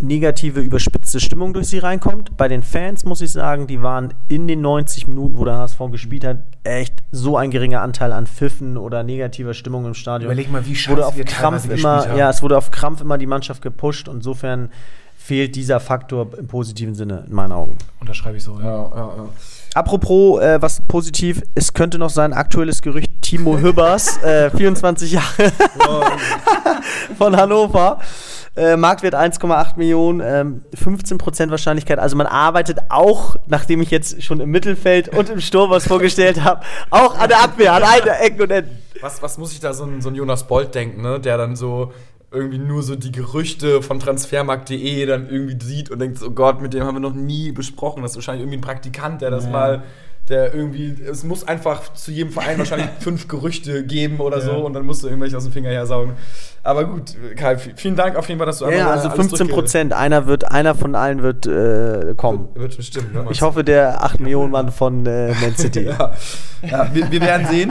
negative, 0.00 0.60
überspitzte 0.60 1.20
Stimmung 1.20 1.52
durch 1.52 1.68
sie 1.68 1.78
reinkommt. 1.78 2.36
Bei 2.36 2.48
den 2.48 2.62
Fans 2.62 3.04
muss 3.04 3.20
ich 3.20 3.30
sagen, 3.30 3.66
die 3.66 3.82
waren 3.82 4.14
in 4.28 4.48
den 4.48 4.60
90 4.60 5.06
Minuten, 5.06 5.38
wo 5.38 5.44
der 5.44 5.58
HSV 5.58 5.78
gespielt 5.90 6.24
hat, 6.24 6.38
echt 6.64 7.02
so 7.12 7.36
ein 7.36 7.50
geringer 7.50 7.80
Anteil 7.80 8.12
an 8.12 8.26
Pfiffen 8.26 8.76
oder 8.76 9.02
negativer 9.02 9.54
Stimmung 9.54 9.86
im 9.86 9.94
Stadion. 9.94 10.30
Überleg 10.30 10.50
mal, 10.50 10.66
wie 10.66 10.76
wurde 10.88 11.06
auf 11.06 11.16
wir 11.16 11.24
Krampf 11.24 11.68
immer, 11.68 12.16
ja, 12.16 12.28
es 12.30 12.42
wurde 12.42 12.58
auf 12.58 12.70
Krampf 12.70 13.00
immer 13.00 13.18
die 13.18 13.26
Mannschaft 13.26 13.62
gepusht 13.62 14.08
und 14.08 14.16
insofern 14.16 14.70
fehlt 15.16 15.56
dieser 15.56 15.80
Faktor 15.80 16.28
im 16.38 16.48
positiven 16.48 16.94
Sinne 16.94 17.24
in 17.26 17.34
meinen 17.34 17.52
Augen. 17.52 17.78
Unterschreibe 18.00 18.36
ich 18.36 18.44
so, 18.44 18.58
ja. 18.60 18.66
Ja, 18.66 18.90
ja, 18.94 19.14
ja. 19.16 19.28
Apropos, 19.74 20.40
äh, 20.40 20.62
was 20.62 20.80
positiv, 20.86 21.42
es 21.56 21.74
könnte 21.74 21.98
noch 21.98 22.10
sein, 22.10 22.32
aktuelles 22.32 22.80
Gerücht, 22.80 23.10
Timo 23.22 23.58
Hübbers, 23.58 24.22
äh, 24.22 24.50
24 24.56 25.12
Jahre 25.12 25.52
von 27.18 27.36
Hannover. 27.36 27.98
Äh, 28.56 28.76
Marktwert 28.76 29.16
1,8 29.16 29.76
Millionen, 29.76 30.20
ähm, 30.20 30.62
15% 30.76 31.50
Wahrscheinlichkeit. 31.50 31.98
Also 31.98 32.16
man 32.16 32.28
arbeitet 32.28 32.78
auch, 32.88 33.34
nachdem 33.48 33.82
ich 33.82 33.90
jetzt 33.90 34.22
schon 34.22 34.38
im 34.38 34.48
Mittelfeld 34.50 35.08
und 35.08 35.28
im 35.28 35.40
Sturm 35.40 35.70
was 35.70 35.88
vorgestellt 35.88 36.44
habe, 36.44 36.60
auch 36.90 37.18
an 37.18 37.28
der 37.28 37.42
Abwehr, 37.42 37.72
an 37.72 37.82
einer 37.82 38.20
Ecken 38.20 38.42
und 38.42 38.52
Enden. 38.52 38.78
Was, 39.00 39.20
was 39.22 39.38
muss 39.38 39.52
ich 39.52 39.58
da 39.58 39.74
so 39.74 39.84
ein, 39.84 40.00
so 40.00 40.08
ein 40.08 40.14
Jonas 40.14 40.46
Bolt 40.46 40.72
denken, 40.72 41.02
ne? 41.02 41.18
der 41.18 41.36
dann 41.36 41.56
so 41.56 41.92
irgendwie 42.34 42.58
nur 42.58 42.82
so 42.82 42.96
die 42.96 43.12
Gerüchte 43.12 43.82
von 43.82 43.98
transfermarkt.de 43.98 45.06
dann 45.06 45.28
irgendwie 45.28 45.64
sieht 45.64 45.90
und 45.90 45.98
denkt, 45.98 46.18
so, 46.18 46.26
oh 46.26 46.30
Gott, 46.30 46.60
mit 46.60 46.74
dem 46.74 46.84
haben 46.84 46.96
wir 46.96 47.00
noch 47.00 47.14
nie 47.14 47.52
besprochen. 47.52 48.02
Das 48.02 48.12
ist 48.12 48.16
wahrscheinlich 48.16 48.42
irgendwie 48.42 48.58
ein 48.58 48.62
Praktikant, 48.62 49.22
der 49.22 49.30
das 49.30 49.48
mal, 49.48 49.84
der 50.28 50.54
irgendwie, 50.54 50.96
es 51.10 51.22
muss 51.22 51.46
einfach 51.46 51.92
zu 51.92 52.10
jedem 52.10 52.32
Verein 52.32 52.56
wahrscheinlich 52.58 52.88
fünf 53.00 53.28
Gerüchte 53.28 53.84
geben 53.84 54.20
oder 54.20 54.40
so 54.40 54.52
und 54.64 54.72
dann 54.72 54.86
musst 54.86 55.02
du 55.02 55.08
irgendwelche 55.08 55.36
aus 55.36 55.44
dem 55.44 55.52
Finger 55.52 55.68
her 55.68 55.86
saugen. 55.86 56.14
Aber 56.62 56.86
gut, 56.86 57.14
Kai, 57.36 57.58
vielen 57.58 57.94
Dank 57.94 58.16
auf 58.16 58.26
jeden 58.28 58.38
Fall, 58.38 58.46
dass 58.46 58.60
du 58.60 58.64
Ja, 58.64 58.70
einmal 58.70 58.92
also 58.94 59.08
alles 59.08 59.20
15 59.20 59.46
durchge- 59.46 59.52
Prozent. 59.52 59.92
Einer 59.92 60.26
wird, 60.26 60.50
einer 60.50 60.74
von 60.74 60.94
allen 60.94 61.22
wird 61.22 61.46
äh, 61.46 62.14
kommen. 62.16 62.48
Wird 62.54 62.74
bestimmt, 62.74 63.12
ne? 63.12 63.26
Ich 63.30 63.42
hoffe, 63.42 63.64
der 63.64 64.02
8 64.02 64.20
Millionen 64.20 64.50
Mann 64.50 64.72
von 64.72 65.04
äh, 65.04 65.34
Man 65.40 65.54
City. 65.56 65.80
Ja, 65.98 66.14
ja 66.62 66.88
wir, 66.94 67.10
wir 67.12 67.20
werden 67.20 67.46
sehen. 67.46 67.70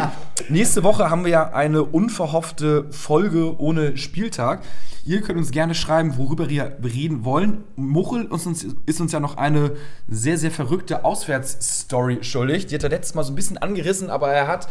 Nächste 0.50 0.84
Woche 0.84 1.10
haben 1.10 1.26
wir 1.26 1.32
ja 1.32 1.50
eine 1.54 1.84
unverhoffte 1.84 2.86
Folge 2.92 3.60
ohne 3.60 3.98
Spieltag. 3.98 4.62
Ihr 5.06 5.22
könnt 5.22 5.38
uns 5.38 5.52
gerne 5.52 5.76
schreiben, 5.76 6.18
worüber 6.18 6.50
wir 6.50 6.78
reden 6.82 7.26
wollen. 7.26 7.66
Muchel 7.76 8.30
ist 8.34 8.46
uns, 8.46 8.66
ist 8.86 9.02
uns 9.02 9.12
ja 9.12 9.20
noch 9.20 9.36
eine 9.36 9.74
sehr, 10.08 10.38
sehr 10.38 10.52
verrückte 10.52 11.04
Auswärtsstory 11.04 12.24
schuldig. 12.24 12.68
Die 12.68 12.76
hat 12.76 12.84
er 12.84 12.90
letztes 12.90 13.14
Mal 13.14 13.24
so 13.24 13.34
ein 13.34 13.36
bisschen 13.36 13.58
angerissen, 13.58 14.10
aber 14.10 14.32
er 14.32 14.48
hat 14.48 14.70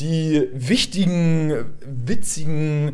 die 0.00 0.48
wichtigen, 0.54 1.66
witzigen, 1.84 2.92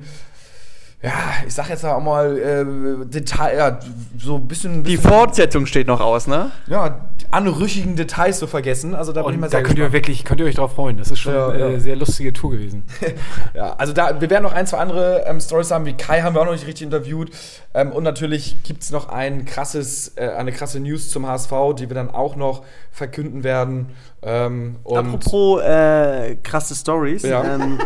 ja, 1.02 1.12
ich 1.46 1.54
sag 1.54 1.70
jetzt 1.70 1.84
auch 1.84 2.00
mal, 2.02 2.36
äh, 2.38 3.06
Detail, 3.06 3.56
ja, 3.56 3.78
so 4.18 4.36
ein 4.36 4.46
bisschen. 4.46 4.84
Die 4.84 4.96
bisschen 4.96 5.10
Fortsetzung 5.10 5.64
steht 5.64 5.86
noch 5.86 6.00
aus, 6.00 6.26
ne? 6.26 6.50
ja, 6.66 6.90
die 7.20 7.24
anrüchigen 7.30 7.96
Details 7.96 8.38
so 8.38 8.46
vergessen. 8.46 8.94
Also 8.94 9.12
da 9.12 9.22
bin 9.22 9.30
ich 9.30 9.34
Und 9.36 9.40
mal 9.40 9.46
da 9.46 9.50
sehr 9.52 9.62
könnt 9.62 9.78
ihr 9.78 9.84
gespannt. 9.86 9.92
wirklich, 9.94 10.24
könnt 10.24 10.40
ihr 10.40 10.46
euch 10.46 10.56
drauf 10.56 10.74
freuen. 10.74 10.98
Das 10.98 11.10
ist 11.10 11.20
schon 11.20 11.32
Ja, 11.34 11.48
eine 11.48 11.72
ja. 11.72 11.80
sehr 11.80 11.96
lustige 11.96 12.32
Tour 12.32 12.50
gewesen. 12.50 12.82
Ja, 13.54 13.74
also 13.78 13.92
da, 13.92 14.20
wir 14.20 14.30
werden 14.30 14.42
noch 14.44 14.52
ein, 14.52 14.66
zwei 14.66 14.78
andere 14.78 15.24
ähm, 15.26 15.40
Stories 15.40 15.70
haben, 15.70 15.84
wie 15.86 15.94
Kai 15.94 16.20
haben 16.22 16.34
wir 16.34 16.40
auch 16.42 16.46
noch 16.46 16.52
nicht 16.52 16.66
richtig 16.66 16.84
interviewt. 16.84 17.30
Ähm, 17.74 17.92
und 17.92 18.02
natürlich 18.04 18.62
gibt 18.62 18.82
es 18.82 18.90
noch 18.90 19.08
ein 19.08 19.44
krasses, 19.44 20.12
äh, 20.16 20.28
eine 20.28 20.52
krasse 20.52 20.80
News 20.80 21.08
zum 21.10 21.26
HSV, 21.26 21.52
die 21.78 21.88
wir 21.88 21.94
dann 21.94 22.10
auch 22.10 22.36
noch 22.36 22.62
verkünden 22.92 23.42
werden. 23.44 23.86
Ähm, 24.22 24.76
und 24.84 24.98
Apropos 24.98 25.62
äh, 25.62 26.36
krasse 26.42 26.74
Stories. 26.74 27.22
Ja. 27.22 27.42
Ähm, 27.54 27.78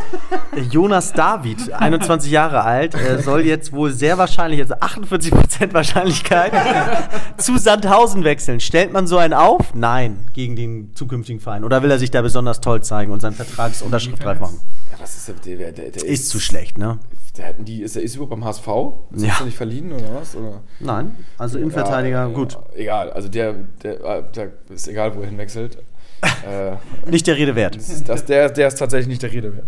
Jonas 0.70 1.12
David, 1.12 1.72
21 1.78 2.30
Jahre 2.30 2.62
alt, 2.62 2.95
äh, 2.97 3.22
soll 3.22 3.43
jetzt 3.47 3.72
wohl 3.72 3.93
sehr 3.93 4.18
wahrscheinlich, 4.18 4.61
also 4.61 4.74
48% 4.74 5.72
Wahrscheinlichkeit, 5.72 6.53
zu 7.37 7.57
Sandhausen 7.57 8.24
wechseln. 8.24 8.59
Stellt 8.59 8.93
man 8.93 9.07
so 9.07 9.18
einen 9.18 9.32
auf? 9.35 9.74
Nein, 9.74 10.26
gegen 10.35 10.57
den 10.57 10.95
zukünftigen 10.97 11.41
Verein. 11.41 11.62
Oder 11.62 11.82
will 11.85 11.91
er 11.91 11.99
sich 12.01 12.11
da 12.11 12.20
besonders 12.22 12.61
toll 12.61 12.82
zeigen 12.82 13.12
und 13.12 13.20
seinen 13.20 13.35
Vertragsunterschrift 13.35 14.24
reif 14.24 14.41
machen? 14.41 14.61
ja, 14.91 14.99
was 15.01 15.16
ist 15.16 15.28
der, 15.47 15.57
der, 15.57 15.72
der, 15.72 15.91
der 15.91 16.05
Ist 16.05 16.30
zu 16.30 16.41
schlecht, 16.41 16.78
ne? 16.78 16.99
Der, 17.37 17.53
die, 17.53 17.82
ist 17.82 17.95
der 17.97 18.03
ist 18.03 18.14
überhaupt 18.16 18.30
beim 18.30 18.45
HSV? 18.45 18.66
Ist 19.12 19.24
Ja. 19.24 19.45
nicht 19.45 19.57
verliehen 19.57 19.93
oder 19.93 20.14
was? 20.20 20.35
Oder? 20.37 20.62
Nein, 20.80 21.16
also 21.39 21.59
Innenverteidiger, 21.59 22.26
Ja, 22.26 22.26
gut. 22.26 22.53
Ja, 22.53 22.61
egal, 22.74 23.12
also 23.12 23.28
der, 23.28 23.55
der, 23.82 24.05
äh, 24.05 24.22
der 24.35 24.53
ist 24.70 24.89
egal, 24.89 25.14
wo 25.16 25.20
er 25.20 25.26
hinwechselt. 25.26 25.78
Äh, 26.25 26.77
Nicht 27.11 27.27
der 27.27 27.37
Rede 27.37 27.55
wert. 27.55 27.77
Das 28.09 28.25
der, 28.25 28.49
der 28.51 28.68
ist 28.68 28.79
tatsächlich 28.79 29.09
nicht 29.09 29.22
der 29.22 29.33
Rede 29.33 29.55
wert. 29.57 29.66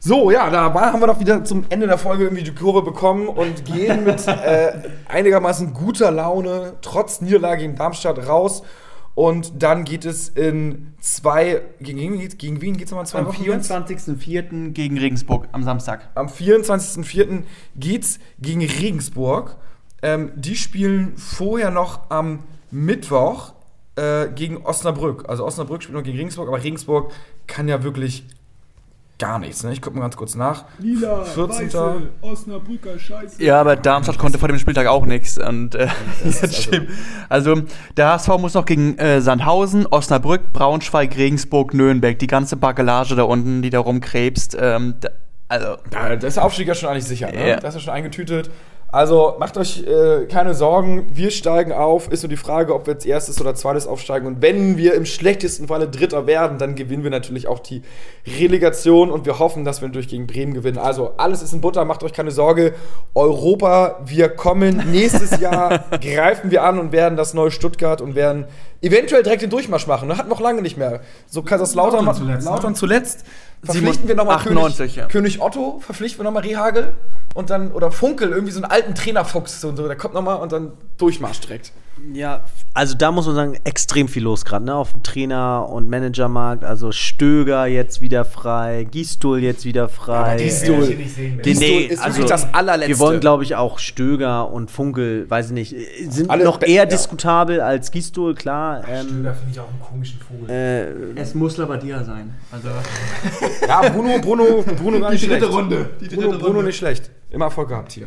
So, 0.00 0.30
ja, 0.30 0.48
da 0.50 0.72
war, 0.74 0.92
haben 0.92 1.00
wir 1.00 1.06
doch 1.08 1.18
wieder 1.20 1.44
zum 1.44 1.64
Ende 1.70 1.86
der 1.86 1.98
Folge 1.98 2.24
irgendwie 2.24 2.44
die 2.44 2.54
Kurve 2.54 2.82
bekommen 2.82 3.26
und 3.28 3.64
gehen 3.64 4.04
mit 4.04 4.26
äh, 4.28 4.72
einigermaßen 5.08 5.74
guter 5.74 6.10
Laune, 6.10 6.74
trotz 6.82 7.20
Niederlage 7.20 7.62
gegen 7.62 7.74
Darmstadt, 7.74 8.26
raus. 8.28 8.62
Und 9.16 9.60
dann 9.64 9.82
geht 9.82 10.04
es 10.04 10.28
in 10.28 10.94
zwei. 11.00 11.62
Gegen, 11.80 11.98
wen 11.98 12.18
geht's- 12.20 12.38
gegen 12.38 12.60
wen 12.62 12.76
geht 12.76 12.84
es 12.86 12.92
nochmal 12.92 13.02
in 13.04 13.08
zwei 13.08 13.18
Am 13.18 13.26
Wochen? 13.26 13.42
jetzt? 13.42 13.68
24.04. 13.72 14.70
gegen 14.70 14.96
Regensburg 14.96 15.48
am 15.50 15.64
Samstag. 15.64 16.08
Am 16.14 16.28
24.04. 16.28 17.42
geht's 17.74 18.20
gegen 18.40 18.60
Regensburg. 18.64 19.56
Ähm, 20.02 20.30
die 20.36 20.54
spielen 20.54 21.16
vorher 21.16 21.72
noch 21.72 22.08
am 22.10 22.44
Mittwoch 22.70 23.54
äh, 23.98 24.28
gegen 24.34 24.58
Osnabrück. 24.64 25.28
Also 25.28 25.44
Osnabrück 25.44 25.82
spielt 25.82 25.96
noch 25.96 26.04
gegen 26.04 26.16
Regensburg, 26.16 26.48
aber 26.48 26.62
Regensburg 26.62 27.12
kann 27.46 27.68
ja 27.68 27.82
wirklich 27.82 28.24
gar 29.18 29.38
nichts. 29.38 29.64
Ne? 29.64 29.72
Ich 29.72 29.82
gucke 29.82 29.96
mal 29.96 30.02
ganz 30.02 30.16
kurz 30.16 30.34
nach. 30.34 30.64
Lila, 30.78 31.24
14. 31.24 31.66
weiße, 31.66 32.02
Osnabrücker 32.20 32.98
Scheiße. 32.98 33.42
Ja, 33.42 33.60
aber 33.60 33.76
Darmstadt 33.76 34.18
konnte 34.18 34.38
vor 34.38 34.48
dem 34.48 34.58
Spieltag 34.58 34.86
auch 34.86 35.04
nichts. 35.06 35.38
Und 35.38 35.74
äh, 35.74 35.88
stimmt. 36.50 36.88
Also 37.28 37.62
der 37.96 38.12
HSV 38.12 38.28
muss 38.38 38.54
noch 38.54 38.64
gegen 38.64 38.96
äh, 38.98 39.20
Sandhausen, 39.20 39.86
Osnabrück, 39.86 40.52
Braunschweig, 40.52 41.16
Regensburg, 41.16 41.74
Nürnberg, 41.74 42.18
die 42.18 42.28
ganze 42.28 42.56
Bakelage 42.56 43.16
da 43.16 43.24
unten, 43.24 43.62
die 43.62 43.70
da 43.70 43.80
rumkrebst. 43.80 44.56
Ähm, 44.60 44.94
da, 45.00 45.08
also 45.48 45.76
Ja, 45.92 46.14
das 46.14 46.24
ist 46.24 46.36
der 46.36 46.44
Aufstieg 46.44 46.68
ja 46.68 46.74
schon 46.74 46.88
eigentlich 46.90 47.04
sicher. 47.04 47.32
Ne? 47.32 47.48
Ja. 47.48 47.56
Das 47.56 47.74
ist 47.74 47.80
ja 47.82 47.84
schon 47.86 47.94
eingetütet. 47.94 48.50
Also 48.90 49.34
macht 49.38 49.58
euch 49.58 49.84
äh, 49.86 50.24
keine 50.30 50.54
Sorgen, 50.54 51.08
wir 51.12 51.30
steigen 51.30 51.72
auf. 51.72 52.10
Ist 52.10 52.22
nur 52.22 52.30
die 52.30 52.38
Frage, 52.38 52.74
ob 52.74 52.86
wir 52.86 52.94
jetzt 52.94 53.04
erstes 53.04 53.38
oder 53.38 53.54
zweites 53.54 53.86
aufsteigen. 53.86 54.26
Und 54.26 54.40
wenn 54.40 54.78
wir 54.78 54.94
im 54.94 55.04
schlechtesten 55.04 55.68
Falle 55.68 55.88
Dritter 55.88 56.26
werden, 56.26 56.56
dann 56.56 56.74
gewinnen 56.74 57.02
wir 57.02 57.10
natürlich 57.10 57.48
auch 57.48 57.58
die 57.58 57.82
Relegation 58.38 59.10
und 59.10 59.26
wir 59.26 59.38
hoffen, 59.38 59.66
dass 59.66 59.82
wir 59.82 59.90
durch 59.90 60.08
gegen 60.08 60.26
Bremen 60.26 60.54
gewinnen. 60.54 60.78
Also 60.78 61.12
alles 61.18 61.42
ist 61.42 61.52
in 61.52 61.60
Butter, 61.60 61.84
macht 61.84 62.02
euch 62.02 62.14
keine 62.14 62.30
Sorge. 62.30 62.72
Europa, 63.14 64.00
wir 64.06 64.30
kommen. 64.30 64.90
Nächstes 64.90 65.38
Jahr 65.38 65.84
greifen 66.00 66.50
wir 66.50 66.62
an 66.62 66.78
und 66.78 66.90
werden 66.90 67.18
das 67.18 67.34
neue 67.34 67.50
Stuttgart 67.50 68.00
und 68.00 68.14
werden 68.14 68.46
eventuell 68.80 69.22
direkt 69.22 69.42
den 69.42 69.50
Durchmarsch 69.50 69.86
machen. 69.86 70.08
Ne? 70.08 70.16
Hat 70.16 70.28
noch 70.28 70.40
lange 70.40 70.62
nicht 70.62 70.76
mehr. 70.76 71.00
So 71.26 71.42
Kaiserslautern 71.42 72.04
Lautern 72.04 72.14
zuletzt, 72.14 72.44
ne? 72.44 72.50
Lautern 72.50 72.74
zuletzt. 72.74 73.24
Verpflichten 73.64 74.06
wir 74.06 74.14
nochmal 74.14 74.36
98, 74.36 74.78
König, 74.78 74.96
ja. 74.96 75.06
König 75.06 75.40
Otto, 75.40 75.80
verpflichten 75.80 76.20
wir 76.20 76.24
nochmal 76.24 76.44
Rehagel 76.44 76.94
und 77.34 77.50
dann, 77.50 77.72
oder 77.72 77.90
Funkel, 77.90 78.30
irgendwie 78.30 78.52
so 78.52 78.62
einen 78.62 78.70
alten 78.70 78.94
Trainerfuchs, 78.94 79.60
so, 79.60 79.74
so, 79.74 79.88
der 79.88 79.96
kommt 79.96 80.14
nochmal 80.14 80.36
und 80.36 80.52
dann 80.52 80.72
Durchmarsch 80.96 81.40
direkt. 81.40 81.72
Ja, 82.14 82.44
also 82.74 82.94
da 82.96 83.10
muss 83.12 83.26
man 83.26 83.34
sagen, 83.34 83.58
extrem 83.64 84.08
viel 84.08 84.22
los 84.22 84.44
gerade, 84.44 84.64
ne? 84.64 84.74
Auf 84.74 84.92
dem 84.92 85.02
Trainer- 85.02 85.68
und 85.68 85.88
Managermarkt. 85.90 86.64
Also 86.64 86.92
Stöger 86.92 87.66
jetzt 87.66 88.00
wieder 88.00 88.24
frei, 88.24 88.86
Gistol 88.90 89.40
jetzt 89.40 89.64
wieder 89.64 89.88
frei. 89.88 90.48
Sehen 90.48 90.80
will. 90.80 91.42
Nee, 91.44 91.54
nee, 91.54 91.78
ist 91.86 92.02
also 92.02 92.24
das 92.24 92.52
allerletzte. 92.54 92.88
Wir 92.90 92.98
wollen, 92.98 93.20
glaube 93.20 93.42
ich, 93.44 93.56
auch 93.56 93.78
Stöger 93.78 94.50
und 94.50 94.70
Funkel, 94.70 95.28
weiß 95.28 95.46
ich 95.46 95.52
nicht, 95.52 95.74
sind 96.08 96.30
Alle 96.30 96.44
noch 96.44 96.62
eher 96.62 96.68
ja. 96.68 96.86
diskutabel 96.86 97.60
als 97.60 97.90
Gistol, 97.90 98.34
klar. 98.34 98.82
Ähm, 98.88 99.06
Stöger 99.08 99.34
finde 99.34 99.50
ich 99.52 99.60
auch 99.60 99.68
einen 99.68 99.80
komischen 99.80 100.20
Vogel. 100.20 100.50
äh, 100.50 101.20
es 101.20 101.34
muss 101.34 101.56
Labadia 101.56 102.02
sein. 102.04 102.34
Also 102.50 102.68
Ja, 103.66 103.88
Bruno, 103.88 104.18
Bruno, 104.20 104.64
Bruno 104.80 105.00
gar 105.00 105.10
nicht 105.10 105.22
dritte 105.24 105.38
schlecht. 105.38 105.52
Runde. 105.52 105.90
Die 106.00 106.08
dritte 106.08 106.22
Bruno, 106.22 106.38
Bruno 106.38 106.52
Runde. 106.52 106.64
nicht 106.66 106.76
schlecht. 106.78 107.10
Immer 107.30 107.46
Erfolg 107.46 107.68
gehabt 107.68 107.92
hier. 107.92 108.06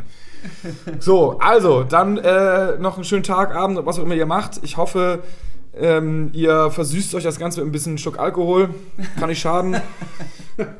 So, 0.99 1.37
also, 1.39 1.83
dann 1.83 2.17
äh, 2.17 2.77
noch 2.79 2.95
einen 2.95 3.03
schönen 3.03 3.23
Tag, 3.23 3.55
Abend, 3.55 3.85
was 3.85 3.99
auch 3.99 4.03
immer 4.03 4.15
ihr 4.15 4.25
macht. 4.25 4.59
Ich 4.63 4.77
hoffe, 4.77 5.19
ähm, 5.75 6.29
ihr 6.33 6.69
versüßt 6.71 7.15
euch 7.15 7.23
das 7.23 7.39
Ganze 7.39 7.59
mit 7.61 7.69
ein 7.69 7.71
bisschen 7.71 7.97
Schluck 7.97 8.19
Alkohol. 8.19 8.69
Kann 9.19 9.29
nicht 9.29 9.41
schaden. 9.41 9.77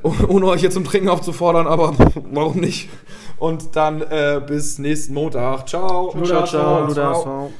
Oh- 0.04 0.14
Ohne 0.28 0.46
euch 0.48 0.62
jetzt 0.62 0.74
zum 0.74 0.84
Trinken 0.84 1.10
aufzufordern, 1.10 1.66
aber 1.66 1.94
warum 2.32 2.58
nicht? 2.60 2.90
Und 3.38 3.76
dann 3.76 4.02
äh, 4.02 4.40
bis 4.46 4.78
nächsten 4.78 5.14
Montag. 5.14 5.68
Ciao. 5.68 6.12
ciao, 6.12 6.24
ciao, 6.26 6.46
Ciao. 6.46 6.82
Luder, 6.86 7.14
ciao. 7.14 7.52